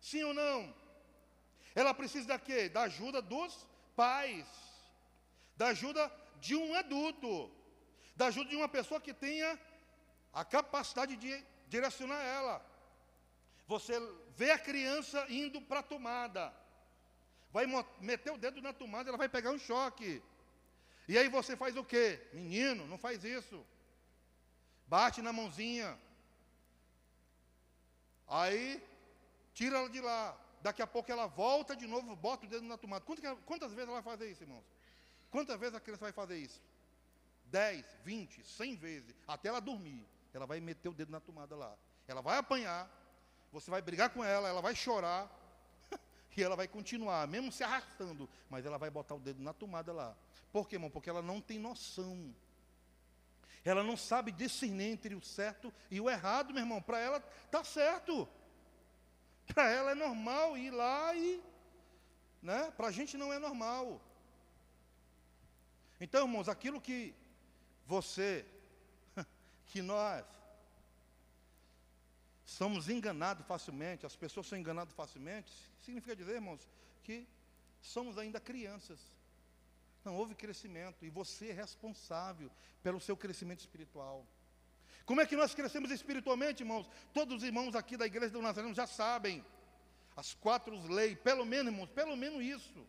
Sim 0.00 0.24
ou 0.24 0.34
não? 0.34 0.74
Ela 1.74 1.94
precisa 1.94 2.28
da 2.28 2.38
quê? 2.38 2.68
Da 2.68 2.82
ajuda 2.82 3.22
dos 3.22 3.66
pais, 3.96 4.46
da 5.56 5.68
ajuda 5.68 6.12
de 6.40 6.54
um 6.54 6.74
adulto, 6.74 7.50
da 8.16 8.26
ajuda 8.26 8.50
de 8.50 8.56
uma 8.56 8.68
pessoa 8.68 9.00
que 9.00 9.14
tenha 9.14 9.58
a 10.32 10.44
capacidade 10.44 11.16
de 11.16 11.44
direcionar 11.68 12.22
ela. 12.22 12.64
Você 13.66 13.94
vê 14.36 14.50
a 14.50 14.58
criança 14.58 15.26
indo 15.28 15.60
para 15.60 15.80
a 15.80 15.82
tomada, 15.82 16.52
vai 17.50 17.66
meter 18.00 18.32
o 18.32 18.38
dedo 18.38 18.62
na 18.62 18.72
tomada, 18.72 19.08
ela 19.10 19.18
vai 19.18 19.28
pegar 19.28 19.50
um 19.50 19.58
choque. 19.58 20.22
E 21.08 21.16
aí 21.16 21.28
você 21.28 21.56
faz 21.56 21.74
o 21.76 21.82
quê? 21.82 22.20
Menino, 22.34 22.86
não 22.86 22.98
faz 22.98 23.24
isso. 23.24 23.64
Bate 24.86 25.22
na 25.22 25.32
mãozinha. 25.32 25.98
Aí, 28.28 28.82
tira 29.54 29.78
ela 29.78 29.88
de 29.88 30.00
lá. 30.02 30.38
Daqui 30.60 30.82
a 30.82 30.86
pouco 30.86 31.10
ela 31.10 31.26
volta 31.26 31.74
de 31.74 31.86
novo, 31.86 32.14
bota 32.14 32.44
o 32.44 32.48
dedo 32.48 32.64
na 32.64 32.76
tomada. 32.76 33.04
Quantas, 33.04 33.38
quantas 33.46 33.72
vezes 33.72 33.88
ela 33.88 34.00
vai 34.00 34.12
fazer 34.12 34.30
isso, 34.30 34.42
irmãos? 34.42 34.64
Quantas 35.30 35.58
vezes 35.58 35.74
a 35.74 35.80
criança 35.80 36.04
vai 36.04 36.12
fazer 36.12 36.36
isso? 36.36 36.60
10, 37.46 37.86
20, 38.04 38.44
100 38.44 38.76
vezes, 38.76 39.14
até 39.26 39.48
ela 39.48 39.60
dormir. 39.60 40.06
Ela 40.34 40.46
vai 40.46 40.60
meter 40.60 40.90
o 40.90 40.94
dedo 40.94 41.10
na 41.10 41.20
tomada 41.20 41.56
lá. 41.56 41.74
Ela 42.06 42.20
vai 42.20 42.36
apanhar, 42.36 42.90
você 43.50 43.70
vai 43.70 43.80
brigar 43.80 44.10
com 44.10 44.22
ela, 44.22 44.48
ela 44.48 44.60
vai 44.60 44.74
chorar, 44.74 45.30
e 46.36 46.42
ela 46.42 46.54
vai 46.54 46.68
continuar, 46.68 47.26
mesmo 47.26 47.50
se 47.50 47.64
arrastando, 47.64 48.28
mas 48.48 48.64
ela 48.64 48.78
vai 48.78 48.90
botar 48.90 49.16
o 49.16 49.18
dedo 49.18 49.42
na 49.42 49.52
tomada 49.52 49.92
lá. 49.92 50.16
Por 50.52 50.68
quê, 50.68 50.76
irmão? 50.76 50.90
Porque 50.90 51.10
ela 51.10 51.20
não 51.20 51.40
tem 51.40 51.58
noção. 51.58 52.34
Ela 53.64 53.82
não 53.82 53.96
sabe 53.96 54.30
discernir 54.30 54.92
entre 54.92 55.14
o 55.14 55.20
certo 55.20 55.72
e 55.90 56.00
o 56.00 56.08
errado, 56.08 56.54
meu 56.54 56.62
irmão. 56.62 56.80
Para 56.80 57.00
ela 57.00 57.22
está 57.44 57.64
certo. 57.64 58.28
Para 59.46 59.68
ela 59.68 59.90
é 59.90 59.94
normal 59.94 60.56
ir 60.56 60.70
lá 60.70 61.14
e. 61.14 61.42
Né? 62.40 62.70
Para 62.76 62.86
a 62.86 62.92
gente 62.92 63.16
não 63.16 63.32
é 63.32 63.38
normal. 63.38 64.00
Então, 66.00 66.22
irmãos, 66.22 66.48
aquilo 66.48 66.80
que 66.80 67.12
você, 67.84 68.46
que 69.66 69.82
nós 69.82 70.24
somos 72.48 72.88
enganados 72.88 73.46
facilmente, 73.46 74.06
as 74.06 74.16
pessoas 74.16 74.46
são 74.46 74.56
enganadas 74.56 74.94
facilmente, 74.94 75.52
significa 75.84 76.16
dizer, 76.16 76.36
irmãos, 76.36 76.66
que 77.04 77.28
somos 77.82 78.16
ainda 78.16 78.40
crianças. 78.40 78.98
Não 80.02 80.16
houve 80.16 80.34
crescimento 80.34 81.04
e 81.04 81.10
você 81.10 81.50
é 81.50 81.52
responsável 81.52 82.50
pelo 82.82 82.98
seu 83.00 83.14
crescimento 83.14 83.60
espiritual. 83.60 84.26
Como 85.04 85.20
é 85.20 85.26
que 85.26 85.36
nós 85.36 85.54
crescemos 85.54 85.90
espiritualmente, 85.90 86.62
irmãos? 86.62 86.88
Todos 87.12 87.36
os 87.36 87.42
irmãos 87.42 87.74
aqui 87.74 87.98
da 87.98 88.06
igreja 88.06 88.32
do 88.32 88.40
Nazareno 88.40 88.72
já 88.72 88.86
sabem. 88.86 89.44
As 90.16 90.32
quatro 90.32 90.74
leis, 90.90 91.18
pelo 91.18 91.44
menos, 91.44 91.70
irmãos, 91.70 91.90
pelo 91.90 92.16
menos 92.16 92.42
isso. 92.42 92.86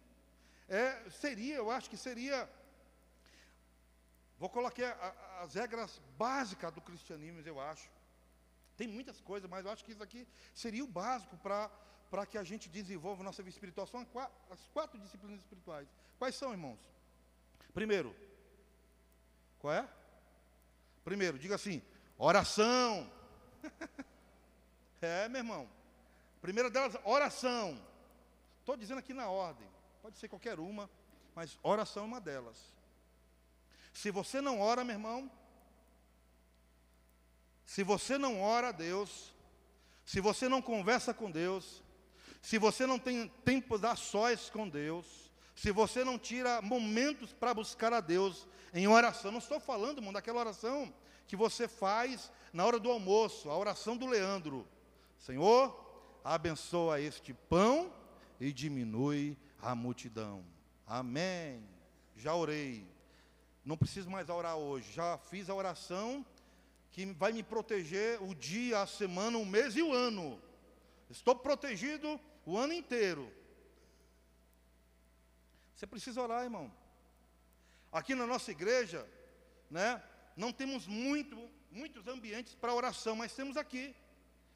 é, 0.70 1.10
seria, 1.10 1.56
eu 1.56 1.70
acho 1.70 1.90
que 1.90 1.98
seria. 1.98 2.50
Vou 4.38 4.50
colocar 4.50 4.92
as 5.42 5.54
regras 5.54 6.02
básicas 6.18 6.72
do 6.72 6.80
cristianismo, 6.80 7.42
eu 7.46 7.60
acho. 7.60 7.99
Tem 8.80 8.88
muitas 8.88 9.20
coisas, 9.20 9.50
mas 9.50 9.66
eu 9.66 9.72
acho 9.72 9.84
que 9.84 9.92
isso 9.92 10.02
aqui 10.02 10.26
seria 10.54 10.86
o 10.86 10.88
básico 10.88 11.36
para 11.36 12.26
que 12.26 12.38
a 12.38 12.46
gente 12.46 12.70
desenvolva 12.70 13.26
nossa 13.26 13.44
vida 13.44 13.54
espiritual. 13.54 13.86
São 13.86 14.08
as 14.50 14.68
quatro 14.70 14.98
disciplinas 14.98 15.42
espirituais. 15.42 15.86
Quais 16.18 16.34
são, 16.34 16.54
irmãos? 16.54 16.80
Primeiro, 17.74 18.16
qual 19.60 19.74
é? 19.74 19.90
Primeiro, 21.04 21.38
diga 21.38 21.56
assim: 21.56 21.82
oração. 22.18 23.12
é, 25.02 25.28
meu 25.28 25.40
irmão. 25.40 25.70
Primeira 26.40 26.70
delas, 26.70 26.96
oração. 27.04 27.78
Estou 28.62 28.78
dizendo 28.78 29.00
aqui 29.00 29.14
na 29.14 29.30
ordem. 29.30 29.68
Pode 30.02 30.18
ser 30.18 30.30
qualquer 30.30 30.58
uma, 30.58 30.90
mas 31.36 31.60
oração 31.62 32.04
é 32.04 32.08
uma 32.08 32.22
delas. 32.22 32.74
Se 33.92 34.10
você 34.10 34.40
não 34.40 34.62
ora, 34.62 34.86
meu 34.86 34.96
irmão, 34.96 35.30
se 37.70 37.84
você 37.84 38.18
não 38.18 38.42
ora 38.42 38.70
a 38.70 38.72
Deus, 38.72 39.32
se 40.04 40.20
você 40.20 40.50
não 40.50 40.60
conversa 40.60 41.14
com 41.14 41.30
Deus, 41.30 41.84
se 42.42 42.58
você 42.58 42.88
não 42.88 42.98
tem 42.98 43.28
tempo 43.46 43.76
a 43.86 43.96
sós 43.96 44.50
com 44.50 44.68
Deus, 44.68 45.32
se 45.56 45.72
você 45.72 46.04
não 46.04 46.18
tira 46.18 46.64
momentos 46.64 47.32
para 47.32 47.54
buscar 47.54 47.94
a 47.94 48.02
Deus 48.02 48.48
em 48.74 48.88
oração, 48.88 49.32
não 49.32 49.38
estou 49.38 49.60
falando, 49.60 50.00
irmão, 50.00 50.12
daquela 50.12 50.40
oração 50.40 50.92
que 51.28 51.36
você 51.36 51.68
faz 51.68 52.32
na 52.52 52.66
hora 52.66 52.80
do 52.80 52.90
almoço, 52.90 53.52
a 53.52 53.56
oração 53.56 53.96
do 53.96 54.08
Leandro. 54.08 54.68
Senhor, 55.20 56.20
abençoa 56.24 57.00
este 57.00 57.36
pão 57.36 57.94
e 58.40 58.52
diminui 58.52 59.38
a 59.62 59.76
multidão. 59.76 60.44
Amém. 60.88 61.64
Já 62.18 62.34
orei. 62.34 62.88
Não 63.64 63.78
preciso 63.78 64.10
mais 64.10 64.28
orar 64.28 64.56
hoje. 64.56 64.92
Já 64.92 65.20
fiz 65.20 65.52
a 65.52 65.54
oração 65.54 66.26
que 67.00 67.14
vai 67.14 67.32
me 67.32 67.42
proteger 67.42 68.22
o 68.22 68.36
dia, 68.36 68.82
a 68.82 68.88
semana, 68.88 69.38
o 69.38 69.46
mês 69.46 69.74
e 69.78 69.82
o 69.82 69.94
ano. 69.94 70.42
Estou 71.10 71.34
protegido 71.34 72.20
o 72.46 72.58
ano 72.58 72.74
inteiro. 72.74 73.32
Você 75.74 75.88
precisa 75.88 76.22
orar, 76.22 76.44
irmão. 76.44 76.70
Aqui 77.90 78.14
na 78.16 78.28
nossa 78.28 78.52
igreja, 78.52 79.08
né, 79.72 80.04
não 80.36 80.52
temos 80.52 80.88
muito, 80.88 81.50
muitos 81.72 82.06
ambientes 82.06 82.54
para 82.54 82.74
oração, 82.74 83.16
mas 83.16 83.34
temos 83.34 83.56
aqui, 83.56 83.96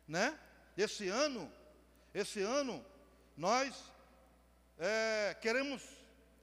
né? 0.06 0.38
Esse 0.76 1.08
ano, 1.08 1.50
esse 2.14 2.42
ano, 2.42 2.86
nós 3.38 3.90
é, 4.78 5.34
queremos 5.40 5.82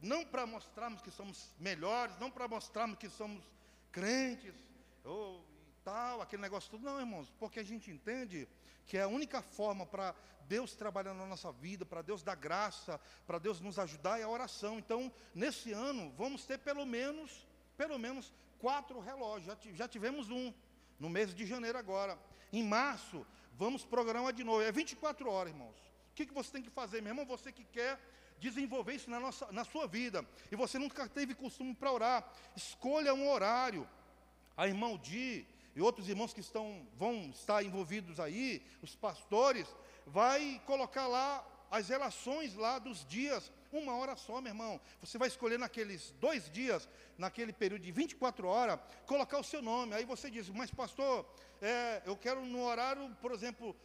não 0.01 0.25
para 0.25 0.47
mostrarmos 0.47 1.03
que 1.03 1.11
somos 1.11 1.53
melhores, 1.59 2.19
não 2.19 2.31
para 2.31 2.49
mostrarmos 2.49 2.99
que 2.99 3.11
somos 3.11 3.45
crentes, 3.93 4.55
ou 5.05 5.50
tal, 5.85 6.21
aquele 6.21 6.43
negócio 6.43 6.71
tudo. 6.71 6.85
Não, 6.85 6.99
irmãos, 6.99 7.33
porque 7.39 7.61
a 7.61 7.65
gente 7.65 7.91
entende 7.91 8.49
que 8.87 8.97
é 8.97 9.03
a 9.03 9.09
única 9.09 9.41
forma 9.41 9.87
para 9.87 10.15
Deus 10.49 10.75
trabalhar 10.75 11.15
na 11.15 11.27
nossa 11.27 11.53
vida, 11.53 11.87
para 11.87 12.03
Deus 12.03 12.23
dar 12.23 12.35
graça, 12.35 13.01
para 13.27 13.39
Deus 13.39 13.61
nos 13.61 13.79
ajudar 13.79 14.19
é 14.19 14.25
a 14.25 14.29
oração. 14.29 14.79
Então, 14.79 15.13
nesse 15.35 15.73
ano, 15.73 16.13
vamos 16.17 16.45
ter 16.45 16.59
pelo 16.59 16.85
menos, 16.85 17.47
pelo 17.77 17.99
menos 17.99 18.33
quatro 18.59 18.99
relógios. 18.99 19.57
Já, 19.75 19.87
tivemos 19.87 20.29
um 20.29 20.53
no 20.99 21.09
mês 21.09 21.35
de 21.35 21.47
janeiro 21.47 21.79
agora. 21.79 22.19
Em 22.53 22.65
março, 22.65 23.25
vamos 23.53 23.85
programar 23.85 24.33
de 24.33 24.43
novo. 24.43 24.61
É 24.61 24.73
24 24.73 25.31
horas, 25.31 25.53
irmãos. 25.53 25.77
O 26.11 26.15
que, 26.15 26.27
que 26.27 26.35
você 26.35 26.51
tem 26.51 26.63
que 26.63 26.71
fazer, 26.71 27.01
meu 27.01 27.13
irmão? 27.13 27.25
Você 27.27 27.53
que 27.53 27.65
quer 27.65 27.99
desenvolver 28.41 28.95
isso 28.95 29.09
na, 29.09 29.21
nossa, 29.21 29.53
na 29.53 29.65
sua 29.65 29.87
vida, 29.87 30.27
e 30.51 30.57
você 30.57 30.79
nunca 30.79 31.07
teve 31.07 31.35
costume 31.35 31.75
para 31.75 31.93
orar, 31.93 32.33
escolha 32.57 33.15
um 33.15 33.31
horário. 33.31 33.89
A 34.57 34.67
irmão 34.67 34.99
Di, 34.99 35.47
e 35.75 35.81
outros 35.81 36.09
irmãos 36.09 36.33
que 36.33 36.41
estão, 36.41 36.87
vão 36.97 37.31
estar 37.31 37.63
envolvidos 37.63 38.19
aí, 38.19 38.63
os 38.83 38.97
pastores, 38.97 39.67
vai 40.07 40.61
colocar 40.67 41.07
lá 41.07 41.47
as 41.71 41.89
relações 41.89 42.55
lá 42.55 42.79
dos 42.79 43.05
dias, 43.07 43.53
uma 43.73 43.95
hora 43.95 44.17
só, 44.17 44.41
meu 44.41 44.51
irmão. 44.51 44.81
Você 45.01 45.17
vai 45.17 45.29
escolher 45.29 45.59
naqueles 45.59 46.11
dois 46.21 46.51
dias, 46.51 46.89
naquele 47.17 47.53
período 47.53 47.83
de 47.83 47.93
24 47.93 48.47
horas, 48.49 48.81
colocar 49.07 49.39
o 49.39 49.45
seu 49.45 49.63
nome. 49.63 49.95
Aí 49.95 50.05
você 50.05 50.29
diz, 50.31 50.49
mas 50.49 50.71
pastor, 50.71 51.25
é, 51.63 52.03
eu 52.05 52.17
quero 52.17 52.45
no 52.45 52.63
horário, 52.65 53.17
por 53.21 53.31
exemplo, 53.31 53.77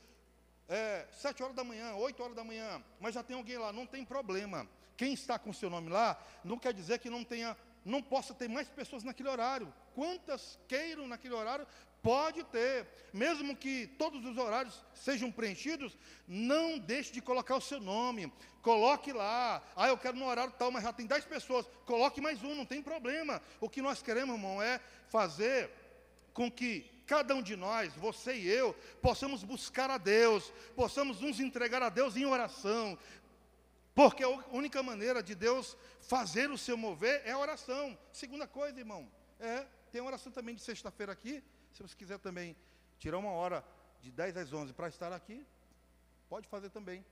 é, 0.68 1.08
7 1.12 1.44
horas 1.44 1.56
da 1.56 1.64
manhã, 1.64 1.94
8 1.96 2.24
horas 2.24 2.36
da 2.36 2.44
manhã, 2.44 2.84
mas 3.00 3.14
já 3.14 3.22
tem 3.22 3.36
alguém 3.36 3.58
lá, 3.58 3.72
não 3.72 3.86
tem 3.86 4.04
problema. 4.04 4.68
Quem 4.98 5.14
está 5.14 5.38
com 5.38 5.50
o 5.50 5.54
seu 5.54 5.70
nome 5.70 5.90
lá, 5.90 6.20
não 6.44 6.58
quer 6.58 6.74
dizer 6.74 7.00
que 7.00 7.10
não 7.10 7.24
tenha 7.24 7.56
não 7.86 8.02
possa 8.02 8.34
ter 8.34 8.50
mais 8.50 8.68
pessoas 8.68 9.04
naquele 9.04 9.30
horário. 9.30 9.72
Quantas 9.94 10.60
queiram 10.68 11.08
naquele 11.08 11.36
horário, 11.36 11.68
pode 12.02 12.44
ter. 12.46 12.88
Mesmo 13.14 13.56
que 13.56 13.88
todos 13.98 14.26
os 14.26 14.38
horários 14.38 14.84
sejam 14.94 15.32
preenchidos, 15.32 15.96
não 16.28 16.80
deixe 16.80 17.14
de 17.14 17.22
colocar 17.22 17.56
o 17.56 17.62
seu 17.62 17.80
nome. 17.80 18.34
Coloque 18.62 19.14
lá. 19.14 19.62
Ah, 19.76 19.88
eu 19.88 19.98
quero 19.98 20.18
no 20.18 20.26
horário 20.26 20.54
tal, 20.58 20.72
mas 20.72 20.84
já 20.84 20.92
tem 20.92 21.06
10 21.06 21.26
pessoas. 21.26 21.68
Coloque 21.86 22.20
mais 22.20 22.44
um, 22.44 22.56
não 22.56 22.66
tem 22.66 22.82
problema. 22.82 23.42
O 23.62 23.70
que 23.70 23.82
nós 23.82 24.02
queremos, 24.02 24.36
irmão, 24.36 24.62
é 24.62 24.82
fazer 25.08 25.70
com 26.34 26.52
que 26.52 26.92
cada 27.06 27.36
um 27.36 27.42
de 27.42 27.56
nós, 27.56 27.94
você 27.94 28.36
e 28.36 28.48
eu, 28.48 28.76
possamos 29.02 29.44
buscar 29.44 29.90
a 29.90 29.98
Deus, 29.98 30.52
possamos 30.76 31.22
nos 31.22 31.40
entregar 31.40 31.82
a 31.82 31.90
Deus 31.90 32.18
em 32.18 32.26
oração, 32.26 32.98
porque 33.96 34.24
a 34.24 34.30
única 34.52 34.84
maneira 34.84 35.24
de 35.24 35.34
Deus 35.34 35.78
fazer 36.02 36.52
o 36.52 36.58
seu 36.58 36.76
mover 36.76 37.22
é 37.26 37.32
a 37.32 37.40
oração. 37.40 37.98
Segunda 38.12 38.46
coisa, 38.46 38.78
irmão, 38.78 39.10
é, 39.40 39.66
tem 39.90 40.02
oração 40.02 40.32
também 40.32 40.54
de 40.54 40.62
sexta-feira 40.62 41.14
aqui. 41.14 41.42
Se 41.72 41.82
você 41.82 41.96
quiser 41.96 42.20
também 42.20 42.58
tirar 43.00 43.18
uma 43.18 43.32
hora 43.32 43.64
de 44.02 44.12
10 44.12 44.36
às 44.36 44.52
11 44.52 44.74
para 44.74 44.90
estar 44.90 45.14
aqui, 45.14 45.48
pode 46.28 46.46
fazer 46.50 46.70
também. 46.70 47.06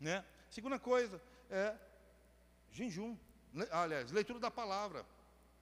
Né? 0.00 0.24
Segunda 0.48 0.78
coisa 0.78 1.20
é 1.50 1.76
jejum. 2.72 3.16
Aliás, 3.70 4.10
leitura 4.10 4.40
da 4.40 4.50
palavra. 4.50 5.04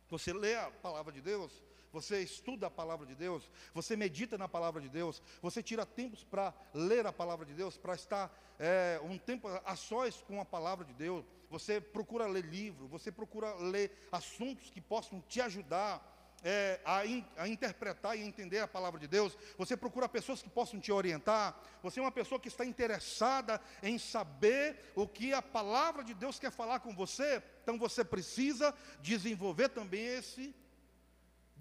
Você 0.08 0.32
lê 0.32 0.54
a 0.54 0.70
palavra 0.70 1.12
de 1.12 1.20
Deus, 1.20 1.60
você 1.92 2.22
estuda 2.22 2.66
a 2.66 2.70
palavra 2.70 3.06
de 3.06 3.14
Deus, 3.14 3.48
você 3.74 3.96
medita 3.96 4.38
na 4.38 4.48
palavra 4.48 4.80
de 4.80 4.88
Deus, 4.88 5.22
você 5.40 5.62
tira 5.62 5.84
tempos 5.84 6.24
para 6.24 6.54
ler 6.72 7.06
a 7.06 7.12
palavra 7.12 7.44
de 7.44 7.52
Deus, 7.52 7.76
para 7.76 7.94
estar 7.94 8.32
é, 8.58 9.00
um 9.04 9.18
tempo 9.18 9.48
a 9.64 9.76
sós 9.76 10.22
com 10.22 10.40
a 10.40 10.44
palavra 10.44 10.84
de 10.84 10.94
Deus, 10.94 11.24
você 11.50 11.80
procura 11.80 12.26
ler 12.26 12.44
livro, 12.44 12.88
você 12.88 13.12
procura 13.12 13.54
ler 13.56 13.92
assuntos 14.10 14.70
que 14.70 14.80
possam 14.80 15.20
te 15.28 15.40
ajudar 15.40 16.08
é, 16.44 16.80
a, 16.84 17.06
in, 17.06 17.24
a, 17.36 17.46
interpretar 17.46 18.18
e 18.18 18.22
entender 18.22 18.58
a 18.58 18.66
palavra 18.66 18.98
de 18.98 19.06
Deus, 19.06 19.36
você 19.56 19.76
procura 19.76 20.08
pessoas 20.08 20.42
que 20.42 20.50
possam 20.50 20.80
te 20.80 20.90
orientar, 20.90 21.56
você 21.82 22.00
é 22.00 22.02
uma 22.02 22.10
pessoa 22.10 22.40
que 22.40 22.48
está 22.48 22.64
interessada 22.64 23.60
em 23.82 23.98
saber 23.98 24.92
o 24.96 25.06
que 25.06 25.32
a 25.32 25.42
palavra 25.42 26.02
de 26.02 26.14
Deus 26.14 26.38
quer 26.38 26.50
falar 26.50 26.80
com 26.80 26.94
você, 26.94 27.42
então 27.62 27.78
você 27.78 28.04
precisa 28.04 28.74
desenvolver 29.00 29.68
também 29.68 30.04
esse 30.04 30.54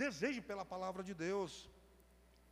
Deseje 0.03 0.41
pela 0.41 0.65
palavra 0.65 1.03
de 1.03 1.13
Deus. 1.13 1.69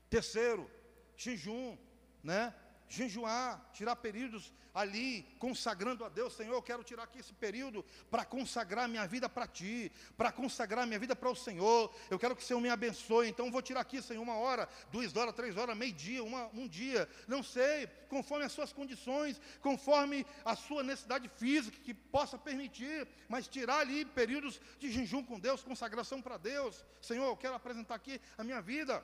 Terceiro, 0.08 0.70
jejum, 1.18 1.76
né? 2.24 2.54
Jejuar, 2.90 3.70
tirar 3.72 3.96
períodos 3.98 4.52
ali, 4.74 5.24
consagrando 5.38 6.04
a 6.06 6.10
Deus, 6.10 6.34
Senhor, 6.34 6.54
eu 6.54 6.62
quero 6.62 6.84
tirar 6.84 7.04
aqui 7.04 7.20
esse 7.20 7.34
período 7.34 7.84
para 8.10 8.26
consagrar 8.26 8.88
minha 8.88 9.06
vida 9.08 9.28
para 9.28 9.48
Ti, 9.48 9.92
para 10.18 10.32
consagrar 10.32 10.88
minha 10.88 11.00
vida 11.00 11.16
para 11.16 11.30
o 11.30 11.36
Senhor, 11.36 11.94
eu 12.10 12.18
quero 12.18 12.36
que 12.36 12.42
o 12.42 12.46
Senhor 12.46 12.60
me 12.60 12.70
abençoe, 12.70 13.30
então 13.30 13.52
vou 13.52 13.62
tirar 13.62 13.82
aqui, 13.82 14.02
Senhor, 14.02 14.22
uma 14.22 14.36
hora, 14.36 14.68
duas 14.92 15.16
horas, 15.16 15.36
três 15.36 15.58
horas, 15.58 15.78
meio 15.78 15.94
dia, 15.94 16.24
uma, 16.24 16.48
um 16.48 16.68
dia, 16.68 17.08
não 17.28 17.44
sei, 17.44 17.88
conforme 18.10 18.46
as 18.46 18.52
suas 18.52 18.74
condições, 18.74 19.40
conforme 19.62 20.26
a 20.44 20.56
sua 20.56 20.82
necessidade 20.82 21.28
física 21.30 21.78
que 21.84 21.94
possa 21.94 22.38
permitir, 22.38 23.08
mas 23.28 23.48
tirar 23.48 23.80
ali 23.80 24.06
períodos 24.06 24.60
de 24.80 24.92
jejum 24.92 25.24
com 25.24 25.40
Deus, 25.40 25.64
consagração 25.64 26.22
para 26.22 26.38
Deus, 26.38 26.84
Senhor, 27.02 27.26
eu 27.26 27.38
quero 27.38 27.54
apresentar 27.54 27.96
aqui 27.96 28.20
a 28.38 28.44
minha 28.44 28.62
vida, 28.62 29.04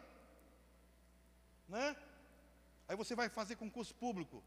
né? 1.67 1.95
Aí 2.87 2.95
você 2.95 3.15
vai 3.15 3.29
fazer 3.29 3.55
concurso 3.55 3.93
público, 3.95 4.43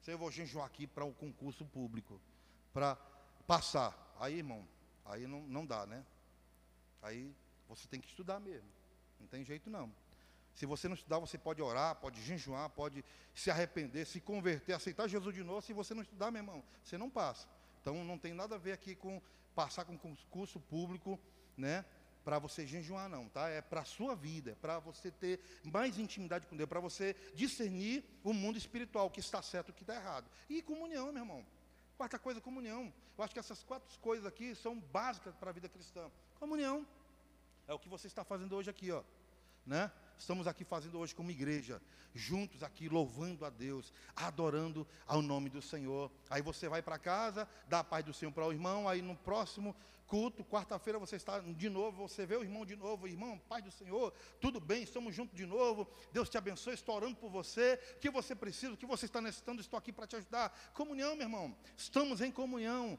você 0.00 0.16
vou 0.16 0.30
jejuar 0.30 0.66
aqui 0.66 0.86
para 0.86 1.04
o 1.04 1.12
concurso 1.12 1.64
público, 1.64 2.20
para 2.72 2.96
passar. 3.46 3.96
Aí, 4.18 4.38
irmão, 4.38 4.66
aí 5.04 5.26
não, 5.26 5.42
não 5.42 5.66
dá, 5.66 5.86
né? 5.86 6.04
Aí 7.00 7.34
você 7.68 7.86
tem 7.88 8.00
que 8.00 8.08
estudar 8.08 8.40
mesmo. 8.40 8.68
Não 9.20 9.26
tem 9.26 9.44
jeito 9.44 9.70
não. 9.70 9.92
Se 10.54 10.66
você 10.66 10.88
não 10.88 10.94
estudar, 10.94 11.18
você 11.18 11.38
pode 11.38 11.62
orar, 11.62 11.94
pode 11.96 12.20
jejuar, 12.22 12.68
pode 12.70 13.04
se 13.34 13.50
arrepender, 13.50 14.06
se 14.06 14.20
converter, 14.20 14.74
aceitar 14.74 15.08
Jesus 15.08 15.34
de 15.34 15.42
novo. 15.42 15.62
Se 15.62 15.72
você 15.72 15.94
não 15.94 16.02
estudar, 16.02 16.30
meu 16.30 16.40
irmão, 16.40 16.62
você 16.82 16.98
não 16.98 17.08
passa. 17.08 17.48
Então 17.80 18.04
não 18.04 18.18
tem 18.18 18.32
nada 18.32 18.56
a 18.56 18.58
ver 18.58 18.72
aqui 18.72 18.94
com 18.94 19.20
passar 19.54 19.84
com 19.84 19.96
concurso 19.96 20.60
público, 20.60 21.18
né? 21.56 21.84
Para 22.24 22.38
você 22.38 22.66
jejuar, 22.66 23.08
não, 23.08 23.28
tá? 23.28 23.48
É 23.48 23.60
para 23.60 23.80
a 23.80 23.84
sua 23.84 24.14
vida, 24.14 24.52
é 24.52 24.54
para 24.54 24.78
você 24.78 25.10
ter 25.10 25.40
mais 25.64 25.98
intimidade 25.98 26.46
com 26.46 26.56
Deus, 26.56 26.68
para 26.68 26.80
você 26.80 27.14
discernir 27.34 28.04
o 28.22 28.32
mundo 28.32 28.56
espiritual, 28.56 29.06
o 29.06 29.10
que 29.10 29.20
está 29.20 29.42
certo 29.42 29.68
e 29.68 29.70
o 29.72 29.74
que 29.74 29.82
está 29.82 29.94
errado. 29.94 30.30
E 30.48 30.62
comunhão, 30.62 31.12
meu 31.12 31.22
irmão. 31.22 31.46
Quarta 31.96 32.18
coisa, 32.18 32.40
comunhão. 32.40 32.92
Eu 33.16 33.24
acho 33.24 33.32
que 33.32 33.40
essas 33.40 33.62
quatro 33.62 33.98
coisas 34.00 34.26
aqui 34.26 34.54
são 34.54 34.78
básicas 34.78 35.34
para 35.36 35.50
a 35.50 35.52
vida 35.52 35.68
cristã. 35.68 36.10
Comunhão. 36.38 36.86
É 37.66 37.74
o 37.74 37.78
que 37.78 37.88
você 37.88 38.06
está 38.06 38.24
fazendo 38.24 38.56
hoje 38.56 38.70
aqui, 38.70 38.90
ó. 38.90 39.02
Né? 39.64 39.90
Estamos 40.18 40.46
aqui 40.46 40.64
fazendo 40.64 40.98
hoje 40.98 41.14
como 41.14 41.30
igreja, 41.30 41.80
juntos 42.14 42.62
aqui 42.62 42.88
louvando 42.88 43.44
a 43.44 43.50
Deus, 43.50 43.92
adorando 44.14 44.86
ao 45.06 45.22
nome 45.22 45.48
do 45.48 45.62
Senhor. 45.62 46.10
Aí 46.30 46.42
você 46.42 46.68
vai 46.68 46.82
para 46.82 46.98
casa, 46.98 47.48
dá 47.68 47.80
a 47.80 47.84
paz 47.84 48.04
do 48.04 48.12
Senhor 48.12 48.32
para 48.32 48.46
o 48.46 48.52
irmão, 48.52 48.88
aí 48.88 49.02
no 49.02 49.16
próximo 49.16 49.74
culto, 50.12 50.44
quarta-feira 50.44 50.98
você 50.98 51.16
está 51.16 51.38
de 51.40 51.70
novo, 51.70 52.06
você 52.06 52.26
vê 52.26 52.36
o 52.36 52.42
irmão 52.42 52.66
de 52.66 52.76
novo, 52.76 53.08
irmão, 53.08 53.38
paz 53.48 53.64
do 53.64 53.70
Senhor, 53.70 54.12
tudo 54.38 54.60
bem, 54.60 54.82
estamos 54.82 55.14
juntos 55.14 55.34
de 55.34 55.46
novo. 55.46 55.88
Deus 56.12 56.28
te 56.28 56.36
abençoe, 56.36 56.74
estou 56.74 56.96
orando 56.96 57.16
por 57.16 57.30
você. 57.30 57.80
O 57.96 57.98
que 57.98 58.10
você 58.10 58.34
precisa, 58.34 58.74
o 58.74 58.76
que 58.76 58.84
você 58.84 59.06
está 59.06 59.22
necessitando, 59.22 59.62
estou 59.62 59.78
aqui 59.78 59.90
para 59.90 60.06
te 60.06 60.14
ajudar. 60.16 60.50
Comunhão, 60.74 61.16
meu 61.16 61.24
irmão. 61.24 61.56
Estamos 61.78 62.20
em 62.20 62.30
comunhão 62.30 62.98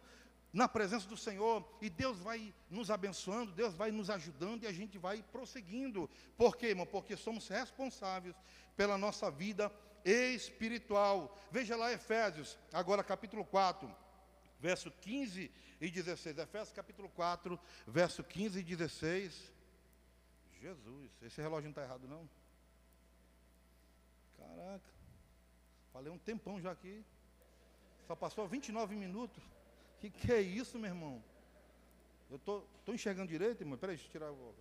na 0.52 0.68
presença 0.68 1.08
do 1.08 1.16
Senhor 1.16 1.64
e 1.80 1.88
Deus 1.88 2.18
vai 2.18 2.52
nos 2.68 2.90
abençoando, 2.90 3.52
Deus 3.52 3.76
vai 3.76 3.92
nos 3.92 4.10
ajudando 4.10 4.64
e 4.64 4.68
a 4.68 4.74
gente 4.74 4.98
vai 4.98 5.22
prosseguindo. 5.22 6.10
Por 6.36 6.58
quê, 6.58 6.70
irmão? 6.70 6.88
Porque 6.88 7.16
somos 7.16 7.48
responsáveis 7.48 8.36
pela 8.76 8.98
nossa 8.98 9.30
vida 9.30 9.72
espiritual. 10.04 11.38
Veja 11.52 11.76
lá 11.76 11.94
Efésios, 11.94 12.58
agora 12.72 13.04
capítulo 13.04 13.46
4, 13.46 14.03
verso 14.64 14.90
15 14.90 15.52
e 15.82 15.92
16. 15.92 16.38
Efésios 16.38 16.72
capítulo 16.72 17.10
4, 17.10 17.60
verso 17.86 18.24
15 18.24 18.62
e 18.62 18.64
16. 18.64 19.52
Jesus, 20.62 21.12
esse 21.22 21.42
relógio 21.42 21.66
não 21.66 21.72
está 21.72 21.84
errado 21.84 22.08
não? 22.08 22.30
Caraca, 24.38 24.90
falei 25.92 26.10
um 26.10 26.18
tempão 26.18 26.62
já 26.62 26.72
aqui. 26.72 27.04
Só 28.08 28.16
passou 28.16 28.48
29 28.48 28.96
minutos. 28.96 29.44
Que 30.00 30.10
que 30.10 30.32
é 30.32 30.40
isso, 30.40 30.80
meu 30.80 30.92
irmão? 30.92 31.22
Eu 32.32 32.40
tô, 32.40 32.62
tô 32.86 32.94
enxergando 32.94 33.28
direito, 33.28 33.62
irmão. 33.62 33.78
Peraí, 33.78 33.98
deixa 33.98 34.08
eu 34.08 34.12
tirar 34.14 34.32
o. 34.32 34.56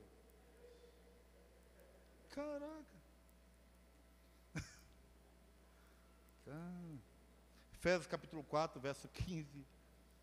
Caraca. 2.31 2.97
Efésios 7.75 8.09
capítulo 8.09 8.43
4, 8.43 8.81
verso 8.81 9.09
15, 9.09 9.65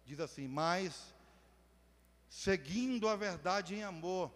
diz 0.10 0.20
assim: 0.20 0.48
Mas, 0.48 1.14
seguindo 2.28 3.08
a 3.08 3.16
verdade 3.16 3.76
em 3.76 3.84
amor, 3.84 4.32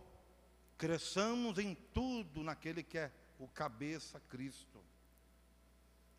cresçamos 0.78 1.58
em 1.58 1.76
tudo 1.94 2.44
naquele 2.44 2.84
que 2.84 2.98
é 2.98 3.12
o 3.40 3.48
cabeça 3.48 4.20
Cristo. 4.30 4.80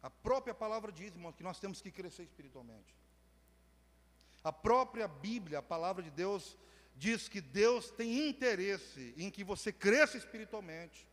A 0.03 0.11
própria 0.11 0.53
palavra 0.53 0.93
diz, 0.93 1.13
irmão, 1.13 1.33
que 1.33 1.43
nós 1.43 1.59
temos 1.59 1.81
que 1.81 1.91
crescer 1.91 2.25
espiritualmente. 2.25 2.95
A 4.43 4.53
própria 4.53 5.09
Bíblia, 5.09 5.61
a 5.61 5.63
palavra 5.63 6.03
de 6.03 6.11
Deus, 6.11 6.59
diz 6.97 7.29
que 7.29 7.41
Deus 7.41 7.91
tem 7.91 8.29
interesse 8.29 9.15
em 9.17 9.31
que 9.31 9.43
você 9.43 9.73
cresça 9.73 10.19
espiritualmente, 10.19 11.07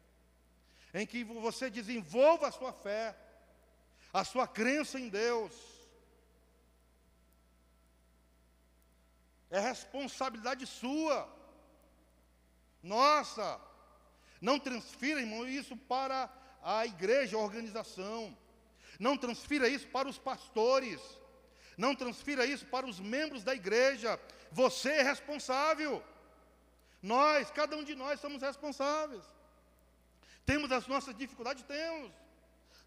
em 0.93 1.05
que 1.05 1.23
você 1.23 1.69
desenvolva 1.69 2.47
a 2.47 2.51
sua 2.51 2.73
fé, 2.73 3.15
a 4.11 4.25
sua 4.25 4.47
crença 4.47 4.99
em 4.99 5.07
Deus. 5.07 5.53
É 9.51 9.59
responsabilidade 9.59 10.65
sua. 10.65 11.29
Nossa, 12.81 13.59
não 14.39 14.57
transfira, 14.57 15.19
irmão, 15.19 15.47
isso 15.47 15.75
para 15.77 16.29
a 16.63 16.85
igreja, 16.85 17.37
a 17.37 17.41
organização. 17.41 18.35
Não 18.99 19.17
transfira 19.17 19.67
isso 19.67 19.87
para 19.87 20.07
os 20.07 20.17
pastores. 20.17 21.01
Não 21.77 21.93
transfira 21.93 22.45
isso 22.45 22.65
para 22.65 22.85
os 22.85 22.99
membros 22.99 23.43
da 23.43 23.53
igreja. 23.53 24.19
Você 24.51 24.89
é 24.89 25.01
responsável. 25.01 26.03
Nós, 27.01 27.51
cada 27.51 27.75
um 27.75 27.83
de 27.83 27.95
nós 27.95 28.19
somos 28.19 28.41
responsáveis. 28.41 29.23
Temos 30.45 30.71
as 30.71 30.87
nossas 30.87 31.15
dificuldades, 31.15 31.63
temos. 31.63 32.13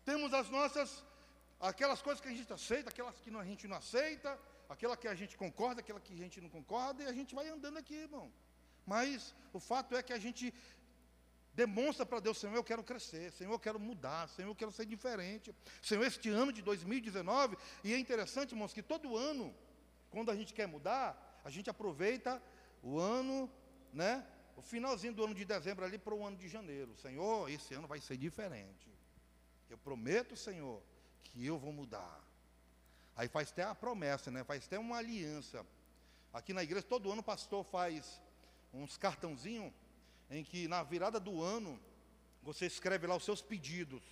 Temos 0.05 0.33
as 0.35 0.49
nossas 0.49 1.05
aquelas 1.61 2.03
coisas 2.03 2.21
que 2.21 2.29
a 2.29 2.33
gente 2.33 2.53
aceita, 2.53 2.91
aquelas 2.91 3.19
que 3.21 3.35
a 3.35 3.45
gente 3.45 3.67
não 3.67 3.77
aceita, 3.77 4.39
aquela 4.75 4.97
que 5.03 5.09
a 5.15 5.17
gente 5.21 5.35
concorda, 5.43 5.81
aquela 5.81 6.01
que 6.07 6.13
a 6.17 6.21
gente 6.23 6.41
não 6.45 6.51
concorda, 6.57 7.03
e 7.03 7.07
a 7.13 7.17
gente 7.19 7.35
vai 7.35 7.49
andando 7.49 7.79
aqui, 7.83 7.97
irmão. 8.09 8.27
Mas 8.93 9.35
o 9.53 9.61
fato 9.71 9.97
é 9.97 10.03
que 10.03 10.13
a 10.13 10.23
gente 10.25 10.45
Demonstra 11.55 12.05
para 12.05 12.19
Deus, 12.19 12.39
Senhor, 12.39 12.57
eu 12.57 12.65
quero 12.65 12.83
crescer, 12.83 13.31
Senhor, 13.31 13.53
eu 13.53 13.61
quero 13.61 13.79
mudar, 13.79 14.29
Senhor, 14.29 14.49
eu 14.49 14.57
quero 14.57 14.73
ser 14.73 14.85
diferente. 14.85 15.55
Senhor, 15.81 16.05
este 16.05 16.29
ano 16.29 16.53
de 16.53 16.61
2019, 16.61 17.57
e 17.85 17.95
é 17.95 17.99
interessante, 17.99 18.51
irmãos, 18.51 18.75
que 18.75 18.83
todo 18.83 19.17
ano, 19.17 19.55
quando 20.11 20.33
a 20.33 20.37
gente 20.37 20.53
quer 20.53 20.67
mudar, 20.67 21.41
a 21.45 21.51
gente 21.51 21.71
aproveita 21.71 22.43
o 22.83 22.99
ano, 22.99 23.49
né? 23.93 24.27
O 24.57 24.63
finalzinho 24.63 25.13
do 25.13 25.25
ano 25.25 25.35
de 25.35 25.45
dezembro 25.45 25.85
ali 25.85 25.97
para 25.97 26.13
o 26.13 26.27
ano 26.27 26.37
de 26.37 26.49
janeiro. 26.49 26.97
Senhor, 26.97 27.49
esse 27.49 27.73
ano 27.73 27.87
vai 27.87 28.01
ser 28.01 28.17
diferente. 28.17 28.93
Eu 29.71 29.79
prometo, 29.79 30.37
Senhor, 30.37 30.83
que 31.23 31.47
eu 31.47 31.57
vou 31.57 31.73
mudar. 31.73 32.24
Aí 33.17 33.29
faz 33.29 33.51
até 33.51 33.63
a 33.63 33.75
promessa, 33.75 34.31
né? 34.31 34.43
Faz 34.45 34.67
até 34.67 34.79
uma 34.79 34.97
aliança. 34.97 35.65
Aqui 36.33 36.53
na 36.53 36.63
igreja, 36.63 36.83
todo 36.83 37.11
ano 37.11 37.21
o 37.21 37.25
pastor 37.25 37.65
faz 37.65 38.21
uns 38.73 38.97
cartãozinhos 38.97 39.73
em 40.29 40.43
que 40.43 40.67
na 40.67 40.83
virada 40.83 41.21
do 41.21 41.43
ano 41.43 41.81
você 42.43 42.67
escreve 42.67 43.07
lá 43.07 43.15
os 43.15 43.25
seus 43.25 43.41
pedidos, 43.41 44.03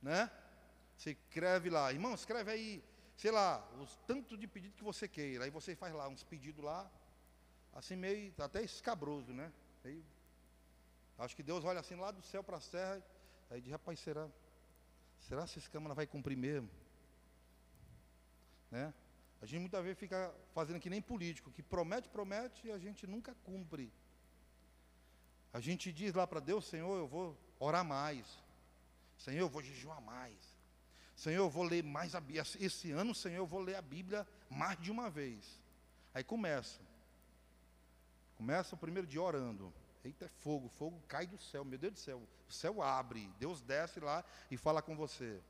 né? 0.00 0.30
Você 0.96 1.10
escreve 1.10 1.70
lá, 1.70 1.92
irmão, 1.92 2.14
escreve 2.14 2.50
aí, 2.50 2.84
sei 3.16 3.30
lá, 3.30 3.62
os 3.80 3.96
tanto 4.06 4.36
de 4.36 4.46
pedido 4.46 4.74
que 4.74 4.82
você 4.82 5.06
queira. 5.06 5.44
Aí 5.44 5.50
você 5.50 5.76
faz 5.76 5.94
lá 5.94 6.08
uns 6.08 6.24
pedidos 6.24 6.64
lá, 6.64 6.90
assim 7.74 7.94
meio 7.94 8.32
até 8.38 8.62
escabroso, 8.62 9.32
né? 9.32 9.52
Aí, 9.84 10.02
acho 11.18 11.36
que 11.36 11.42
Deus 11.42 11.64
olha 11.64 11.80
assim 11.80 11.94
lá 11.94 12.10
do 12.10 12.22
céu 12.22 12.42
para 12.42 12.56
a 12.56 12.60
terra, 12.60 13.02
aí 13.50 13.60
diz, 13.60 13.70
rapaz, 13.70 14.00
será? 14.00 14.28
Será 15.20 15.46
que 15.46 15.58
esse 15.58 15.68
câmara 15.70 15.94
vai 15.94 16.06
cumprir 16.06 16.36
mesmo? 16.36 16.70
Né? 18.70 18.92
A 19.40 19.46
gente 19.46 19.60
muitas 19.60 19.82
vezes 19.82 19.98
fica 19.98 20.34
fazendo 20.52 20.80
que 20.80 20.90
nem 20.90 21.00
político, 21.00 21.50
que 21.50 21.62
promete, 21.62 22.08
promete 22.08 22.66
e 22.66 22.72
a 22.72 22.78
gente 22.78 23.06
nunca 23.06 23.34
cumpre. 23.44 23.92
A 25.52 25.60
gente 25.60 25.92
diz 25.92 26.12
lá 26.14 26.26
para 26.26 26.40
Deus, 26.40 26.66
Senhor, 26.66 26.96
eu 26.96 27.06
vou 27.06 27.38
orar 27.58 27.84
mais. 27.84 28.26
Senhor, 29.16 29.40
eu 29.40 29.48
vou 29.48 29.62
jejuar 29.62 30.00
mais. 30.00 30.36
Senhor, 31.16 31.44
eu 31.44 31.50
vou 31.50 31.64
ler 31.64 31.82
mais 31.82 32.14
a 32.14 32.20
Bíblia. 32.20 32.42
Esse 32.60 32.90
ano, 32.92 33.14
Senhor, 33.14 33.38
eu 33.38 33.46
vou 33.46 33.60
ler 33.60 33.76
a 33.76 33.82
Bíblia 33.82 34.26
mais 34.50 34.78
de 34.80 34.90
uma 34.90 35.08
vez. 35.08 35.60
Aí 36.14 36.22
começa. 36.22 36.80
Começa 38.36 38.74
o 38.74 38.78
primeiro 38.78 39.06
dia 39.06 39.20
orando. 39.20 39.72
Eita, 40.04 40.26
é 40.26 40.28
fogo, 40.28 40.68
fogo 40.68 41.02
cai 41.08 41.26
do 41.26 41.38
céu, 41.38 41.64
meu 41.64 41.78
Deus 41.78 41.94
do 41.94 41.98
céu. 41.98 42.22
O 42.48 42.52
céu 42.52 42.80
abre, 42.80 43.28
Deus 43.38 43.60
desce 43.60 43.98
lá 43.98 44.24
e 44.50 44.56
fala 44.56 44.80
com 44.80 44.96
você. 44.96 45.40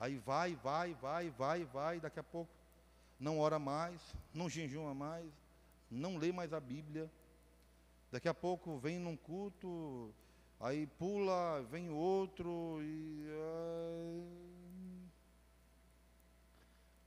Aí 0.00 0.16
vai, 0.16 0.56
vai, 0.56 0.94
vai, 0.94 1.28
vai, 1.30 1.64
vai, 1.64 2.00
daqui 2.00 2.18
a 2.18 2.22
pouco 2.22 2.50
não 3.20 3.38
ora 3.38 3.58
mais, 3.58 4.00
não 4.32 4.48
jejuma 4.48 4.94
mais, 4.94 5.30
não 5.90 6.16
lê 6.16 6.32
mais 6.32 6.54
a 6.54 6.58
Bíblia. 6.58 7.10
Daqui 8.10 8.26
a 8.26 8.34
pouco 8.34 8.78
vem 8.78 8.98
num 8.98 9.14
culto, 9.14 10.12
aí 10.58 10.86
pula, 10.86 11.62
vem 11.70 11.90
outro 11.90 12.78
e. 12.80 13.26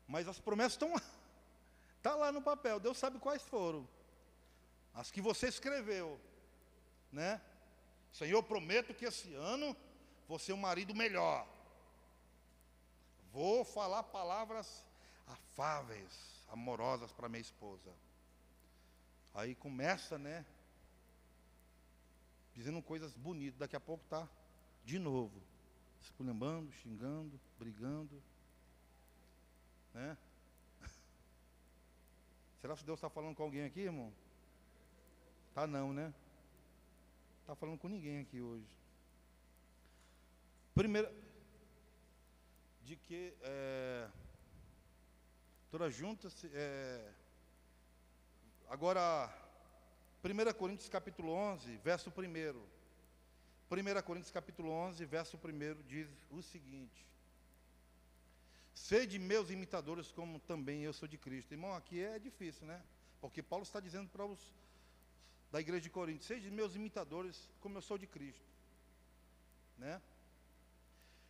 Mas 0.08 0.28
as 0.28 0.40
promessas 0.40 0.74
estão 0.74 0.94
lá. 0.94 1.02
Está 1.98 2.14
lá 2.16 2.32
no 2.32 2.44
papel, 2.44 2.80
Deus 2.80 3.00
sabe 3.00 3.18
quais 3.18 3.42
foram. 3.42 3.88
As 4.94 5.10
que 5.10 5.20
você 5.20 5.48
escreveu. 5.48 6.20
Né? 7.12 7.42
Senhor, 8.12 8.44
prometo 8.44 8.94
que 8.94 9.06
esse 9.06 9.34
ano 9.34 9.76
vou 10.28 10.38
ser 10.38 10.54
um 10.54 10.58
marido 10.58 10.94
melhor. 10.94 11.48
Vou 13.34 13.66
falar 13.66 14.04
palavras 14.04 14.86
afáveis, 15.28 16.46
amorosas 16.48 17.12
para 17.12 17.28
minha 17.28 17.42
esposa. 17.42 17.92
Aí 19.34 19.56
começa, 19.56 20.18
né? 20.18 20.46
dizendo 22.54 22.82
coisas 22.82 23.16
bonitas, 23.16 23.58
daqui 23.58 23.76
a 23.76 23.80
pouco 23.80 24.04
está 24.04 24.28
de 24.86 25.00
novo, 25.00 25.42
esculhambando, 26.02 26.72
xingando, 26.74 27.40
brigando. 27.58 28.22
Né? 29.94 30.18
Será 32.62 32.76
que 32.76 32.84
Deus 32.84 32.98
está 32.98 33.10
falando 33.10 33.36
com 33.36 33.44
alguém 33.44 33.66
aqui, 33.66 33.82
irmão? 33.82 34.14
Tá 35.54 35.68
não, 35.68 35.94
né? 35.94 36.14
Está 37.42 37.56
falando 37.56 37.78
com 37.78 37.88
ninguém 37.88 38.22
aqui 38.22 38.42
hoje. 38.42 38.68
Primeiro, 40.74 41.12
de 42.84 42.96
que 42.98 43.34
é, 43.42 44.08
todas 45.72 45.94
juntas, 45.94 46.46
é, 46.54 47.12
agora 48.70 49.34
1 50.24 50.54
Coríntios 50.58 50.90
capítulo 50.90 51.32
11, 51.32 51.78
verso 51.78 52.10
1. 52.10 52.74
1 53.72 54.02
Coríntios 54.04 54.32
capítulo 54.32 54.70
11, 54.70 55.06
verso 55.06 55.38
1 55.38 55.82
diz 55.88 56.08
o 56.30 56.42
seguinte: 56.42 57.08
Sede 58.74 59.18
meus 59.18 59.50
imitadores, 59.50 60.12
como 60.12 60.40
também 60.40 60.82
eu 60.84 60.94
sou 60.94 61.08
de 61.08 61.18
Cristo. 61.18 61.54
Irmão, 61.54 61.74
aqui 61.76 62.04
é 62.04 62.20
difícil, 62.20 62.68
né? 62.68 62.82
Porque 63.22 63.42
Paulo 63.42 63.64
está 63.64 63.80
dizendo 63.80 64.10
para 64.10 64.26
os 64.26 64.54
da 65.52 65.62
igreja 65.62 65.82
de 65.82 65.90
Corinto: 65.90 66.24
Sede 66.24 66.52
meus 66.52 66.76
imitadores, 66.76 67.50
como 67.62 67.78
eu 67.78 67.82
sou 67.82 67.98
de 67.98 68.08
Cristo. 68.08 68.46
Né? 69.78 70.02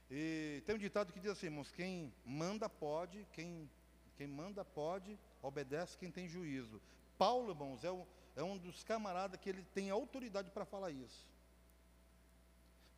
E 0.10 0.62
tem 0.66 0.76
um 0.76 0.80
ditado 0.80 1.12
que 1.12 1.20
diz 1.20 1.32
assim, 1.32 1.47
irmãos: 1.47 1.72
quem 1.72 2.14
manda 2.26 2.70
pode, 2.70 3.26
quem, 3.34 3.70
quem 4.16 4.28
manda 4.28 4.64
pode, 4.64 5.18
obedece 5.41 5.97
quem 5.97 6.12
tem 6.12 6.28
juízo. 6.28 6.82
Paulo, 7.18 7.51
irmãos, 7.51 7.84
é 7.84 7.91
um, 7.91 8.06
é 8.36 8.43
um 8.43 8.58
dos 8.58 8.84
camaradas 8.84 9.39
que 9.39 9.49
ele 9.49 9.64
tem 9.74 9.89
autoridade 9.89 10.51
para 10.51 10.66
falar 10.66 10.91
isso. 10.91 11.28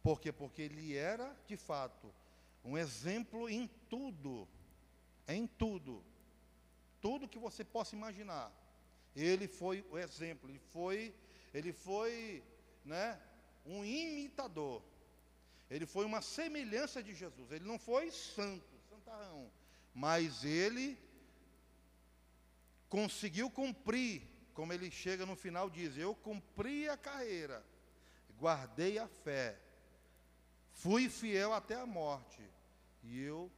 Por 0.01 0.22
quê? 0.22 0.32
Porque 0.32 0.62
ele 0.62 0.95
era, 0.95 1.36
de 1.47 1.58
fato, 1.58 2.14
um 2.64 2.78
exemplo 2.78 3.49
em 3.49 3.68
tudo. 3.89 4.47
Em 5.28 5.47
tudo. 5.47 6.03
Tudo 7.01 7.28
que 7.28 7.39
você 7.39 7.64
possa 7.64 7.95
imaginar. 7.95 8.51
Ele 9.16 9.47
foi 9.47 9.86
o 9.89 9.97
exemplo, 9.97 10.49
ele 10.49 10.60
foi, 10.60 11.16
ele 11.53 11.72
foi, 11.72 12.43
né, 12.84 13.20
um 13.66 13.86
imitador. 13.86 14.82
Ele 15.70 15.86
foi 15.86 16.05
uma 16.05 16.22
semelhança 16.22 17.01
de 17.01 17.13
Jesus. 17.13 17.51
Ele 17.51 17.66
não 17.66 17.80
foi 17.80 18.11
santo, 18.11 18.80
santarrão, 18.89 19.51
mas 19.93 20.43
ele 20.43 20.97
conseguiu 22.88 23.49
cumprir, 23.49 24.22
como 24.53 24.72
ele 24.72 24.91
chega 24.91 25.26
no 25.26 25.36
final 25.36 25.70
diz: 25.70 25.97
"Eu 25.97 26.13
cumpri 26.16 26.88
a 26.88 26.95
carreira, 26.95 27.66
guardei 28.38 28.99
a 28.99 29.07
fé, 29.07 29.59
fui 30.72 31.09
fiel 31.09 31.53
até 31.53 31.76
a 31.76 31.86
morte, 31.86 32.41
e 33.03 33.20
eu 33.20 33.51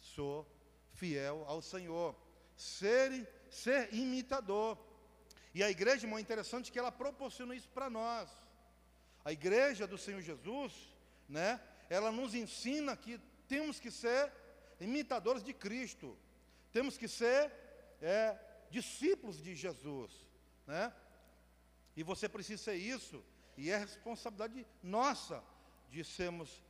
sou 0.00 0.46
fiel 0.94 1.44
ao 1.46 1.62
Senhor. 1.62 2.14
Ser, 2.56 3.26
ser 3.50 3.92
imitador. 3.94 4.76
E 5.54 5.62
a 5.62 5.70
igreja, 5.70 6.04
irmão, 6.04 6.18
é 6.18 6.22
interessante 6.22 6.70
que 6.70 6.78
ela 6.78 6.92
proporciona 6.92 7.54
isso 7.54 7.68
para 7.70 7.88
nós. 7.88 8.30
A 9.24 9.32
igreja 9.32 9.86
do 9.86 9.98
Senhor 9.98 10.20
Jesus, 10.20 10.72
né? 11.30 11.58
Ela 11.88 12.12
nos 12.12 12.34
ensina 12.34 12.96
que 12.96 13.18
temos 13.48 13.80
que 13.80 13.90
ser 13.90 14.30
imitadores 14.78 15.42
de 15.42 15.54
Cristo. 15.54 16.16
Temos 16.72 16.98
que 16.98 17.08
ser 17.08 17.50
é, 18.02 18.38
discípulos 18.70 19.42
de 19.42 19.54
Jesus, 19.54 20.12
né? 20.66 20.92
E 21.96 22.02
você 22.02 22.28
precisa 22.28 22.62
ser 22.62 22.74
isso. 22.74 23.24
E 23.56 23.70
é 23.70 23.78
responsabilidade 23.78 24.66
nossa 24.82 25.42
de 25.90 26.04
sermos 26.04 26.62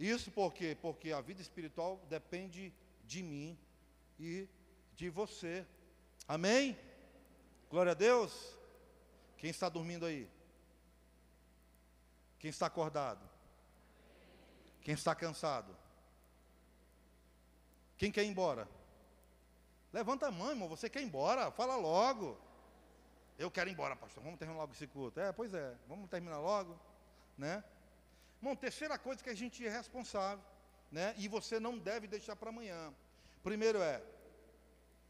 isso 0.00 0.30
por 0.30 0.54
quê? 0.54 0.74
Porque 0.80 1.12
a 1.12 1.20
vida 1.20 1.42
espiritual 1.42 2.02
depende 2.08 2.72
de 3.04 3.22
mim 3.22 3.58
e 4.18 4.48
de 4.96 5.10
você. 5.10 5.66
Amém? 6.26 6.74
Glória 7.68 7.92
a 7.92 7.94
Deus. 7.94 8.56
Quem 9.36 9.50
está 9.50 9.68
dormindo 9.68 10.06
aí? 10.06 10.26
Quem 12.38 12.48
está 12.48 12.64
acordado? 12.64 13.29
Quem 14.82 14.94
está 14.94 15.14
cansado? 15.14 15.76
Quem 17.96 18.10
quer 18.10 18.24
ir 18.24 18.28
embora? 18.28 18.68
Levanta 19.92 20.28
a 20.28 20.30
mão, 20.30 20.50
irmão. 20.50 20.68
Você 20.68 20.88
quer 20.88 21.02
ir 21.02 21.04
embora? 21.04 21.50
Fala 21.50 21.76
logo. 21.76 22.38
Eu 23.38 23.50
quero 23.50 23.68
ir 23.68 23.72
embora, 23.72 23.96
pastor. 23.96 24.22
Vamos 24.22 24.38
terminar 24.38 24.60
logo 24.60 24.72
esse 24.72 24.86
culto. 24.86 25.20
É, 25.20 25.32
pois 25.32 25.52
é. 25.54 25.74
Vamos 25.88 26.08
terminar 26.08 26.38
logo, 26.38 26.78
né? 27.36 27.62
Bom, 28.40 28.54
terceira 28.56 28.98
coisa 28.98 29.22
que 29.22 29.30
a 29.30 29.34
gente 29.34 29.66
é 29.66 29.70
responsável, 29.70 30.42
né? 30.90 31.14
E 31.18 31.28
você 31.28 31.60
não 31.60 31.78
deve 31.78 32.06
deixar 32.06 32.36
para 32.36 32.48
amanhã. 32.48 32.92
Primeiro 33.42 33.80
é 33.82 34.02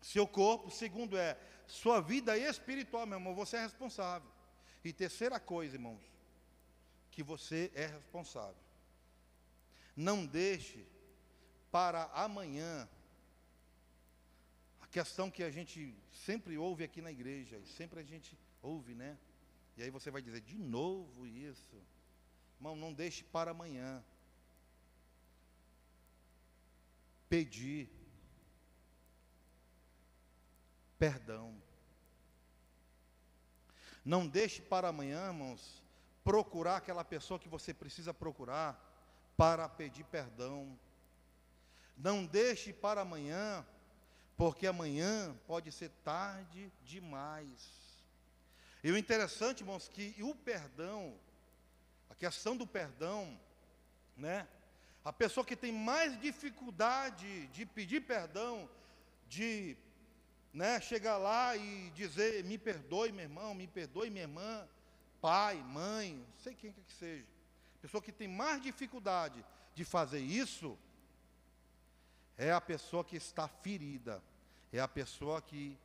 seu 0.01 0.27
corpo, 0.27 0.71
segundo 0.71 1.17
é 1.17 1.39
sua 1.67 2.01
vida 2.01 2.37
espiritual, 2.37 3.07
meu 3.07 3.19
irmão, 3.19 3.35
você 3.35 3.57
é 3.57 3.63
responsável. 3.63 4.29
E 4.83 4.93
terceira 4.93 5.39
coisa, 5.39 5.77
irmãos, 5.77 6.03
que 7.11 7.23
você 7.23 7.71
é 7.75 7.87
responsável. 7.87 8.57
Não 10.01 10.25
deixe 10.25 10.87
para 11.71 12.05
amanhã 12.15 12.89
a 14.81 14.87
questão 14.87 15.31
que 15.31 15.43
a 15.43 15.51
gente 15.51 15.95
sempre 16.11 16.57
ouve 16.57 16.83
aqui 16.83 17.03
na 17.03 17.13
igreja, 17.13 17.59
e 17.59 17.67
sempre 17.67 18.01
a 18.01 18.03
gente 18.03 18.35
ouve, 18.63 18.95
né? 18.95 19.19
E 19.77 19.83
aí 19.83 19.91
você 19.91 20.11
vai 20.11 20.23
dizer, 20.23 20.41
de 20.41 20.57
novo 20.57 21.27
isso. 21.27 21.77
Irmão, 22.57 22.75
não 22.75 22.95
deixe 22.95 23.23
para 23.25 23.51
amanhã. 23.51 24.03
Pedir 27.29 27.91
perdão. 30.99 31.55
Não 34.03 34.27
deixe 34.27 34.63
para 34.63 34.89
amanhã, 34.89 35.27
irmãos, 35.27 35.83
procurar 36.25 36.77
aquela 36.79 37.05
pessoa 37.05 37.39
que 37.39 37.51
você 37.51 37.75
precisa 37.75 38.15
procurar 38.15 38.90
para 39.41 39.67
pedir 39.71 40.05
perdão. 40.05 40.79
Não 41.97 42.27
deixe 42.27 42.75
para 42.75 43.01
amanhã, 43.01 43.67
porque 44.37 44.67
amanhã 44.67 45.35
pode 45.47 45.73
ser 45.73 45.89
tarde 46.05 46.71
demais. 46.85 47.71
E 48.85 48.93
o 48.93 48.99
interessante, 48.99 49.61
irmãos, 49.61 49.89
que 49.89 50.15
o 50.23 50.35
perdão 50.35 51.19
questão 52.21 52.55
do 52.55 52.67
perdão, 52.67 53.41
né? 54.15 54.47
A 55.03 55.11
pessoa 55.11 55.43
que 55.43 55.57
tem 55.57 55.73
mais 55.73 56.21
dificuldade 56.21 57.47
de 57.47 57.65
pedir 57.65 58.03
perdão, 58.03 58.69
de 59.27 59.75
né, 60.53 60.79
chegar 60.83 61.17
lá 61.17 61.57
e 61.57 61.91
dizer: 61.93 62.45
me 62.45 62.59
perdoe, 62.59 63.11
meu 63.11 63.23
irmão, 63.23 63.55
me 63.55 63.67
perdoe, 63.67 64.11
minha 64.11 64.25
irmã, 64.25 64.69
pai, 65.19 65.57
mãe, 65.63 66.17
não 66.17 66.39
sei 66.45 66.55
quem 66.55 66.73
que 66.73 66.93
seja. 66.93 67.40
Pessoa 67.81 68.03
que 68.03 68.13
tem 68.13 68.29
mais 68.29 68.63
dificuldade 68.63 69.45
de 69.75 69.85
fazer 69.85 70.21
isso 70.21 70.79
é 72.37 72.53
a 72.53 72.61
pessoa 72.61 73.05
que 73.05 73.17
está 73.17 73.49
ferida, 73.49 74.23
é 74.73 74.81
a 74.81 74.89
pessoa 74.89 75.41
que 75.43 75.77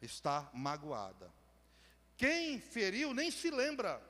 está 0.00 0.50
magoada. 0.52 1.30
Quem 2.16 2.60
feriu 2.60 3.12
nem 3.14 3.30
se 3.30 3.50
lembra. 3.50 4.00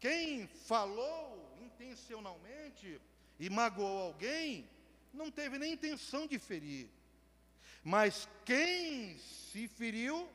Quem 0.00 0.46
falou 0.46 1.56
intencionalmente 1.60 3.00
e 3.38 3.48
magoou 3.48 4.02
alguém, 4.02 4.68
não 5.12 5.30
teve 5.30 5.58
nem 5.58 5.72
intenção 5.72 6.26
de 6.26 6.38
ferir. 6.38 6.88
Mas 7.84 8.28
quem 8.44 9.18
se 9.18 9.68
feriu, 9.68 10.28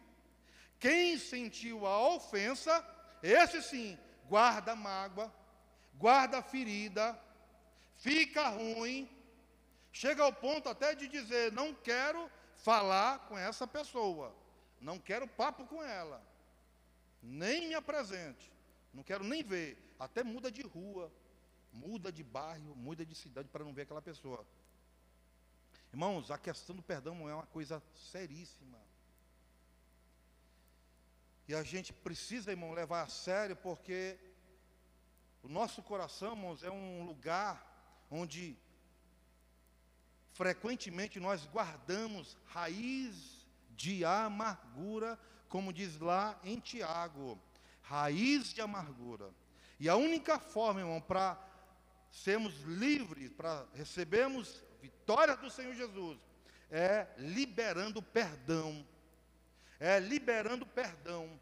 quem 0.80 1.18
sentiu 1.18 1.86
a 1.86 2.16
ofensa, 2.16 2.86
esse 3.22 3.62
sim, 3.62 3.98
guarda 4.28 4.76
mágoa, 4.76 5.34
guarda 5.96 6.42
ferida, 6.42 7.20
fica 7.98 8.50
ruim, 8.50 9.10
chega 9.92 10.24
ao 10.24 10.34
ponto 10.34 10.70
até 10.70 10.96
de 10.96 11.08
dizer: 11.08 11.52
não 11.52 11.74
quero 11.74 12.30
falar 12.56 13.20
com 13.28 13.38
essa 13.38 13.66
pessoa, 13.66 14.36
não 14.80 15.00
quero 15.00 15.28
papo 15.28 15.66
com 15.66 15.84
ela, 15.84 16.22
nem 17.22 17.68
me 17.68 17.74
apresente. 17.74 18.52
Não 18.94 19.04
quero 19.04 19.24
nem 19.24 19.44
ver. 19.44 19.78
Até 20.00 20.24
muda 20.24 20.52
de 20.52 20.64
rua, 20.64 21.12
muda 21.72 22.12
de 22.12 22.24
bairro, 22.24 22.76
muda 22.76 23.06
de 23.06 23.14
cidade 23.14 23.48
para 23.48 23.64
não 23.64 23.72
ver 23.72 23.84
aquela 23.84 24.02
pessoa. 24.02 24.44
Irmãos, 25.92 26.32
a 26.32 26.38
questão 26.38 26.76
do 26.76 26.82
perdão 26.82 27.30
é 27.30 27.34
uma 27.34 27.46
coisa 27.46 27.82
seríssima. 27.94 28.80
E 31.48 31.56
a 31.56 31.64
gente 31.64 31.94
precisa, 31.94 32.52
irmão, 32.52 32.74
levar 32.74 33.04
a 33.04 33.08
sério, 33.08 33.56
porque 33.56 34.18
o 35.42 35.48
nosso 35.48 35.82
coração, 35.82 36.34
irmãos, 36.34 36.64
é 36.64 36.70
um 36.70 37.06
lugar 37.06 38.06
onde 38.12 38.58
frequentemente 40.34 41.20
nós 41.20 41.46
guardamos 41.46 42.38
raiz 42.46 43.48
de 43.72 44.04
amargura, 44.04 45.18
como 45.48 45.72
diz 45.72 45.98
lá 46.00 46.40
em 46.44 46.60
Tiago 46.60 47.40
raiz 47.88 48.54
de 48.54 48.62
amargura. 48.62 49.34
E 49.80 49.88
a 49.88 49.96
única 49.96 50.40
forma, 50.40 50.82
irmão, 50.82 51.00
para 51.00 51.42
sermos 52.12 52.54
livres, 52.64 53.32
para 53.32 53.66
recebermos 53.74 54.64
vitória 54.82 55.36
do 55.38 55.50
Senhor 55.50 55.74
Jesus, 55.74 56.20
é 56.70 57.08
liberando 57.18 58.02
perdão. 58.02 58.86
É 59.80 60.00
liberando 60.00 60.66
perdão. 60.66 61.40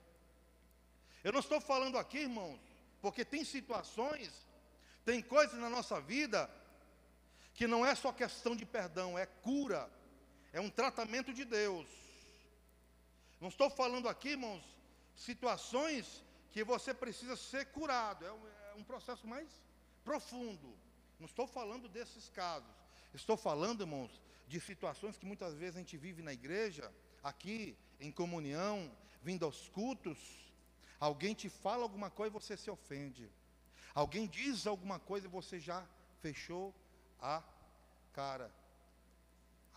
Eu 1.23 1.31
não 1.31 1.39
estou 1.39 1.59
falando 1.59 1.97
aqui, 1.97 2.19
irmãos, 2.19 2.59
porque 3.01 3.23
tem 3.25 3.43
situações, 3.43 4.31
tem 5.03 5.21
coisas 5.21 5.59
na 5.59 5.69
nossa 5.69 5.99
vida 6.01 6.49
que 7.53 7.65
não 7.65 7.86
é 7.86 7.95
só 7.95 8.11
questão 8.11 8.55
de 8.55 8.65
perdão, 8.65 9.17
é 9.17 9.25
cura, 9.25 9.89
é 10.51 10.59
um 10.59 10.69
tratamento 10.69 11.33
de 11.33 11.45
Deus. 11.45 11.88
Não 13.39 13.49
estou 13.49 13.69
falando 13.69 14.09
aqui, 14.09 14.29
irmãos, 14.29 14.63
situações 15.15 16.23
que 16.51 16.63
você 16.63 16.93
precisa 16.93 17.36
ser 17.36 17.65
curado. 17.67 18.25
É 18.25 18.31
um, 18.31 18.47
é 18.47 18.73
um 18.75 18.83
processo 18.83 19.25
mais 19.27 19.47
profundo. 20.03 20.77
Não 21.19 21.25
estou 21.25 21.47
falando 21.47 21.88
desses 21.88 22.29
casos. 22.29 22.69
Estou 23.13 23.38
falando, 23.38 23.81
irmãos, 23.81 24.21
de 24.47 24.59
situações 24.59 25.17
que 25.17 25.25
muitas 25.25 25.53
vezes 25.55 25.75
a 25.75 25.79
gente 25.79 25.97
vive 25.97 26.21
na 26.21 26.33
igreja, 26.33 26.91
aqui, 27.23 27.77
em 28.00 28.12
comunhão, 28.12 28.91
vindo 29.22 29.46
aos 29.46 29.68
cultos. 29.70 30.18
Alguém 31.00 31.34
te 31.34 31.50
fala 31.50 31.84
alguma 31.84 32.10
coisa 32.10 32.36
e 32.36 32.39
você 32.39 32.56
se 32.56 32.70
ofende. 32.70 33.30
Alguém 33.93 34.28
diz 34.28 34.68
alguma 34.68 35.00
coisa 35.00 35.28
e 35.28 35.30
você 35.30 35.60
já 35.60 35.86
fechou 36.22 36.74
a 37.22 37.43
cara, 38.14 38.52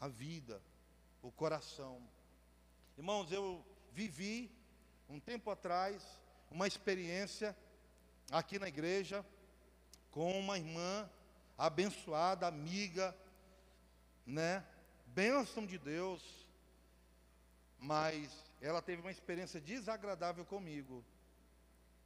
a 0.01 0.09
vida, 0.09 0.63
o 1.23 1.31
coração. 1.31 2.03
Irmãos, 2.97 3.31
eu 3.33 3.65
vivi 3.93 4.51
um 5.09 5.19
tempo 5.21 5.51
atrás 5.51 6.21
uma 6.51 6.67
experiência 6.67 7.57
aqui 8.31 8.59
na 8.59 8.69
igreja 8.69 9.25
com 10.11 10.39
uma 10.39 10.59
irmã 10.59 11.09
abençoada, 11.57 12.47
amiga, 12.47 13.17
né? 14.27 14.65
Bênção 15.07 15.67
de 15.67 15.79
Deus, 15.79 16.48
mas 17.79 18.45
ela 18.61 18.83
teve 18.83 19.01
uma 19.01 19.11
experiência 19.11 19.61
desagradável 19.61 20.45
comigo. 20.45 21.05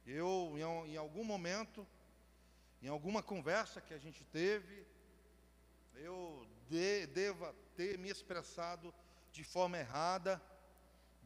Eu, 0.05 0.53
em, 0.87 0.97
algum 0.97 1.23
momento, 1.23 1.87
em 2.81 2.87
alguma 2.87 3.23
conversa 3.23 3.81
que 3.81 3.93
a 3.93 3.97
gente 3.97 4.23
teve, 4.25 4.85
eu 5.95 6.45
de, 6.69 7.07
deva 7.07 7.55
ter 7.75 7.97
me 7.97 8.09
expressado 8.09 8.93
de 9.31 9.43
forma 9.43 9.77
errada, 9.77 10.41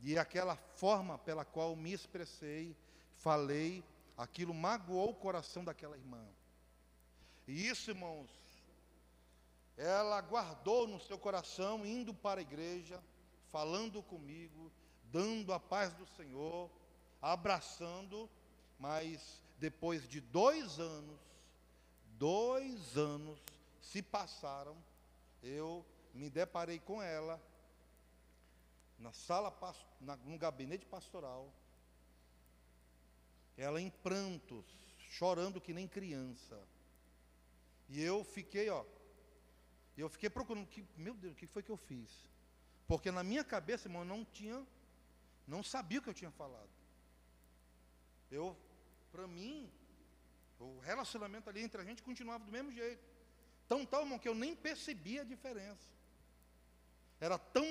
e 0.02 0.18
aquela 0.18 0.56
forma 0.56 1.18
pela 1.18 1.44
qual 1.44 1.76
me 1.76 1.92
expressei, 1.92 2.76
falei, 3.16 3.84
aquilo 4.16 4.54
magoou 4.54 5.10
o 5.10 5.16
coração 5.16 5.64
daquela 5.64 5.98
irmã. 5.98 6.24
E 7.48 7.68
isso, 7.68 7.92
irmãos, 7.92 8.30
ela 9.76 10.20
guardou 10.22 10.88
no 10.88 11.00
seu 11.00 11.18
coração, 11.18 11.86
indo 11.86 12.14
para 12.14 12.40
a 12.40 12.42
igreja, 12.42 13.04
falando 13.52 14.02
comigo, 14.04 14.72
dando 15.12 15.54
a 15.54 15.60
paz 15.60 15.94
do 15.94 16.06
Senhor, 16.06 16.70
abraçando, 17.22 18.30
mas 18.80 19.42
depois 19.58 20.08
de 20.08 20.22
dois 20.22 20.80
anos, 20.80 21.20
dois 22.18 22.98
anos 22.98 23.40
se 23.82 24.02
passaram, 24.02 24.78
eu 25.42 25.86
me 26.14 26.30
deparei 26.30 26.80
com 26.80 27.02
ela 27.02 27.42
na 29.00 29.14
sala, 29.14 29.56
no 30.26 30.38
gabinete 30.38 30.86
pastoral, 30.86 31.52
ela 33.56 33.82
em 33.82 33.90
prantos, 33.90 34.66
chorando 35.10 35.62
que 35.62 35.74
nem 35.74 35.88
criança. 35.88 36.60
E 37.90 38.02
eu 38.02 38.24
fiquei, 38.24 38.70
ó, 38.70 38.84
eu 39.98 40.10
fiquei 40.10 40.30
procurando, 40.30 40.68
que, 40.68 40.86
meu 40.96 41.14
Deus, 41.16 41.34
o 41.34 41.36
que 41.36 41.48
foi 41.48 41.64
que 41.64 41.72
eu 41.72 41.78
fiz? 41.78 42.28
Porque 42.88 43.12
na 43.12 43.24
minha 43.24 43.44
cabeça, 43.44 43.88
irmão, 43.88 44.02
eu 44.02 44.08
não 44.08 44.24
tinha, 44.26 44.66
não 45.48 45.62
sabia 45.62 46.00
o 46.00 46.02
que 46.02 46.10
eu 46.10 46.14
tinha 46.14 46.32
falado. 46.32 46.70
Eu, 48.32 48.56
para 49.12 49.28
mim, 49.28 49.70
o 50.60 50.80
relacionamento 50.80 51.50
ali 51.50 51.62
entre 51.62 51.82
a 51.82 51.86
gente 51.86 52.02
continuava 52.02 52.44
do 52.44 52.52
mesmo 52.52 52.72
jeito. 52.72 53.04
Tão 53.68 53.86
tal, 53.86 54.04
irmão, 54.04 54.18
que 54.18 54.30
eu 54.30 54.36
nem 54.36 54.56
percebia 54.56 55.22
a 55.22 55.26
diferença. 55.26 55.90
Era 57.20 57.38
tão 57.38 57.66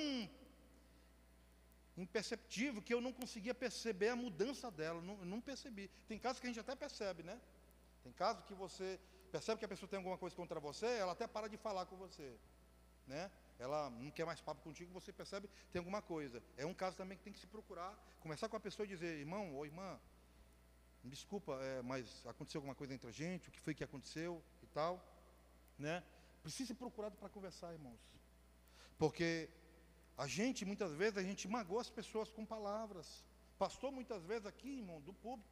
imperceptível 1.97 2.81
que 2.81 2.93
eu 2.93 3.01
não 3.01 3.11
conseguia 3.11 3.55
perceber 3.55 4.09
a 4.09 4.15
mudança 4.15 4.69
dela, 4.69 5.01
não, 5.01 5.17
não 5.25 5.41
percebi. 5.41 5.89
Tem 6.07 6.19
casos 6.19 6.39
que 6.39 6.45
a 6.45 6.49
gente 6.49 6.59
até 6.59 6.75
percebe, 6.75 7.23
né? 7.23 7.41
Tem 8.03 8.11
casos 8.13 8.43
que 8.45 8.53
você 8.53 8.99
percebe 9.31 9.59
que 9.59 9.65
a 9.65 9.67
pessoa 9.67 9.89
tem 9.89 9.97
alguma 9.97 10.17
coisa 10.17 10.35
contra 10.35 10.59
você, 10.59 10.85
ela 10.85 11.13
até 11.13 11.25
para 11.25 11.47
de 11.47 11.57
falar 11.57 11.85
com 11.87 11.95
você, 11.97 12.37
né? 13.07 13.31
Ela 13.59 13.89
não 13.89 14.11
quer 14.11 14.25
mais 14.25 14.39
papo 14.39 14.61
contigo, 14.61 14.91
você 14.93 15.11
percebe 15.11 15.49
tem 15.71 15.79
alguma 15.79 16.01
coisa. 16.01 16.43
É 16.55 16.65
um 16.65 16.73
caso 16.73 16.97
também 16.97 17.17
que 17.17 17.23
tem 17.23 17.33
que 17.33 17.39
se 17.39 17.47
procurar, 17.47 17.97
começar 18.19 18.47
com 18.47 18.55
a 18.55 18.59
pessoa 18.59 18.85
e 18.85 18.89
dizer, 18.89 19.19
irmão 19.19 19.55
ou 19.55 19.65
irmã, 19.65 19.99
desculpa, 21.03 21.53
é, 21.61 21.81
mas 21.81 22.25
aconteceu 22.25 22.59
alguma 22.59 22.75
coisa 22.75 22.93
entre 22.93 23.07
a 23.07 23.11
gente, 23.11 23.49
o 23.49 23.51
que 23.51 23.59
foi 23.59 23.73
que 23.73 23.83
aconteceu 23.83 24.43
e 24.61 24.67
tal, 24.67 25.03
né? 25.77 26.03
Precisa 26.43 26.67
ser 26.67 26.75
procurado 26.75 27.15
para 27.17 27.29
conversar, 27.29 27.73
irmãos. 27.73 27.99
Porque 28.97 29.49
a 30.17 30.27
gente, 30.27 30.65
muitas 30.65 30.91
vezes, 30.93 31.17
a 31.17 31.23
gente 31.23 31.47
magoa 31.47 31.81
as 31.81 31.89
pessoas 31.89 32.29
com 32.31 32.45
palavras. 32.45 33.23
Pastor, 33.57 33.91
muitas 33.91 34.23
vezes 34.25 34.45
aqui, 34.45 34.77
irmão, 34.77 35.01
do 35.01 35.13
público, 35.13 35.49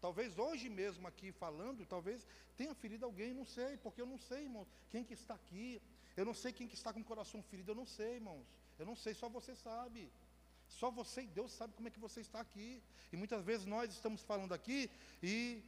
talvez 0.00 0.38
hoje 0.38 0.68
mesmo 0.68 1.06
aqui 1.06 1.32
falando, 1.32 1.86
talvez 1.86 2.26
tenha 2.56 2.74
ferido 2.74 3.04
alguém, 3.04 3.32
não 3.32 3.44
sei, 3.44 3.76
porque 3.76 4.00
eu 4.00 4.06
não 4.06 4.18
sei, 4.18 4.42
irmão, 4.44 4.66
quem 4.90 5.04
que 5.04 5.14
está 5.14 5.34
aqui. 5.34 5.80
Eu 6.18 6.24
não 6.24 6.34
sei 6.34 6.50
quem 6.52 6.66
que 6.70 6.74
está 6.74 6.92
com 6.92 7.02
o 7.04 7.10
coração 7.12 7.40
ferido, 7.48 7.70
eu 7.70 7.76
não 7.80 7.86
sei, 7.86 8.16
irmãos. 8.16 8.44
Eu 8.76 8.86
não 8.90 8.96
sei, 9.02 9.14
só 9.14 9.28
você 9.28 9.54
sabe. 9.54 10.00
Só 10.66 10.90
você 10.90 11.20
e 11.22 11.32
Deus 11.38 11.52
sabe 11.52 11.74
como 11.74 11.86
é 11.86 11.92
que 11.92 12.04
você 12.06 12.20
está 12.20 12.40
aqui. 12.40 12.82
E 13.12 13.16
muitas 13.16 13.44
vezes 13.44 13.66
nós 13.66 13.92
estamos 13.92 14.22
falando 14.22 14.52
aqui 14.52 14.90
e 15.22 15.62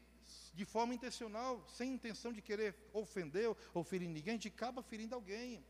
de 0.52 0.64
forma 0.64 0.92
intencional, 0.92 1.64
sem 1.68 1.94
intenção 1.94 2.32
de 2.32 2.42
querer 2.42 2.74
ofender 2.92 3.46
ou 3.72 3.84
ferir 3.84 4.08
ninguém, 4.08 4.32
a 4.32 4.38
gente 4.38 4.48
acaba 4.48 4.82
ferindo 4.82 5.14
alguém. 5.14 5.64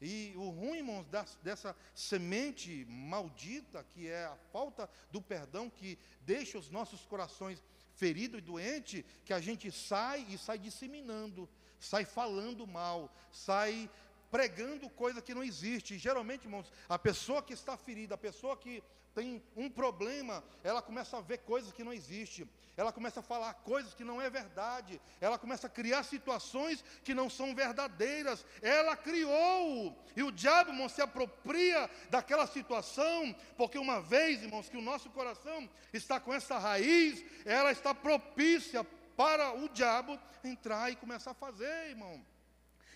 E 0.00 0.32
o 0.36 0.48
ruim, 0.50 0.78
irmãos, 0.78 1.06
dessa 1.42 1.76
semente 1.94 2.86
maldita, 2.86 3.84
que 3.92 4.08
é 4.08 4.26
a 4.26 4.36
falta 4.52 4.88
do 5.10 5.20
perdão, 5.20 5.68
que 5.68 5.98
deixa 6.22 6.56
os 6.56 6.70
nossos 6.70 7.04
corações 7.04 7.62
feridos 7.94 8.38
e 8.38 8.42
doentes, 8.42 9.04
que 9.24 9.32
a 9.32 9.40
gente 9.40 9.70
sai 9.72 10.24
e 10.30 10.38
sai 10.38 10.58
disseminando, 10.58 11.48
sai 11.78 12.04
falando 12.04 12.66
mal, 12.66 13.14
sai 13.30 13.90
pregando 14.30 14.88
coisa 14.90 15.20
que 15.20 15.34
não 15.34 15.42
existe. 15.42 15.94
E, 15.94 15.98
geralmente, 15.98 16.44
irmãos, 16.44 16.72
a 16.88 16.98
pessoa 16.98 17.42
que 17.42 17.52
está 17.52 17.76
ferida, 17.76 18.14
a 18.14 18.18
pessoa 18.18 18.56
que 18.56 18.82
tem 19.14 19.42
um 19.56 19.68
problema, 19.68 20.42
ela 20.62 20.80
começa 20.80 21.16
a 21.16 21.20
ver 21.20 21.38
coisas 21.38 21.72
que 21.72 21.82
não 21.82 21.92
existem, 21.92 22.48
ela 22.76 22.92
começa 22.92 23.20
a 23.20 23.22
falar 23.22 23.52
coisas 23.54 23.92
que 23.92 24.04
não 24.04 24.22
é 24.22 24.30
verdade, 24.30 25.00
ela 25.20 25.38
começa 25.38 25.66
a 25.66 25.70
criar 25.70 26.02
situações 26.04 26.84
que 27.02 27.12
não 27.12 27.28
são 27.28 27.54
verdadeiras, 27.54 28.46
ela 28.62 28.96
criou, 28.96 29.96
e 30.16 30.22
o 30.22 30.30
diabo, 30.30 30.70
irmão, 30.70 30.88
se 30.88 31.02
apropria 31.02 31.90
daquela 32.08 32.46
situação, 32.46 33.34
porque 33.56 33.78
uma 33.78 34.00
vez, 34.00 34.42
irmãos, 34.42 34.68
que 34.68 34.76
o 34.76 34.82
nosso 34.82 35.10
coração 35.10 35.68
está 35.92 36.20
com 36.20 36.32
essa 36.32 36.58
raiz, 36.58 37.24
ela 37.44 37.72
está 37.72 37.94
propícia 37.94 38.84
para 39.16 39.52
o 39.52 39.68
diabo 39.68 40.18
entrar 40.42 40.90
e 40.90 40.96
começar 40.96 41.32
a 41.32 41.34
fazer, 41.34 41.88
irmão, 41.88 42.24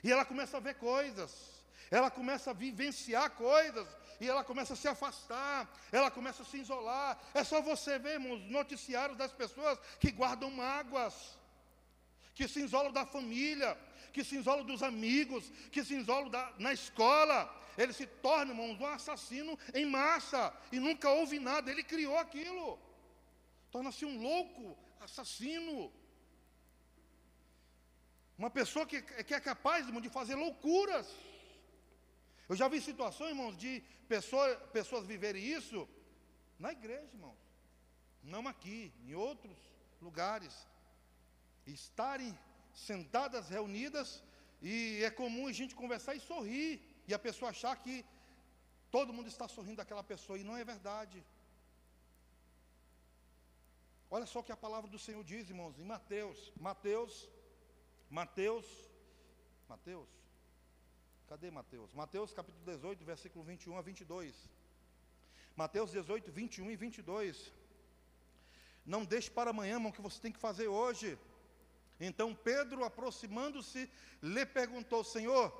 e 0.05 0.13
ela 0.13 0.25
começa 0.25 0.59
a 0.59 0.61
ver 0.61 0.75
coisas, 0.75 1.33
ela 1.91 2.11
começa 2.11 2.51
a 2.51 2.55
vivenciar 2.55 3.31
coisas, 3.31 3.89
e 4.21 4.29
ela 4.29 4.45
começa 4.45 4.75
a 4.75 4.77
se 4.77 4.87
afastar, 4.87 5.69
ela 5.91 6.11
começa 6.11 6.43
a 6.43 6.47
se 6.47 6.59
isolar. 6.59 7.19
É 7.33 7.43
só 7.43 7.61
você 7.61 7.99
ver, 7.99 8.21
noticiários 8.21 9.19
das 9.19 9.33
pessoas 9.33 9.79
que 9.99 10.11
guardam 10.11 10.51
mágoas, 10.51 11.15
que 12.35 12.47
se 12.47 12.61
isolam 12.61 12.93
da 12.93 13.07
família, 13.07 13.77
que 14.13 14.23
se 14.23 14.37
isolam 14.37 14.65
dos 14.65 14.83
amigos, 14.83 15.51
que 15.73 15.85
se 15.85 15.95
isolam 15.95 16.29
da, 16.29 16.53
na 16.59 16.73
escola. 16.73 17.39
Ele 17.77 17.93
se 17.93 18.07
torna, 18.07 18.53
irmãos, 18.53 18.79
um 18.79 18.87
assassino 18.87 19.59
em 19.73 19.87
massa 19.87 20.53
e 20.71 20.79
nunca 20.79 21.11
houve 21.11 21.39
nada. 21.39 21.71
Ele 21.71 21.83
criou 21.83 22.17
aquilo. 22.19 22.79
Torna-se 23.71 24.05
um 24.05 24.21
louco, 24.21 24.79
assassino. 25.01 25.93
Uma 28.37 28.51
pessoa 28.51 28.85
que, 28.87 29.01
que 29.01 29.35
é 29.35 29.41
capaz, 29.41 29.87
irmão, 29.87 30.01
de 30.01 30.09
fazer 30.09 30.35
loucuras. 30.35 31.09
Eu 32.49 32.57
já 32.57 32.67
vi 32.69 32.81
situações, 32.81 33.31
irmãos, 33.31 33.57
de 33.57 33.83
pessoa, 34.09 34.57
pessoas 34.79 35.07
viverem 35.07 35.43
isso 35.43 35.89
na 36.59 36.73
igreja, 36.73 37.11
irmãos. 37.13 37.39
Não 38.23 38.47
aqui, 38.49 38.93
em 39.07 39.15
outros 39.15 39.57
lugares. 40.01 40.55
Estarem 41.67 42.37
sentadas, 42.73 43.49
reunidas, 43.49 44.23
e 44.61 45.03
é 45.05 45.11
comum 45.11 45.47
a 45.47 45.53
gente 45.53 45.75
conversar 45.75 46.15
e 46.15 46.21
sorrir. 46.21 46.83
E 47.07 47.15
a 47.15 47.19
pessoa 47.19 47.51
achar 47.51 47.75
que 47.77 48.05
todo 48.91 49.13
mundo 49.13 49.29
está 49.29 49.47
sorrindo 49.47 49.77
daquela 49.77 50.03
pessoa, 50.03 50.39
e 50.39 50.45
não 50.45 50.57
é 50.57 50.65
verdade. 50.65 51.25
Olha 54.11 54.27
só 54.27 54.41
o 54.41 54.45
que 54.45 54.53
a 54.53 54.57
palavra 54.57 54.91
do 54.91 54.99
Senhor 54.99 55.23
diz, 55.25 55.49
irmãos, 55.49 55.79
em 55.79 55.85
Mateus. 55.85 56.53
Mateus, 56.57 57.29
Mateus, 58.11 58.67
Mateus 59.69 60.25
Cadê 61.29 61.51
Mateus? 61.51 61.93
Mateus 61.95 62.33
capítulo 62.33 62.65
18, 62.65 63.05
versículo 63.05 63.45
21 63.45 63.79
a 63.79 63.83
22. 63.83 64.35
Mateus 65.57 65.91
18, 65.91 66.31
21 66.31 66.71
e 66.71 66.77
22. 66.77 67.53
Não 68.85 69.05
deixe 69.05 69.31
para 69.31 69.51
amanhã, 69.51 69.75
irmão, 69.75 69.91
o 69.91 69.93
que 69.93 70.03
você 70.03 70.21
tem 70.21 70.31
que 70.31 70.39
fazer 70.39 70.69
hoje. 70.69 71.19
Então 71.99 72.35
Pedro, 72.35 72.85
aproximando-se, 72.85 73.91
lhe 74.23 74.45
perguntou: 74.45 75.03
Senhor, 75.03 75.53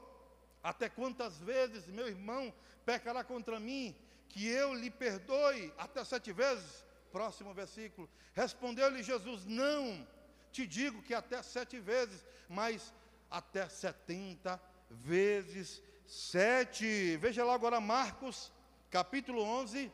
até 0.63 0.89
quantas 0.89 1.39
vezes 1.41 1.89
meu 1.89 2.07
irmão 2.07 2.53
pecará 2.85 3.25
contra 3.25 3.59
mim, 3.59 3.97
que 4.29 4.47
eu 4.47 4.75
lhe 4.75 4.91
perdoe? 4.91 5.73
Até 5.79 6.05
sete 6.05 6.31
vezes? 6.31 6.85
Próximo 7.11 7.55
versículo. 7.55 8.09
Respondeu-lhe 8.35 9.03
Jesus: 9.03 9.47
Não, 9.47 10.07
te 10.55 10.69
digo 10.69 11.03
que 11.03 11.13
até 11.13 11.43
sete 11.43 11.81
vezes, 11.81 12.25
mas 12.49 12.95
até 13.29 13.69
setenta 13.69 14.63
vezes 14.89 15.83
sete. 16.07 17.17
Veja 17.17 17.45
lá 17.45 17.55
agora 17.55 17.81
Marcos, 17.81 18.53
capítulo 18.89 19.43
11. 19.43 19.91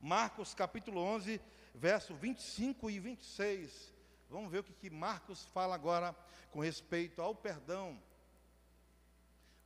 Marcos, 0.00 0.54
capítulo 0.54 1.02
11, 1.02 1.38
verso 1.74 2.14
25 2.14 2.88
e 2.88 2.98
26. 2.98 3.92
Vamos 4.30 4.50
ver 4.50 4.60
o 4.60 4.64
que, 4.64 4.72
que 4.72 4.88
Marcos 4.88 5.44
fala 5.52 5.74
agora 5.74 6.16
com 6.50 6.60
respeito 6.60 7.20
ao 7.20 7.34
perdão. 7.34 8.00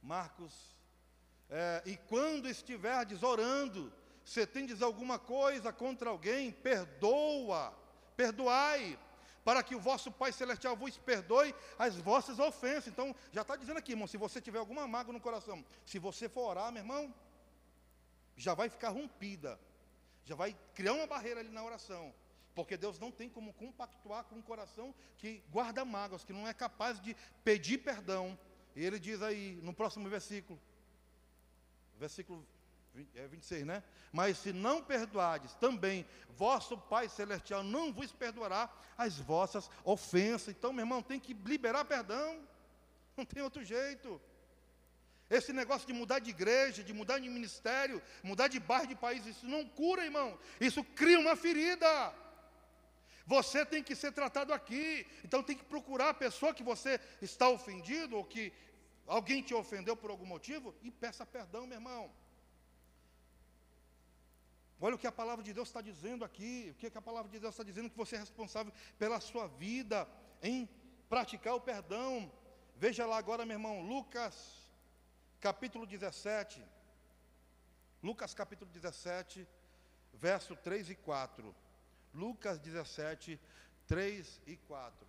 Marcos, 0.03 0.53
é, 1.49 1.81
e 1.87 1.97
quando 1.97 2.49
estiverdes 2.49 3.23
orando, 3.23 3.93
se 4.25 4.45
tendes 4.47 4.83
alguma 4.83 5.17
coisa 5.17 5.73
contra 5.73 6.11
alguém, 6.11 6.51
perdoa, 6.51 7.73
perdoai, 8.17 8.99
para 9.45 9.63
que 9.63 9.75
o 9.75 9.81
vosso 9.81 10.11
Pai 10.11 10.33
Celestial 10.33 10.77
vos 10.77 10.97
perdoe 10.99 11.55
as 11.79 11.97
vossas 11.97 12.39
ofensas. 12.39 12.89
Então, 12.89 13.15
já 13.33 13.43
está 13.43 13.57
dizendo 13.57 13.79
aqui, 13.79 13.93
irmão, 13.93 14.07
se 14.07 14.17
você 14.17 14.41
tiver 14.41 14.59
alguma 14.59 14.87
mágoa 14.87 15.13
no 15.13 15.21
coração, 15.21 15.65
se 15.85 15.99
você 15.99 16.29
for 16.29 16.49
orar, 16.51 16.73
meu 16.73 16.83
irmão, 16.83 17.13
já 18.37 18.55
vai 18.55 18.69
ficar 18.69 18.91
rompida, 18.91 19.59
já 20.25 20.35
vai 20.35 20.57
criar 20.75 20.93
uma 20.93 21.07
barreira 21.07 21.41
ali 21.41 21.51
na 21.51 21.65
oração. 21.65 22.15
Porque 22.55 22.77
Deus 22.77 22.99
não 22.99 23.11
tem 23.11 23.29
como 23.31 23.53
compactuar 23.55 24.25
com 24.25 24.37
um 24.37 24.43
coração 24.43 24.95
que 25.17 25.43
guarda 25.51 25.85
mágoas, 25.85 26.23
que 26.23 26.33
não 26.33 26.47
é 26.47 26.53
capaz 26.53 27.01
de 27.01 27.17
pedir 27.43 27.79
perdão. 27.79 28.39
E 28.77 28.85
ele 28.85 28.99
diz 28.99 29.23
aí, 29.23 29.59
no 29.63 29.73
próximo 29.73 30.09
versículo, 30.09 30.61
versículo 31.99 32.47
26, 32.95 33.63
é 33.63 33.65
né? 33.65 33.83
Mas 34.13 34.39
se 34.39 34.53
não 34.53 34.83
perdoardes, 34.83 35.55
também 35.55 36.07
vosso 36.31 36.77
Pai 36.77 37.09
Celestial 37.09 37.63
não 37.63 37.93
vos 37.93 38.13
perdoará 38.13 38.71
as 38.97 39.19
vossas 39.19 39.71
ofensas. 39.85 40.49
Então, 40.49 40.73
meu 40.73 40.83
irmão, 40.83 41.03
tem 41.03 41.19
que 41.19 41.33
liberar 41.33 41.85
perdão. 41.85 42.41
Não 43.17 43.25
tem 43.25 43.43
outro 43.43 43.65
jeito. 43.65 44.21
Esse 45.31 45.53
negócio 45.53 45.87
de 45.87 45.95
mudar 45.95 46.19
de 46.19 46.29
igreja, 46.29 46.85
de 46.85 46.93
mudar 46.93 47.19
de 47.19 47.29
ministério, 47.29 48.03
mudar 48.23 48.49
de 48.49 48.61
bairro, 48.61 48.89
de 48.89 48.95
país, 48.95 49.25
isso 49.27 49.47
não 49.47 49.67
cura, 49.67 50.05
irmão. 50.05 50.39
Isso 50.61 50.85
cria 50.85 51.19
uma 51.19 51.35
ferida. 51.35 52.15
Você 53.27 53.65
tem 53.65 53.83
que 53.83 53.95
ser 53.97 54.13
tratado 54.13 54.53
aqui. 54.53 55.07
Então 55.25 55.43
tem 55.43 55.57
que 55.57 55.65
procurar 55.65 56.11
a 56.11 56.15
pessoa 56.15 56.53
que 56.53 56.63
você 56.63 57.01
está 57.23 57.49
ofendido 57.49 58.17
ou 58.17 58.25
que 58.25 58.53
alguém 59.07 59.41
te 59.43 59.55
ofendeu 59.55 59.97
por 59.97 60.11
algum 60.11 60.27
motivo 60.27 60.75
e 60.83 60.91
peça 60.91 61.25
perdão, 61.25 61.67
meu 61.67 61.79
irmão. 61.79 62.11
Olha 64.85 64.97
o 64.97 64.99
que 64.99 65.07
a 65.07 65.13
palavra 65.13 65.45
de 65.45 65.53
Deus 65.53 65.69
está 65.69 65.81
dizendo 65.81 66.25
aqui. 66.25 66.71
O 66.73 66.75
que 66.75 66.99
a 66.99 67.01
palavra 67.01 67.31
de 67.31 67.39
Deus 67.39 67.55
está 67.55 67.63
dizendo? 67.63 67.89
Que 67.89 67.97
você 67.97 68.17
é 68.17 68.19
responsável 68.19 68.73
pela 68.99 69.21
sua 69.21 69.47
vida 69.47 70.09
em 70.43 70.69
praticar 71.09 71.55
o 71.55 71.61
perdão. 71.61 72.31
Veja 72.77 73.07
lá 73.07 73.17
agora, 73.17 73.47
meu 73.47 73.55
irmão, 73.55 73.81
Lucas, 73.81 74.35
capítulo 75.41 75.87
17. 75.87 76.61
Lucas, 78.03 78.35
capítulo 78.35 78.69
17, 78.73 79.47
verso 80.15 80.57
3 80.57 80.91
e 80.91 80.97
4. 80.97 81.55
Lucas 82.13 82.59
17, 82.59 83.39
3 83.87 84.41
e 84.49 84.57
4. 84.57 85.07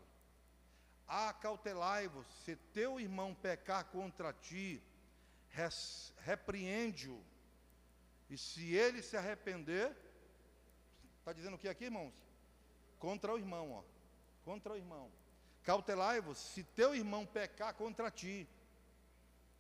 Acautelai-vos, 1.08 2.28
se 2.46 2.56
teu 2.74 3.00
irmão 3.00 3.34
pecar 3.34 3.86
contra 3.86 4.32
ti, 4.34 4.84
repreende-o 6.20 7.33
e 8.30 8.38
se 8.38 8.74
ele 8.74 9.02
se 9.02 9.16
arrepender, 9.16 9.96
está 11.20 11.34
dizendo 11.34 11.56
o 11.56 11.60
que 11.60 11.68
aqui, 11.68 11.86
irmãos? 11.86 12.14
Contra 13.00 13.34
o 13.34 13.38
irmão, 13.38 13.72
ó. 13.72 13.84
Contra 14.44 14.74
o 14.74 14.78
irmão. 14.78 15.12
Cautelai-vos, 15.64 16.38
se 16.38 16.64
teu 16.64 16.96
irmão 16.96 17.26
pecar 17.26 17.74
contra 17.74 18.12
ti. 18.12 18.48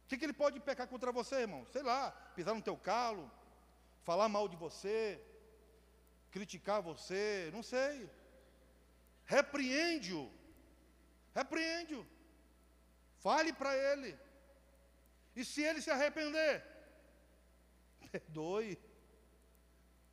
O 0.03 0.07
que, 0.07 0.17
que 0.17 0.25
ele 0.25 0.33
pode 0.33 0.59
pecar 0.59 0.87
contra 0.87 1.11
você, 1.11 1.35
irmão? 1.41 1.65
Sei 1.67 1.81
lá, 1.81 2.11
pisar 2.35 2.53
no 2.53 2.61
teu 2.61 2.75
calo, 2.75 3.31
falar 4.03 4.27
mal 4.27 4.47
de 4.47 4.57
você, 4.57 5.21
criticar 6.31 6.81
você, 6.81 7.49
não 7.53 7.63
sei. 7.63 8.09
Repreende-o. 9.25 10.31
Repreende-o. 11.33 12.05
Fale 13.19 13.53
para 13.53 13.75
ele. 13.75 14.17
E 15.35 15.45
se 15.45 15.61
ele 15.63 15.81
se 15.81 15.89
arrepender? 15.89 16.72
Perdoe. 18.09 18.77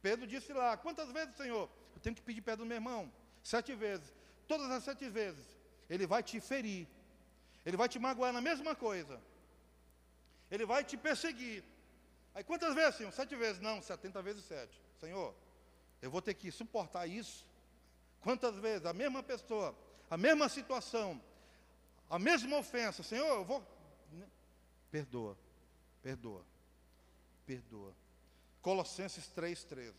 Pedro 0.02 0.26
disse 0.26 0.52
lá: 0.52 0.76
Quantas 0.76 1.10
vezes, 1.10 1.36
Senhor? 1.36 1.68
Eu 1.94 2.00
tenho 2.00 2.14
que 2.14 2.22
pedir 2.22 2.40
perdão 2.40 2.64
do 2.64 2.68
meu 2.68 2.76
irmão. 2.76 3.12
Sete 3.42 3.74
vezes. 3.74 4.12
Todas 4.46 4.70
as 4.70 4.84
sete 4.84 5.08
vezes. 5.08 5.44
Ele 5.88 6.06
vai 6.06 6.22
te 6.22 6.40
ferir. 6.40 6.86
Ele 7.64 7.76
vai 7.76 7.88
te 7.88 7.98
magoar 7.98 8.32
na 8.32 8.40
mesma 8.40 8.74
coisa. 8.74 9.20
Ele 10.50 10.64
vai 10.64 10.82
te 10.82 10.96
perseguir. 10.96 11.62
Aí 12.34 12.42
quantas 12.44 12.74
vezes, 12.74 12.96
Senhor? 12.96 13.12
Sete 13.12 13.36
vezes. 13.36 13.60
Não, 13.60 13.82
setenta 13.82 14.22
vezes 14.22 14.44
sete. 14.44 14.80
Senhor, 14.98 15.34
eu 16.00 16.10
vou 16.10 16.22
ter 16.22 16.34
que 16.34 16.50
suportar 16.50 17.06
isso. 17.06 17.46
Quantas 18.20 18.56
vezes? 18.56 18.86
A 18.86 18.92
mesma 18.92 19.22
pessoa, 19.22 19.74
a 20.10 20.16
mesma 20.16 20.48
situação, 20.48 21.20
a 22.08 22.18
mesma 22.18 22.58
ofensa. 22.58 23.02
Senhor, 23.02 23.26
eu 23.26 23.44
vou. 23.44 23.64
Perdoa, 24.90 25.38
perdoa 26.02 26.44
perdoa. 27.50 27.92
Colossenses 28.62 29.28
3,13. 29.36 29.92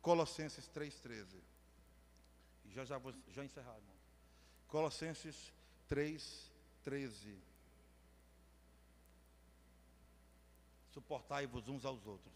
Colossenses 0.00 0.70
3,13. 0.72 1.26
Já 2.68 2.84
já 2.84 2.96
vou 2.96 3.12
já 3.30 3.44
encerrar, 3.44 3.74
irmão. 3.74 3.96
Colossenses 4.68 5.52
3,13. 5.90 7.34
Suportai-vos 10.92 11.66
uns 11.68 11.84
aos 11.84 12.06
outros, 12.06 12.34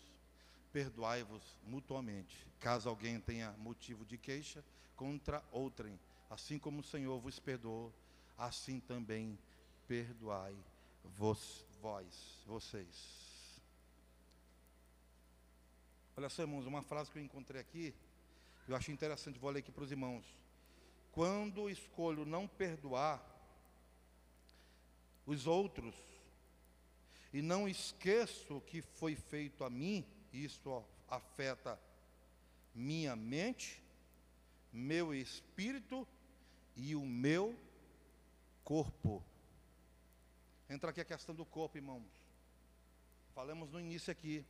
perdoai-vos 0.72 1.42
mutuamente, 1.64 2.36
caso 2.58 2.88
alguém 2.88 3.20
tenha 3.20 3.52
motivo 3.52 4.04
de 4.04 4.16
queixa 4.18 4.64
contra 4.96 5.44
outrem, 5.52 5.98
assim 6.30 6.58
como 6.58 6.80
o 6.80 6.84
Senhor 6.84 7.20
vos 7.20 7.38
perdoou, 7.38 7.92
assim 8.38 8.80
também 8.80 9.38
perdoai 9.86 10.56
vos, 11.16 11.64
vós, 11.80 12.42
vocês. 12.46 13.23
Olha 16.16 16.28
só, 16.28 16.42
irmãos, 16.42 16.66
uma 16.66 16.82
frase 16.82 17.10
que 17.10 17.18
eu 17.18 17.22
encontrei 17.22 17.60
aqui, 17.60 17.94
eu 18.68 18.76
achei 18.76 18.94
interessante, 18.94 19.38
vou 19.38 19.50
ler 19.50 19.58
aqui 19.60 19.72
para 19.72 19.82
os 19.82 19.90
irmãos. 19.90 20.24
Quando 21.10 21.68
escolho 21.68 22.24
não 22.24 22.46
perdoar 22.46 23.22
os 25.26 25.46
outros 25.46 25.94
e 27.32 27.42
não 27.42 27.68
esqueço 27.68 28.56
o 28.56 28.60
que 28.60 28.80
foi 28.80 29.16
feito 29.16 29.64
a 29.64 29.70
mim, 29.70 30.06
isso 30.32 30.84
afeta 31.08 31.80
minha 32.74 33.16
mente, 33.16 33.82
meu 34.72 35.12
espírito 35.12 36.06
e 36.76 36.94
o 36.94 37.04
meu 37.04 37.58
corpo. 38.62 39.22
Entra 40.68 40.90
aqui 40.90 41.00
a 41.00 41.04
questão 41.04 41.34
do 41.34 41.44
corpo, 41.44 41.76
irmãos. 41.76 42.08
Falamos 43.34 43.70
no 43.70 43.80
início 43.80 44.10
aqui. 44.10 44.44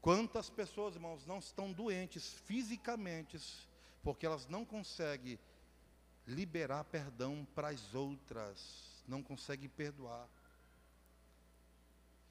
Quantas 0.00 0.48
pessoas, 0.48 0.94
irmãos, 0.94 1.26
não 1.26 1.38
estão 1.38 1.72
doentes 1.72 2.32
fisicamente, 2.46 3.38
porque 4.02 4.24
elas 4.24 4.46
não 4.46 4.64
conseguem 4.64 5.38
liberar 6.26 6.84
perdão 6.84 7.46
para 7.54 7.68
as 7.68 7.94
outras, 7.94 9.02
não 9.06 9.22
conseguem 9.22 9.68
perdoar. 9.68 10.26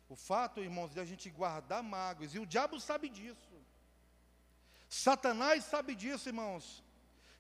O 0.08 0.16
fato, 0.16 0.62
irmãos, 0.62 0.92
de 0.94 1.00
a 1.00 1.06
gente 1.06 1.30
guardar 1.30 1.84
mágoas, 1.84 2.34
e 2.34 2.40
o 2.40 2.46
diabo 2.46 2.80
sabe 2.80 3.08
disso. 3.08 3.62
Satanás 4.90 5.66
sabe 5.66 5.94
disso, 5.94 6.28
irmãos, 6.30 6.84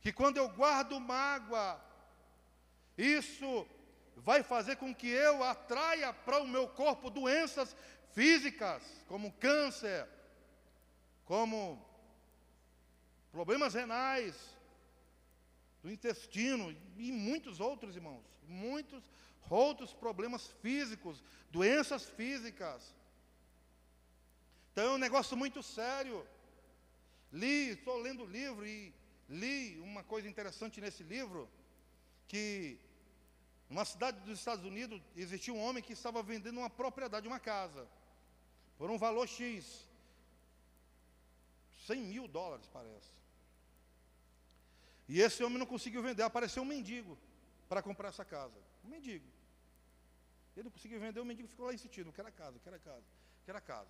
que 0.02 0.14
quando 0.14 0.38
eu 0.38 0.48
guardo 0.50 1.00
mágoa, 1.00 1.84
isso 2.96 3.68
vai 4.18 4.44
fazer 4.44 4.76
com 4.76 4.94
que 4.94 5.08
eu 5.08 5.44
atraia 5.44 6.14
para 6.14 6.40
o 6.40 6.48
meu 6.48 6.68
corpo 6.68 7.10
doenças 7.10 7.76
físicas, 8.14 8.84
como 9.08 9.32
câncer, 9.34 10.08
como 11.30 11.80
problemas 13.32 13.76
renais, 13.76 14.36
do 15.84 15.92
intestino 15.92 16.76
e 16.98 17.12
muitos 17.12 17.60
outros, 17.60 17.96
irmãos, 17.96 18.26
muitos 18.48 19.04
outros 19.48 19.94
problemas 19.94 20.48
físicos, 20.60 21.24
doenças 21.52 22.06
físicas. 22.10 22.96
Então 24.72 24.86
é 24.86 24.96
um 24.96 24.98
negócio 24.98 25.38
muito 25.38 25.62
sério. 25.62 26.28
Li, 27.32 27.74
estou 27.74 27.98
lendo 28.00 28.24
o 28.24 28.32
livro 28.40 28.66
e 28.66 28.92
li 29.30 29.80
uma 29.82 30.04
coisa 30.04 30.28
interessante 30.28 30.82
nesse 30.82 31.04
livro, 31.04 31.48
que 32.28 32.80
numa 33.70 33.86
cidade 33.86 34.20
dos 34.22 34.40
Estados 34.40 34.66
Unidos 34.66 35.00
existia 35.16 35.54
um 35.54 35.62
homem 35.62 35.84
que 35.84 35.94
estava 35.94 36.24
vendendo 36.24 36.58
uma 36.58 36.72
propriedade, 36.72 37.28
uma 37.28 37.40
casa, 37.40 37.88
por 38.80 38.90
um 38.90 38.98
valor 38.98 39.28
X. 39.28 39.88
100 41.90 42.04
mil 42.04 42.28
dólares, 42.28 42.68
parece. 42.72 43.12
E 45.08 45.20
esse 45.20 45.44
homem 45.44 45.58
não 45.58 45.66
conseguiu 45.66 46.04
vender. 46.04 46.22
Apareceu 46.22 46.62
um 46.62 46.72
mendigo 46.76 47.18
para 47.68 47.82
comprar 47.82 48.10
essa 48.10 48.24
casa. 48.24 48.60
Um 48.86 48.90
mendigo. 48.90 49.26
Ele 50.56 50.66
não 50.66 50.72
conseguiu 50.72 51.00
vender, 51.00 51.20
o 51.20 51.26
mendigo 51.26 51.48
ficou 51.48 51.66
lá 51.66 51.74
insistindo, 51.74 52.12
quero 52.12 52.28
a 52.28 52.32
casa, 52.32 52.60
quero 52.60 52.76
a 52.76 52.80
casa, 52.80 53.06
quero 53.46 53.58
a 53.58 53.62
casa, 53.62 53.90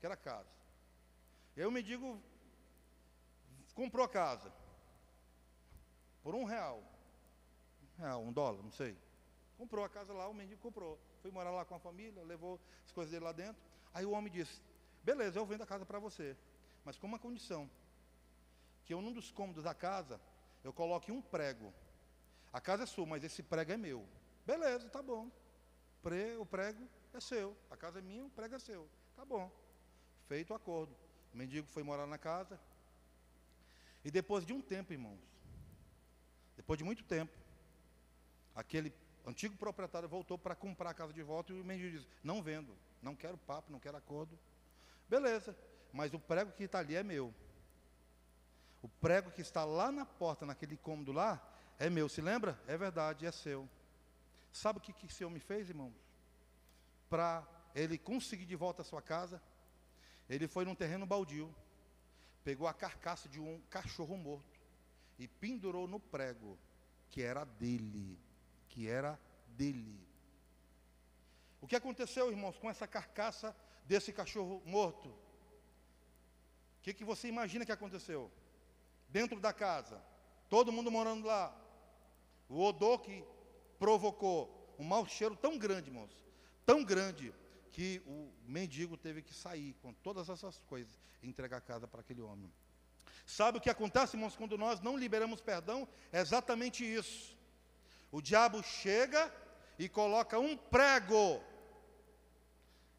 quero 0.00 0.14
a 0.14 0.16
casa. 0.16 0.48
E 1.56 1.60
aí 1.60 1.66
o 1.66 1.72
mendigo 1.72 2.22
comprou 3.74 4.04
a 4.04 4.08
casa. 4.08 4.52
Por 6.22 6.34
um 6.34 6.44
real. 6.44 6.82
Um 7.82 8.02
real, 8.02 8.22
um 8.22 8.32
dólar, 8.32 8.62
não 8.62 8.70
sei. 8.70 8.96
Comprou 9.58 9.84
a 9.84 9.88
casa 9.88 10.12
lá, 10.12 10.28
o 10.28 10.34
mendigo 10.34 10.60
comprou. 10.60 10.98
Foi 11.22 11.30
morar 11.30 11.50
lá 11.50 11.64
com 11.64 11.74
a 11.74 11.80
família, 11.80 12.22
levou 12.22 12.60
as 12.84 12.92
coisas 12.92 13.10
dele 13.10 13.24
lá 13.24 13.32
dentro. 13.32 13.60
Aí 13.94 14.04
o 14.04 14.12
homem 14.12 14.32
disse, 14.32 14.60
beleza, 15.02 15.38
eu 15.38 15.46
vendo 15.46 15.62
a 15.62 15.66
casa 15.66 15.84
para 15.84 15.98
você. 15.98 16.36
Mas 16.84 16.98
com 16.98 17.06
uma 17.06 17.18
condição. 17.18 17.70
Que 18.84 18.94
eu, 18.94 19.00
num 19.00 19.12
dos 19.12 19.30
cômodos 19.30 19.64
da 19.64 19.74
casa, 19.74 20.20
eu 20.64 20.72
coloque 20.72 21.12
um 21.12 21.22
prego. 21.22 21.72
A 22.52 22.60
casa 22.60 22.82
é 22.82 22.86
sua, 22.86 23.06
mas 23.06 23.24
esse 23.24 23.42
prego 23.42 23.72
é 23.72 23.76
meu. 23.76 24.06
Beleza, 24.44 24.88
tá 24.88 25.02
bom. 25.02 25.30
O 26.38 26.46
prego 26.46 26.88
é 27.14 27.20
seu. 27.20 27.56
A 27.70 27.76
casa 27.76 28.00
é 28.00 28.02
minha, 28.02 28.24
o 28.24 28.30
prego 28.30 28.54
é 28.54 28.58
seu. 28.58 28.88
Tá 29.16 29.24
bom. 29.24 29.50
Feito 30.26 30.52
o 30.52 30.56
acordo. 30.56 30.94
O 31.32 31.36
mendigo 31.36 31.66
foi 31.68 31.82
morar 31.82 32.06
na 32.06 32.18
casa. 32.18 32.60
E 34.04 34.10
depois 34.10 34.44
de 34.44 34.52
um 34.52 34.60
tempo, 34.60 34.92
irmãos, 34.92 35.20
depois 36.56 36.76
de 36.76 36.84
muito 36.84 37.04
tempo, 37.04 37.32
aquele 38.54 38.92
antigo 39.24 39.56
proprietário 39.56 40.08
voltou 40.08 40.36
para 40.36 40.54
comprar 40.54 40.90
a 40.90 40.94
casa 40.94 41.12
de 41.12 41.22
volta 41.22 41.52
e 41.52 41.60
o 41.60 41.64
mendigo 41.64 41.96
disse: 41.96 42.08
Não 42.22 42.42
vendo, 42.42 42.76
não 43.00 43.14
quero 43.14 43.38
papo, 43.38 43.70
não 43.70 43.78
quero 43.78 43.96
acordo. 43.96 44.36
Beleza, 45.08 45.56
mas 45.92 46.14
o 46.14 46.18
prego 46.18 46.52
que 46.52 46.64
está 46.64 46.78
ali 46.78 46.96
é 46.96 47.02
meu. 47.02 47.34
O 48.80 48.88
prego 48.88 49.30
que 49.30 49.42
está 49.42 49.64
lá 49.64 49.92
na 49.92 50.04
porta, 50.04 50.46
naquele 50.46 50.76
cômodo 50.76 51.12
lá, 51.12 51.40
é 51.78 51.90
meu. 51.90 52.08
Se 52.08 52.20
lembra? 52.20 52.60
É 52.66 52.76
verdade, 52.76 53.26
é 53.26 53.30
seu. 53.30 53.68
Sabe 54.52 54.78
o 54.78 54.82
que, 54.82 54.92
que 54.92 55.06
esse 55.06 55.24
homem 55.24 55.40
fez, 55.40 55.68
irmãos? 55.68 55.94
Para 57.08 57.46
ele 57.74 57.98
conseguir 57.98 58.46
de 58.46 58.56
volta 58.56 58.82
a 58.82 58.84
sua 58.84 59.00
casa, 59.00 59.40
ele 60.28 60.48
foi 60.48 60.64
num 60.64 60.74
terreno 60.74 61.06
baldio, 61.06 61.54
pegou 62.42 62.66
a 62.66 62.74
carcaça 62.74 63.28
de 63.28 63.40
um 63.40 63.60
cachorro 63.70 64.16
morto 64.16 64.60
e 65.18 65.28
pendurou 65.28 65.86
no 65.86 66.00
prego, 66.00 66.58
que 67.10 67.22
era 67.22 67.44
dele, 67.44 68.18
que 68.68 68.88
era 68.88 69.18
dele. 69.48 70.00
O 71.60 71.66
que 71.66 71.76
aconteceu, 71.76 72.30
irmãos, 72.30 72.58
com 72.58 72.68
essa 72.68 72.88
carcaça 72.88 73.54
desse 73.84 74.12
cachorro 74.12 74.60
morto? 74.66 75.14
O 76.82 76.84
que, 76.84 76.92
que 76.92 77.04
você 77.04 77.28
imagina 77.28 77.64
que 77.64 77.70
aconteceu? 77.70 78.28
Dentro 79.08 79.38
da 79.38 79.52
casa, 79.52 80.02
todo 80.50 80.72
mundo 80.72 80.90
morando 80.90 81.28
lá, 81.28 81.56
o 82.48 82.60
odor 82.60 82.98
que 82.98 83.24
provocou 83.78 84.74
um 84.76 84.82
mau 84.82 85.06
cheiro 85.06 85.36
tão 85.36 85.56
grande, 85.56 85.90
irmãos, 85.90 86.10
tão 86.66 86.82
grande, 86.82 87.32
que 87.70 88.02
o 88.04 88.32
mendigo 88.44 88.96
teve 88.96 89.22
que 89.22 89.32
sair 89.32 89.76
com 89.80 89.92
todas 89.92 90.28
essas 90.28 90.58
coisas 90.66 90.98
e 91.22 91.28
entregar 91.28 91.58
a 91.58 91.60
casa 91.60 91.86
para 91.86 92.00
aquele 92.00 92.20
homem. 92.20 92.52
Sabe 93.24 93.58
o 93.58 93.60
que 93.60 93.70
acontece, 93.70 94.16
irmãos, 94.16 94.34
quando 94.34 94.58
nós 94.58 94.80
não 94.80 94.98
liberamos 94.98 95.40
perdão? 95.40 95.86
É 96.12 96.20
exatamente 96.20 96.84
isso. 96.84 97.38
O 98.10 98.20
diabo 98.20 98.60
chega 98.60 99.32
e 99.78 99.88
coloca 99.88 100.36
um 100.36 100.56
prego. 100.56 101.40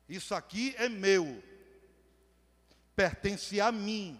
Isso 0.08 0.34
aqui 0.34 0.74
é 0.78 0.88
meu. 0.88 1.44
Pertence 2.96 3.60
a 3.60 3.72
mim. 3.72 4.20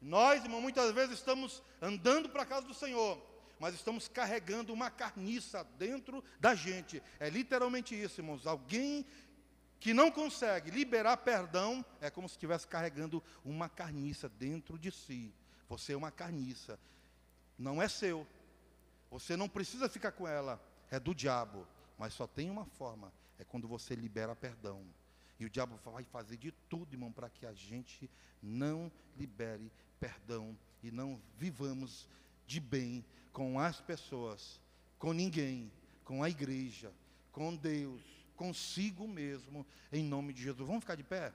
Nós, 0.00 0.42
irmão, 0.44 0.60
muitas 0.60 0.92
vezes 0.92 1.18
estamos 1.18 1.62
andando 1.80 2.28
para 2.28 2.42
a 2.42 2.46
casa 2.46 2.66
do 2.66 2.74
Senhor, 2.74 3.18
mas 3.58 3.74
estamos 3.74 4.06
carregando 4.06 4.72
uma 4.72 4.90
carniça 4.90 5.64
dentro 5.78 6.22
da 6.38 6.54
gente. 6.54 7.02
É 7.18 7.30
literalmente 7.30 7.94
isso, 7.94 8.20
irmãos. 8.20 8.46
Alguém 8.46 9.06
que 9.80 9.94
não 9.94 10.10
consegue 10.10 10.70
liberar 10.70 11.18
perdão, 11.18 11.84
é 12.00 12.10
como 12.10 12.28
se 12.28 12.34
estivesse 12.34 12.66
carregando 12.66 13.22
uma 13.44 13.68
carniça 13.68 14.28
dentro 14.28 14.78
de 14.78 14.90
si. 14.90 15.32
Você 15.68 15.92
é 15.92 15.96
uma 15.96 16.10
carniça, 16.10 16.78
não 17.58 17.82
é 17.82 17.88
seu. 17.88 18.26
Você 19.10 19.36
não 19.36 19.48
precisa 19.48 19.88
ficar 19.88 20.12
com 20.12 20.26
ela, 20.26 20.60
é 20.90 20.98
do 20.98 21.14
diabo. 21.14 21.66
Mas 21.98 22.14
só 22.14 22.26
tem 22.26 22.50
uma 22.50 22.64
forma, 22.64 23.12
é 23.38 23.44
quando 23.44 23.68
você 23.68 23.94
libera 23.94 24.34
perdão. 24.34 24.84
E 25.38 25.44
o 25.44 25.50
diabo 25.50 25.78
vai 25.84 26.04
fazer 26.04 26.36
de 26.36 26.52
tudo, 26.68 26.94
irmão, 26.94 27.12
para 27.12 27.28
que 27.28 27.44
a 27.46 27.52
gente 27.52 28.10
não 28.42 28.90
libere 29.16 29.70
perdão 29.98 30.56
e 30.82 30.90
não 30.90 31.20
vivamos 31.36 32.08
de 32.46 32.60
bem 32.60 33.04
com 33.32 33.58
as 33.58 33.80
pessoas, 33.80 34.60
com 34.98 35.12
ninguém, 35.12 35.72
com 36.04 36.22
a 36.22 36.30
igreja, 36.30 36.92
com 37.32 37.54
Deus 37.54 38.14
consigo 38.36 39.06
mesmo, 39.06 39.66
em 39.92 40.04
nome 40.04 40.32
de 40.32 40.42
Jesus. 40.42 40.66
Vamos 40.66 40.82
ficar 40.82 40.96
de 40.96 41.04
pé? 41.04 41.32